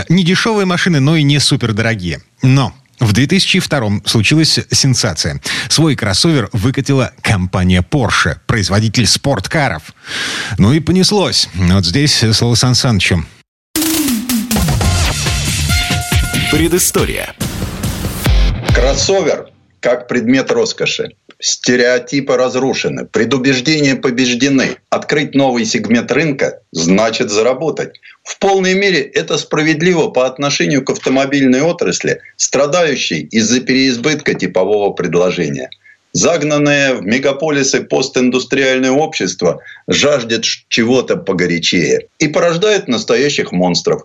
не 0.09 0.23
дешевые 0.23 0.65
машины, 0.65 0.99
но 0.99 1.15
и 1.15 1.23
не 1.23 1.39
супердорогие. 1.39 2.21
Но 2.41 2.73
в 2.99 3.13
2002 3.13 4.01
случилась 4.05 4.59
сенсация. 4.71 5.41
Свой 5.69 5.95
кроссовер 5.95 6.49
выкатила 6.53 7.11
компания 7.21 7.81
Porsche, 7.81 8.37
производитель 8.45 9.07
спорткаров. 9.07 9.93
Ну 10.57 10.73
и 10.73 10.79
понеслось. 10.79 11.49
Вот 11.53 11.85
здесь 11.85 12.23
слово 12.33 12.55
Сан 12.55 12.75
Санычу. 12.75 13.25
Предыстория. 16.51 17.35
Кроссовер 18.73 19.49
как 19.85 20.07
предмет 20.07 20.49
роскоши. 20.49 21.09
Стереотипы 21.47 22.37
разрушены, 22.37 23.05
предубеждения 23.05 23.93
побеждены. 23.93 24.77
Открыть 24.89 25.35
новый 25.35 25.63
сегмент 25.65 26.11
рынка 26.11 26.61
значит 26.71 27.29
заработать. 27.29 27.99
В 28.23 28.39
полной 28.39 28.73
мере 28.73 29.01
это 29.01 29.37
справедливо 29.37 30.07
по 30.07 30.25
отношению 30.25 30.83
к 30.83 30.89
автомобильной 30.89 31.61
отрасли, 31.61 32.19
страдающей 32.35 33.19
из-за 33.19 33.59
переизбытка 33.59 34.33
типового 34.33 34.93
предложения. 34.93 35.69
Загнанное 36.13 36.95
в 36.95 37.05
мегаполисы 37.05 37.81
постиндустриальное 37.81 38.89
общество 38.89 39.59
жаждет 39.87 40.45
чего-то 40.67 41.15
погорячее 41.15 42.07
и 42.17 42.27
порождает 42.27 42.87
настоящих 42.87 43.51
монстров. 43.51 44.01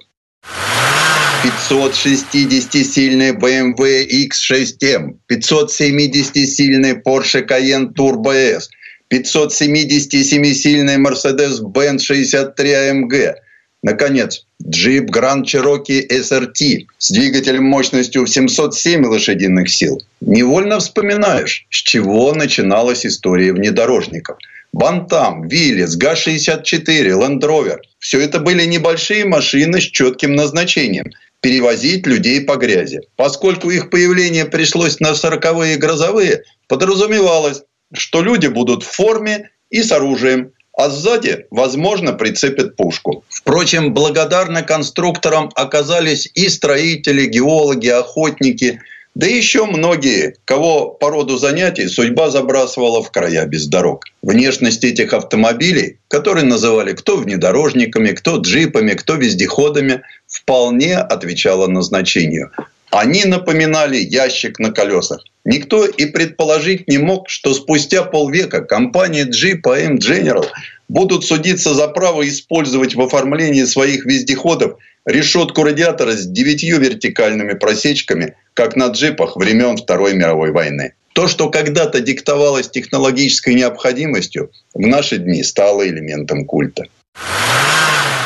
560-сильный 1.42 3.32
BMW 3.32 4.06
X6M, 4.28 5.16
570-сильный 5.26 7.00
Porsche 7.02 7.46
Cayenne 7.46 7.94
Turbo 7.94 8.32
S, 8.32 8.68
577-сильный 9.10 10.98
Mercedes-Benz 10.98 12.00
63 12.00 12.70
AMG. 12.70 13.34
Наконец, 13.82 14.44
Jeep 14.62 15.06
Grand 15.06 15.44
Cherokee 15.44 16.06
SRT 16.06 16.86
с 16.98 17.10
двигателем 17.10 17.64
мощностью 17.64 18.26
в 18.26 18.28
707 18.28 19.06
лошадиных 19.06 19.70
сил. 19.70 19.98
Невольно 20.20 20.78
вспоминаешь, 20.78 21.66
с 21.70 21.76
чего 21.76 22.34
начиналась 22.34 23.06
история 23.06 23.54
внедорожников– 23.54 24.36
Бантам, 24.72 25.48
Виллис, 25.48 25.96
ГА-64, 25.96 27.08
Land 27.08 27.40
Rover. 27.40 27.78
Все 27.98 28.20
это 28.20 28.38
были 28.38 28.64
небольшие 28.64 29.24
машины 29.24 29.80
с 29.80 29.84
четким 29.84 30.34
назначением– 30.34 31.06
перевозить 31.40 32.06
людей 32.06 32.40
по 32.42 32.56
грязи. 32.56 33.00
Поскольку 33.16 33.70
их 33.70 33.90
появление 33.90 34.44
пришлось 34.44 35.00
на 35.00 35.14
сороковые 35.14 35.76
грозовые, 35.76 36.44
подразумевалось, 36.68 37.62
что 37.92 38.22
люди 38.22 38.46
будут 38.46 38.82
в 38.82 38.90
форме 38.90 39.50
и 39.70 39.82
с 39.82 39.90
оружием, 39.90 40.52
а 40.76 40.88
сзади, 40.88 41.46
возможно, 41.50 42.12
прицепят 42.12 42.76
пушку. 42.76 43.24
Впрочем, 43.28 43.92
благодарны 43.92 44.62
конструкторам 44.62 45.50
оказались 45.54 46.30
и 46.34 46.48
строители, 46.48 47.26
геологи, 47.26 47.88
охотники– 47.88 48.80
да 49.14 49.26
еще 49.26 49.66
многие, 49.66 50.36
кого 50.44 50.88
по 50.88 51.10
роду 51.10 51.36
занятий 51.36 51.88
судьба 51.88 52.30
забрасывала 52.30 53.02
в 53.02 53.10
края 53.10 53.44
без 53.44 53.66
дорог. 53.66 54.04
Внешность 54.22 54.84
этих 54.84 55.12
автомобилей, 55.12 55.98
которые 56.08 56.44
называли 56.44 56.92
кто 56.92 57.16
внедорожниками, 57.16 58.12
кто 58.12 58.36
джипами, 58.36 58.92
кто 58.92 59.14
вездеходами, 59.14 60.02
вполне 60.28 60.96
отвечала 60.96 61.66
назначению. 61.66 62.52
Они 62.90 63.24
напоминали 63.24 63.96
ящик 63.96 64.58
на 64.58 64.72
колесах. 64.72 65.22
Никто 65.44 65.86
и 65.86 66.06
предположить 66.06 66.86
не 66.88 66.98
мог, 66.98 67.28
что 67.28 67.54
спустя 67.54 68.02
полвека 68.02 68.62
компания 68.62 69.24
Jeep 69.24 69.62
AM 69.62 69.98
General 69.98 70.46
будут 70.90 71.24
судиться 71.24 71.72
за 71.72 71.86
право 71.86 72.28
использовать 72.28 72.96
в 72.96 73.00
оформлении 73.00 73.62
своих 73.62 74.04
вездеходов 74.06 74.76
решетку 75.06 75.62
радиатора 75.62 76.12
с 76.12 76.26
девятью 76.26 76.80
вертикальными 76.80 77.52
просечками, 77.52 78.34
как 78.54 78.74
на 78.74 78.88
джипах 78.88 79.36
времен 79.36 79.76
Второй 79.76 80.14
мировой 80.14 80.50
войны. 80.50 80.94
То, 81.12 81.28
что 81.28 81.48
когда-то 81.48 82.00
диктовалось 82.00 82.68
технологической 82.68 83.54
необходимостью, 83.54 84.50
в 84.74 84.80
наши 84.80 85.18
дни 85.18 85.44
стало 85.44 85.86
элементом 85.86 86.44
культа. 86.44 86.84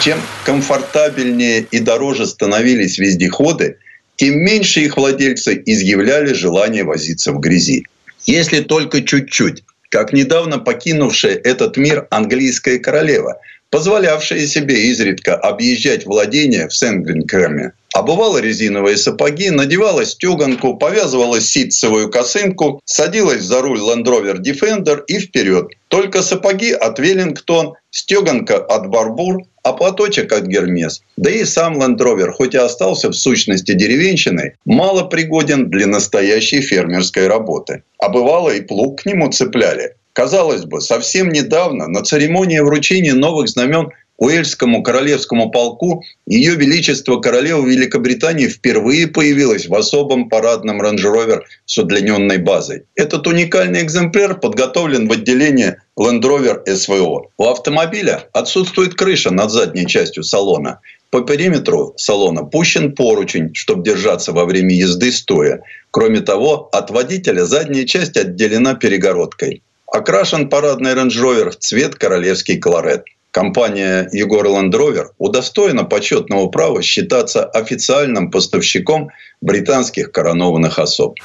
Чем 0.03 0.19
комфортабельнее 0.45 1.67
и 1.71 1.81
дороже 1.81 2.27
становились 2.27 2.97
вездеходы, 2.97 3.77
тем 4.17 4.39
меньше 4.39 4.81
их 4.81 4.97
владельцы 4.97 5.63
изъявляли 5.67 6.33
желание 6.33 6.85
возиться 6.85 7.33
в 7.33 7.41
грязи. 7.41 7.85
Если 8.25 8.61
только 8.61 9.03
чуть-чуть, 9.03 9.65
как 9.95 10.13
недавно 10.13 10.59
покинувшая 10.59 11.37
этот 11.37 11.77
мир 11.77 12.09
английская 12.11 12.81
королева, 12.81 13.39
позволявшая 13.71 14.45
себе 14.45 14.87
изредка 14.87 15.37
объезжать 15.37 16.05
владения 16.05 16.67
в 16.67 16.75
Сенгенкреме. 16.75 17.75
Обувала 17.95 18.39
резиновые 18.39 18.97
сапоги, 18.97 19.51
надевала 19.51 20.05
стеганку, 20.05 20.75
повязывала 20.75 21.41
ситцевую 21.41 22.11
косынку, 22.11 22.81
садилась 22.85 23.45
за 23.45 23.63
руль 23.63 23.79
Land 23.79 24.07
Rover 24.07 24.39
Defender 24.43 25.01
и 25.07 25.21
вперед. 25.21 25.69
Только 25.87 26.23
сапоги 26.23 26.73
от 26.73 26.99
Веллингтон, 26.99 27.75
стеганка 27.93 28.57
от 28.57 28.89
Барбур, 28.89 29.43
а 29.65 29.73
платочек 29.73 30.33
от 30.33 30.47
Гермес. 30.47 31.03
Да 31.17 31.31
и 31.31 31.45
сам 31.45 31.81
Land 31.81 31.99
Rover, 31.99 32.31
хоть 32.31 32.55
и 32.55 32.59
остался 32.59 33.09
в 33.09 33.15
сущности 33.15 33.73
деревенщиной, 33.73 34.53
мало 34.65 35.05
пригоден 35.05 35.71
для 35.71 35.87
настоящей 35.87 36.61
фермерской 36.61 37.27
работы. 37.27 37.83
А 37.99 38.11
бывало 38.11 38.51
и 38.51 38.61
плуг 38.61 39.03
к 39.03 39.07
нему 39.07 39.33
цепляли. 39.33 39.97
Казалось 40.13 40.65
бы, 40.65 40.81
совсем 40.81 41.33
недавно 41.33 41.89
на 41.89 42.05
церемонии 42.05 42.61
вручения 42.61 43.15
новых 43.15 43.49
знамен 43.49 43.91
Уэльскому 44.17 44.83
королевскому 44.83 45.51
полку 45.51 46.05
Ее 46.27 46.55
Величество 46.55 47.21
Королева 47.21 47.67
Великобритании 47.67 48.47
впервые 48.47 49.09
появилась 49.09 49.67
в 49.67 49.75
особом 49.75 50.29
парадном 50.29 50.81
рейндж 50.81 51.05
с 51.67 51.79
удлиненной 51.79 52.39
базой. 52.39 52.85
Этот 52.95 53.27
уникальный 53.27 53.83
экземпляр 53.83 54.39
подготовлен 54.39 55.09
в 55.09 55.13
отделении 55.13 55.77
Land 55.99 56.23
Rover 56.23 56.65
SVO. 56.67 57.23
У 57.37 57.45
автомобиля 57.45 58.29
отсутствует 58.33 58.95
крыша 58.95 59.33
над 59.33 59.51
задней 59.51 59.87
частью 59.87 60.23
салона. 60.23 60.81
По 61.11 61.21
периметру 61.21 61.95
салона 61.97 62.45
пущен 62.45 62.93
поручень, 62.93 63.55
чтобы 63.55 63.85
держаться 63.85 64.33
во 64.33 64.45
время 64.45 64.75
езды 64.75 65.13
стоя. 65.13 65.63
Кроме 65.91 66.21
того, 66.21 66.69
от 66.73 66.91
водителя 66.91 67.45
задняя 67.45 67.85
часть 67.85 68.17
отделена 68.17 68.75
перегородкой. 68.75 69.63
Окрашен 69.87 70.49
парадный 70.49 70.93
Rover 70.93 71.51
в 71.51 71.57
цвет 71.59 71.95
королевский 71.95 72.59
колорет. 72.59 73.05
Компания 73.35 74.09
Егор 74.13 74.47
Rover 74.47 75.07
удостоена 75.19 75.83
почетного 75.83 76.47
права 76.47 76.83
считаться 76.83 77.45
официальным 77.45 78.31
поставщиком 78.31 79.11
британских 79.41 80.13
коронованных 80.13 80.79
особ. 80.79 81.19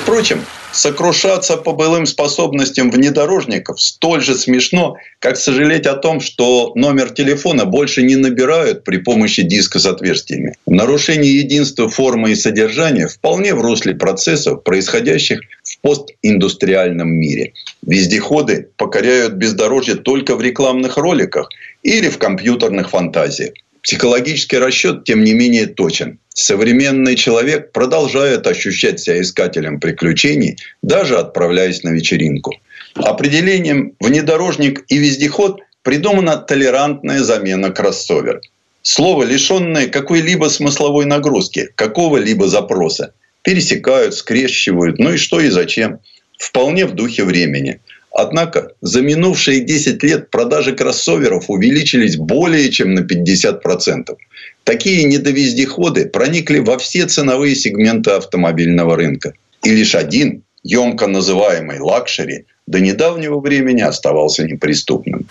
Впрочем, 0.00 0.44
Сокрушаться 0.72 1.56
по 1.56 1.72
былым 1.72 2.06
способностям 2.06 2.90
внедорожников 2.90 3.80
столь 3.80 4.22
же 4.22 4.36
смешно, 4.36 4.96
как 5.18 5.36
сожалеть 5.36 5.86
о 5.86 5.96
том, 5.96 6.20
что 6.20 6.72
номер 6.74 7.10
телефона 7.10 7.64
больше 7.64 8.02
не 8.02 8.16
набирают 8.16 8.84
при 8.84 8.98
помощи 8.98 9.42
диска 9.42 9.78
с 9.78 9.86
отверстиями. 9.86 10.54
Нарушение 10.66 11.38
единства 11.38 11.88
формы 11.88 12.32
и 12.32 12.36
содержания 12.36 13.08
вполне 13.08 13.54
в 13.54 13.60
русле 13.60 13.94
процессов, 13.94 14.62
происходящих 14.62 15.40
постиндустриальном 15.82 17.08
мире. 17.08 17.52
Вездеходы 17.86 18.68
покоряют 18.76 19.34
бездорожье 19.34 19.94
только 19.94 20.36
в 20.36 20.42
рекламных 20.42 20.96
роликах 20.96 21.48
или 21.82 22.08
в 22.08 22.18
компьютерных 22.18 22.90
фантазиях. 22.90 23.52
Психологический 23.82 24.58
расчет, 24.58 25.04
тем 25.04 25.24
не 25.24 25.34
менее, 25.34 25.66
точен. 25.66 26.18
Современный 26.34 27.14
человек 27.14 27.72
продолжает 27.72 28.46
ощущать 28.46 29.00
себя 29.00 29.20
искателем 29.20 29.80
приключений, 29.80 30.56
даже 30.82 31.16
отправляясь 31.16 31.82
на 31.84 31.90
вечеринку. 31.90 32.54
Определением 32.94 33.94
«внедорожник» 34.00 34.84
и 34.88 34.98
«вездеход» 34.98 35.60
придумана 35.82 36.36
толерантная 36.36 37.20
замена 37.20 37.70
кроссовер. 37.70 38.40
Слово, 38.82 39.24
лишенное 39.24 39.86
какой-либо 39.86 40.46
смысловой 40.46 41.04
нагрузки, 41.04 41.68
какого-либо 41.74 42.48
запроса. 42.48 43.12
Пересекают, 43.42 44.14
скрещивают, 44.14 44.98
ну 44.98 45.12
и 45.12 45.16
что 45.16 45.40
и 45.40 45.48
зачем. 45.48 46.00
Вполне 46.38 46.86
в 46.86 46.94
духе 46.94 47.24
времени– 47.24 47.80
Однако 48.20 48.72
за 48.80 49.00
минувшие 49.00 49.60
10 49.60 50.02
лет 50.02 50.30
продажи 50.30 50.74
кроссоверов 50.74 51.44
увеличились 51.48 52.16
более 52.16 52.68
чем 52.70 52.94
на 52.94 53.00
50%. 53.00 54.16
Такие 54.64 55.04
недовездеходы 55.04 56.06
проникли 56.06 56.58
во 56.58 56.78
все 56.78 57.06
ценовые 57.06 57.54
сегменты 57.54 58.10
автомобильного 58.10 58.96
рынка. 58.96 59.34
И 59.62 59.70
лишь 59.70 59.94
один, 59.94 60.42
емко 60.64 61.06
называемый 61.06 61.78
luxury, 61.78 62.46
до 62.66 62.80
недавнего 62.80 63.38
времени 63.38 63.82
оставался 63.82 64.42
неприступным. 64.44 65.28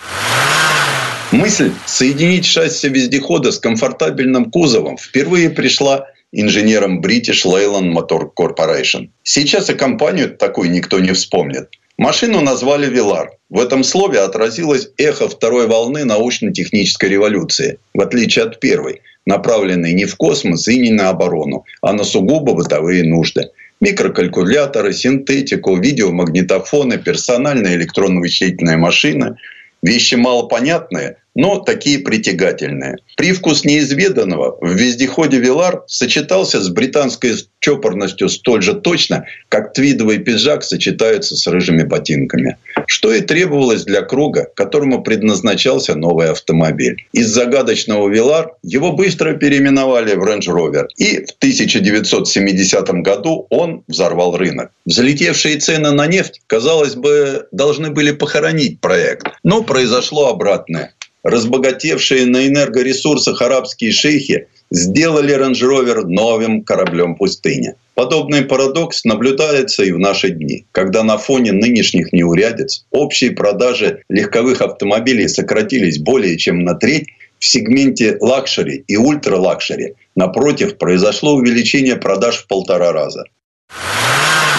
Мысль 1.31 1.71
соединить 1.85 2.45
шасси 2.45 2.87
вездехода 2.87 3.51
с 3.51 3.59
комфортабельным 3.59 4.49
кузовом 4.49 4.97
впервые 4.97 5.49
пришла 5.49 6.07
инженерам 6.31 7.01
British 7.01 7.45
Leyland 7.45 7.93
Motor 7.93 8.29
Corporation. 8.39 9.09
Сейчас 9.23 9.69
и 9.69 9.73
компанию 9.73 10.35
такой 10.35 10.69
никто 10.69 10.99
не 10.99 11.11
вспомнит– 11.13 11.69
Машину 11.97 12.41
назвали 12.41 12.87
«Velar». 12.87 13.31
В 13.49 13.59
этом 13.59 13.83
слове 13.83 14.19
отразилось 14.19 14.89
эхо 14.97 15.27
второй 15.27 15.65
волны 15.65 16.05
научно-технической 16.05 17.09
революции, 17.09 17.79
в 17.95 18.01
отличие 18.01 18.45
от 18.45 18.59
первой, 18.59 19.01
направленной 19.25 19.93
не 19.93 20.05
в 20.05 20.15
космос 20.15 20.67
и 20.67 20.77
не 20.77 20.91
на 20.91 21.09
оборону, 21.09 21.65
а 21.81 21.93
на 21.93 22.03
сугубо 22.03 22.53
бытовые 22.53 23.03
нужды. 23.03 23.49
Микрокалькуляторы, 23.81 24.93
синтетику, 24.93 25.75
видеомагнитофоны, 25.75 26.99
персональная 26.99 27.75
электронно-вычислительная 27.75 28.77
машина– 28.77 29.35
Вещи 29.83 30.15
малопонятные, 30.15 31.17
но 31.37 31.59
такие 31.59 31.99
притягательные. 31.99 32.97
Привкус 33.15 33.63
неизведанного 33.63 34.57
в 34.59 34.73
вездеходе 34.73 35.37
«Вилар» 35.37 35.83
сочетался 35.87 36.59
с 36.59 36.67
британской 36.69 37.35
чопорностью 37.59 38.27
столь 38.27 38.63
же 38.63 38.73
точно, 38.73 39.25
как 39.47 39.73
твидовый 39.73 40.17
пиджак 40.17 40.63
сочетается 40.63 41.35
с 41.35 41.45
рыжими 41.45 41.83
ботинками. 41.83 42.57
Что 42.87 43.13
и 43.13 43.21
требовалось 43.21 43.83
для 43.83 44.01
круга, 44.01 44.47
которому 44.55 45.03
предназначался 45.03 45.93
новый 45.95 46.31
автомобиль. 46.31 47.05
Из 47.13 47.27
загадочного 47.27 48.09
«Вилар» 48.09 48.53
его 48.63 48.93
быстро 48.93 49.33
переименовали 49.33 50.15
в 50.15 50.23
Range 50.23 50.47
Rover. 50.47 50.87
И 50.97 51.23
в 51.23 51.31
1970 51.37 52.89
году 53.03 53.45
он 53.51 53.83
взорвал 53.87 54.35
рынок. 54.35 54.71
Взлетевшие 54.85 55.57
цены 55.57 55.91
на 55.91 56.07
нефть, 56.07 56.41
казалось 56.47 56.95
бы, 56.95 57.47
должны 57.51 57.91
были 57.91 58.09
похоронить 58.09 58.81
проект. 58.81 59.27
Но 59.43 59.61
произошло 59.61 60.29
обратное 60.29 60.93
разбогатевшие 61.27 62.25
на 62.25 62.47
энергоресурсах 62.47 63.41
арабские 63.41 63.91
шейхи 63.91 64.47
сделали 64.71 65.35
Range 65.35 65.51
Rover 65.51 66.03
новым 66.05 66.63
кораблем 66.63 67.15
пустыни. 67.15 67.75
Подобный 67.95 68.43
парадокс 68.43 69.03
наблюдается 69.03 69.83
и 69.83 69.91
в 69.91 69.99
наши 69.99 70.29
дни, 70.29 70.65
когда 70.71 71.03
на 71.03 71.17
фоне 71.17 71.51
нынешних 71.51 72.13
неурядиц 72.13 72.85
общие 72.91 73.31
продажи 73.31 74.03
легковых 74.07 74.61
автомобилей 74.61 75.27
сократились 75.27 75.99
более 75.99 76.37
чем 76.37 76.63
на 76.63 76.75
треть, 76.75 77.07
в 77.39 77.45
сегменте 77.45 78.17
luxury 78.21 78.85
и 78.87 78.95
ультра 78.95 79.41
luxury, 79.41 79.95
напротив, 80.15 80.77
произошло 80.77 81.35
увеличение 81.35 81.97
продаж 81.97 82.37
в 82.37 82.47
полтора 82.47 82.91
раза. 82.93 83.25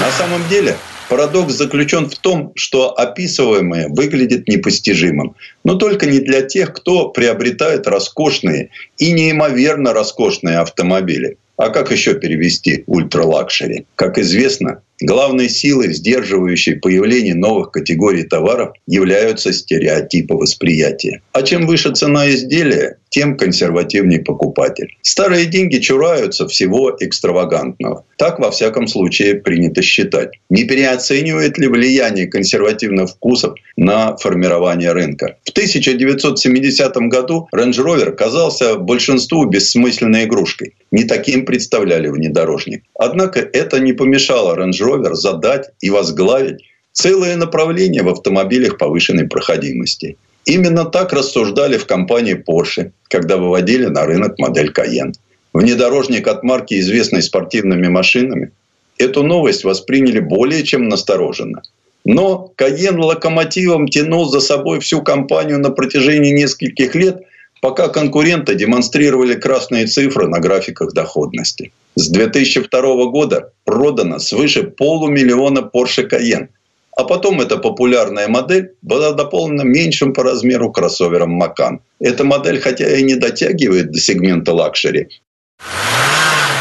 На 0.01 0.11
самом 0.13 0.47
деле, 0.49 0.77
Парадокс 1.09 1.55
заключен 1.55 2.09
в 2.09 2.19
том, 2.19 2.53
что 2.55 2.93
описываемое 2.99 3.89
выглядит 3.89 4.47
непостижимым, 4.47 5.37
но 5.65 5.77
только 5.77 6.07
не 6.07 6.19
для 6.19 6.43
тех, 6.43 6.75
кто 6.75 7.09
приобретает 7.09 7.87
роскошные 7.87 8.71
и 8.99 9.13
неимоверно 9.13 9.95
роскошные 9.95 10.59
автомобили. 10.59 11.39
А 11.57 11.71
как 11.71 11.91
еще 11.91 12.15
перевести 12.15 12.85
ультралакшери? 12.87 13.87
Как 13.95 14.19
известно, 14.19 14.83
Главной 15.01 15.49
силой, 15.49 15.93
сдерживающей 15.95 16.77
появление 16.77 17.35
новых 17.35 17.71
категорий 17.71 18.25
товаров, 18.25 18.73
являются 18.87 19.53
стереотипы 19.53 20.35
восприятия. 20.35 21.23
А 21.33 21.43
чем 21.43 21.67
выше 21.67 21.93
цена 21.95 22.29
изделия, 22.31 22.99
тем 23.11 23.37
консервативнее 23.37 24.21
покупатель. 24.21 24.97
Старые 25.03 25.47
деньги 25.47 25.79
чураются 25.79 26.47
всего 26.49 26.95
экстравагантного. 26.99 28.05
Так, 28.17 28.39
во 28.39 28.51
всяком 28.51 28.87
случае, 28.87 29.37
принято 29.37 29.83
считать. 29.83 30.31
Не 30.51 30.65
переоценивает 30.65 31.59
ли 31.59 31.69
влияние 31.69 32.27
консервативных 32.27 33.11
вкусов 33.11 33.55
на 33.77 34.17
формирование 34.17 34.93
рынка? 34.93 35.37
В 35.45 35.51
1970 35.51 36.97
году 37.09 37.49
Range 37.55 37.73
Rover 37.73 38.13
казался 38.13 38.77
большинству 38.77 39.45
бессмысленной 39.45 40.25
игрушкой. 40.25 40.75
Не 40.91 41.05
таким 41.05 41.45
представляли 41.45 42.09
внедорожник. 42.09 42.83
Однако 42.99 43.41
это 43.41 43.79
не 43.79 43.93
помешало 43.93 44.57
Range 44.57 44.81
Rover 44.89 45.15
задать 45.15 45.71
и 45.81 45.91
возглавить 45.91 46.65
целое 46.93 47.37
направление 47.37 48.03
в 48.03 48.09
автомобилях 48.09 48.79
повышенной 48.79 49.29
проходимости. 49.29 50.17
Именно 50.45 50.85
так 50.87 51.13
рассуждали 51.13 51.77
в 51.77 51.87
компании 51.87 52.35
Porsche, 52.35 52.93
когда 53.09 53.37
выводили 53.37 53.87
на 53.87 54.07
рынок 54.07 54.39
модель 54.39 54.73
Cayenne. 54.73 55.13
Внедорожник 55.53 56.27
от 56.27 56.43
марки, 56.43 56.81
известной 56.81 57.23
спортивными 57.23 57.89
машинами, 57.89 58.51
эту 58.97 59.23
новость 59.23 59.65
восприняли 59.65 60.21
более 60.21 60.65
чем 60.65 60.89
настороженно. 60.89 61.63
Но 62.05 62.53
Cayenne 62.57 62.99
локомотивом 62.99 63.89
тянул 63.89 64.29
за 64.29 64.41
собой 64.41 64.81
всю 64.81 65.03
компанию 65.03 65.59
на 65.59 65.71
протяжении 65.71 66.33
нескольких 66.33 66.95
лет, 66.95 67.23
пока 67.61 67.89
конкуренты 67.89 68.55
демонстрировали 68.55 69.35
красные 69.35 69.87
цифры 69.87 70.29
на 70.29 70.39
графиках 70.39 70.93
доходности. 70.93 71.73
С 71.95 72.09
2002 72.09 72.81
года 73.07 73.53
продано 73.65 74.19
свыше 74.19 74.65
полумиллиона 74.65 75.69
Porsche 75.75 76.09
Cayenne. 76.09 76.49
А 76.97 77.05
потом 77.05 77.41
эта 77.41 77.59
популярная 77.59 78.29
модель 78.29 78.73
была 78.83 79.13
дополнена 79.13 79.63
меньшим 79.63 80.13
по 80.13 80.25
размеру 80.25 80.73
кроссовером 80.73 81.41
Macan. 81.41 81.79
Эта 82.01 82.25
модель, 82.25 82.61
хотя 82.61 82.97
и 82.97 83.03
не 83.05 83.15
дотягивает 83.15 83.93
до 83.93 84.01
сегмента 84.01 84.53
luxury, 84.53 85.09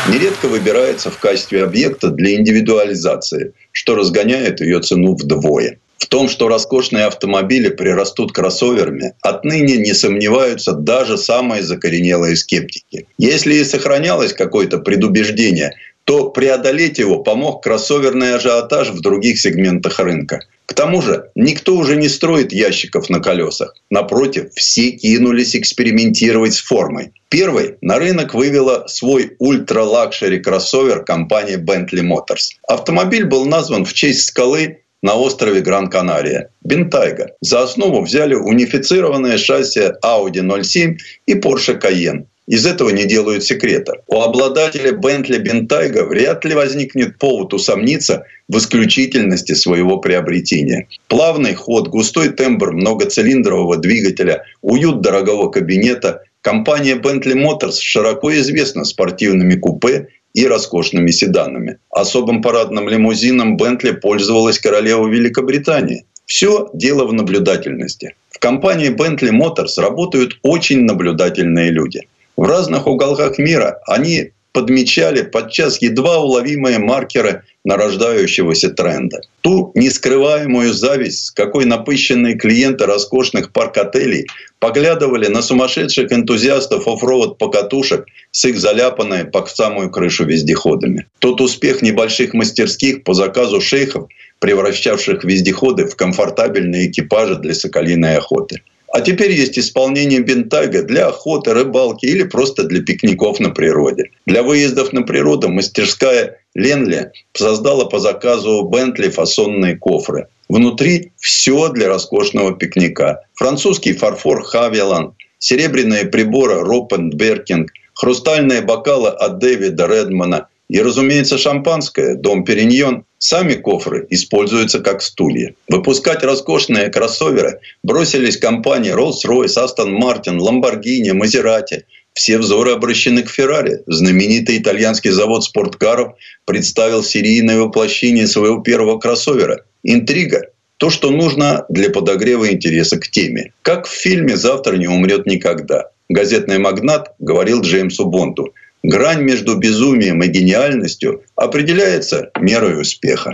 нередко 0.08 0.48
выбирается 0.48 1.10
в 1.10 1.18
качестве 1.18 1.64
объекта 1.64 2.10
для 2.10 2.36
индивидуализации, 2.36 3.54
что 3.72 3.96
разгоняет 3.96 4.62
ее 4.62 4.80
цену 4.80 5.16
вдвое. 5.16 5.80
В 5.98 6.06
том, 6.08 6.30
что 6.30 6.48
роскошные 6.48 7.06
автомобили 7.06 7.70
прирастут 7.70 8.32
кроссоверами, 8.32 9.14
отныне 9.22 9.78
не 9.78 9.94
сомневаются 9.94 10.74
даже 10.74 11.18
самые 11.18 11.64
закоренелые 11.64 12.36
скептики. 12.36 13.08
Если 13.18 13.56
и 13.56 13.64
сохранялось 13.64 14.34
какое-то 14.34 14.78
предубеждение, 14.78 15.74
то 16.06 16.30
преодолеть 16.30 17.00
его 17.00 17.20
помог 17.20 17.64
кроссоверный 17.64 18.36
ажиотаж 18.36 18.92
в 18.92 19.02
других 19.02 19.40
сегментах 19.40 20.00
рынка. 20.00 20.40
К 20.66 20.74
тому 20.74 21.02
же 21.02 21.32
никто 21.36 21.76
уже 21.76 21.96
не 21.96 22.08
строит 22.08 22.54
ящиков 22.54 23.10
на 23.10 23.20
колесах. 23.20 23.74
Напротив, 23.90 24.52
все 24.56 24.92
кинулись 24.92 25.56
экспериментировать 25.56 26.54
с 26.54 26.62
формой. 26.62 27.12
Первой 27.30 27.76
на 27.82 28.00
рынок 28.00 28.34
вывела 28.34 28.86
свой 28.88 29.36
ультра- 29.40 29.94
luxury 29.94 30.40
кроссовер 30.40 31.04
компания 31.04 31.58
Bentley 31.58 32.04
Motors. 32.04 32.52
Автомобиль 32.68 33.26
был 33.26 33.46
назван 33.46 33.84
в 33.84 33.94
честь 33.94 34.28
скалы 34.28 34.80
на 35.02 35.16
острове 35.16 35.62
Гран-Канария. 35.62 36.50
Bentayga. 36.62 37.32
За 37.42 37.64
основу 37.64 38.02
взяли 38.02 38.36
унифицированное 38.36 39.38
шасси 39.38 39.92
Audi 40.04 40.64
Q7 40.64 40.98
и 41.26 41.34
Porsche 41.36 41.80
Cayenne. 41.80 42.26
Из 42.48 42.66
этого 42.66 42.92
не 42.92 43.06
делают 43.06 43.44
секрета. 43.44 43.94
У 44.08 44.22
обладателя 44.22 44.92
Bentley 44.92 45.44
Bentayga 45.44 46.06
вряд 46.06 46.46
ли 46.46 46.56
возникнет 46.56 47.18
повод 47.18 47.54
усомниться 47.54 48.24
в 48.48 48.58
исключительности 48.58 49.54
своего 49.54 49.98
приобретения. 49.98 50.88
Плавный 51.10 51.56
ход, 51.56 51.90
густой 51.90 52.30
тембр 52.30 52.72
многоцилиндрового 52.72 53.76
двигателя, 53.76 54.44
уют 54.62 55.02
дорогого 55.02 55.50
кабинета. 55.50 56.22
Компания 56.40 56.96
Bentley 56.96 57.34
Motors 57.34 57.82
широко 57.82 58.34
известна 58.34 58.86
спортивными 58.86 59.56
купе 59.56 60.08
и 60.38 60.46
роскошными 60.46 61.10
седанами. 61.10 61.80
Особым 61.90 62.44
парадным 62.44 62.88
лимузином 62.88 63.58
Бентли 63.58 63.90
пользовалась 63.90 64.60
королева 64.60 65.08
Великобритании. 65.08 66.06
Все 66.28 66.70
дело 66.76 67.06
в 67.06 67.14
наблюдательности. 67.14 68.14
В 68.30 68.38
компании 68.38 68.92
Bentley 68.92 69.32
Motors 69.32 69.82
работают 69.82 70.38
очень 70.44 70.84
наблюдательные 70.84 71.72
люди. 71.72 72.08
В 72.36 72.44
разных 72.44 72.86
уголках 72.86 73.40
мира 73.40 73.80
они 73.88 74.34
подмечали 74.58 75.22
подчас 75.22 75.84
едва 75.84 76.18
уловимые 76.18 76.80
маркеры 76.80 77.44
нарождающегося 77.64 78.70
тренда. 78.72 79.22
Ту 79.42 79.72
нескрываемую 79.76 80.74
зависть, 80.74 81.30
какой 81.36 81.66
напыщенные 81.66 82.34
клиенты 82.34 82.88
роскошных 82.88 83.52
парк-отелей 83.52 84.26
поглядывали 84.58 85.28
на 85.28 85.44
сумасшедших 85.44 86.12
энтузиастов 86.12 86.88
оффроуд 86.88 87.38
покатушек 87.38 88.08
с 88.32 88.46
их 88.46 88.60
заляпанной 88.60 89.26
по 89.26 89.46
самую 89.46 89.92
крышу 89.92 90.26
вездеходами. 90.26 91.06
Тот 91.20 91.40
успех 91.40 91.84
небольших 91.84 92.34
мастерских 92.34 93.04
по 93.04 93.14
заказу 93.14 93.62
шейхов, 93.62 94.08
превращавших 94.40 95.24
вездеходы 95.24 95.86
в 95.86 95.96
комфортабельные 95.96 96.90
экипажи 96.90 97.36
для 97.36 97.54
соколиной 97.54 98.18
охоты. 98.18 98.64
А 98.94 99.02
теперь 99.02 99.32
есть 99.32 99.60
исполнение 99.60 100.22
бентага 100.22 100.82
для 100.82 101.08
охоты, 101.08 101.54
рыбалки 101.54 102.06
или 102.06 102.24
просто 102.24 102.64
для 102.64 102.82
пикников 102.82 103.40
на 103.40 103.50
природе. 103.50 104.12
Для 104.26 104.44
выездов 104.44 104.94
на 104.94 105.02
природу 105.02 105.50
мастерская 105.50 106.40
Ленли 106.56 107.12
создала 107.34 107.86
по 107.86 108.00
заказу 108.00 108.64
Бентли 108.64 109.10
фасонные 109.10 109.76
кофры. 109.78 110.28
Внутри 110.50 111.12
все 111.18 111.70
для 111.70 111.90
роскошного 111.90 112.56
пикника. 112.56 113.22
Французский 113.36 113.94
фарфор 113.94 114.44
Хавилан, 114.44 115.14
серебряные 115.40 116.06
приборы 116.06 116.62
Ропен 116.62 117.10
Беркинг, 117.10 117.72
хрустальные 117.94 118.62
бокалы 118.62 119.10
от 119.10 119.40
Дэвида 119.40 119.88
Редмана 119.88 120.48
и, 120.70 120.82
разумеется, 120.82 121.38
шампанское 121.38 122.16
«Дом 122.16 122.44
Периньон». 122.44 123.06
Сами 123.20 123.56
кофры 123.56 124.06
используются 124.12 124.80
как 124.80 125.02
стулья. 125.02 125.56
Выпускать 125.68 126.24
роскошные 126.24 126.90
кроссоверы 126.90 127.60
бросились 127.82 128.38
компании 128.38 128.94
Rolls-Royce, 128.94 129.58
Aston 129.58 129.98
Martin, 130.00 130.38
Lamborghini, 130.38 131.14
Maserati. 131.14 131.84
Все 132.14 132.38
взоры 132.38 132.72
обращены 132.72 133.24
к 133.24 133.30
Феррари. 133.30 133.82
Знаменитый 133.88 134.58
итальянский 134.58 135.12
завод 135.12 135.44
спорткаров 135.44 136.14
представил 136.46 137.04
серийное 137.04 137.58
воплощение 137.58 138.28
своего 138.28 138.62
первого 138.62 139.00
кроссовера. 139.00 139.64
Интрига 139.84 140.50
то, 140.78 140.92
что 140.92 141.10
нужно 141.10 141.66
для 141.70 141.90
подогрева 141.90 142.52
интереса 142.52 143.00
к 143.00 143.08
теме. 143.08 143.52
Как 143.64 143.88
в 143.88 143.92
фильме 143.92 144.38
«Завтра 144.38 144.78
не 144.78 144.88
умрет 144.88 145.26
никогда». 145.26 145.90
Газетный 146.08 146.60
магнат 146.60 147.16
говорил 147.20 147.62
Джеймсу 147.62 148.06
Бонду– 148.06 148.54
Грань 148.84 149.24
между 149.24 149.58
безумием 149.58 150.22
и 150.24 150.28
гениальностью 150.28 151.24
определяется 151.36 152.30
мерой 152.40 152.80
успеха. 152.80 153.32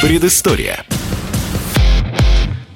Предыстория. 0.00 0.84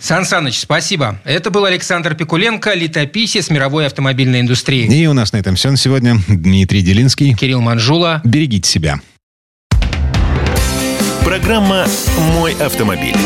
Сан 0.01 0.25
Саныч, 0.25 0.61
спасибо. 0.61 1.21
Это 1.25 1.51
был 1.51 1.65
Александр 1.65 2.15
Пикуленко, 2.15 2.73
летописец 2.73 3.51
мировой 3.51 3.87
автомобильной 3.87 4.41
индустрии. 4.41 4.87
И 4.87 5.07
у 5.07 5.13
нас 5.13 5.33
на 5.33 5.39
этом 5.39 5.55
все 5.57 5.71
на 5.71 5.77
сегодня. 5.77 6.17
Дмитрий 6.29 6.83
Делинский. 6.83 7.35
Кирилл 7.35 7.61
Манжула. 7.61 8.23
Берегите 8.25 8.71
себя. 8.71 9.01
Программа 11.25 11.87
«Мой 12.33 12.55
автомобиль». 12.55 13.17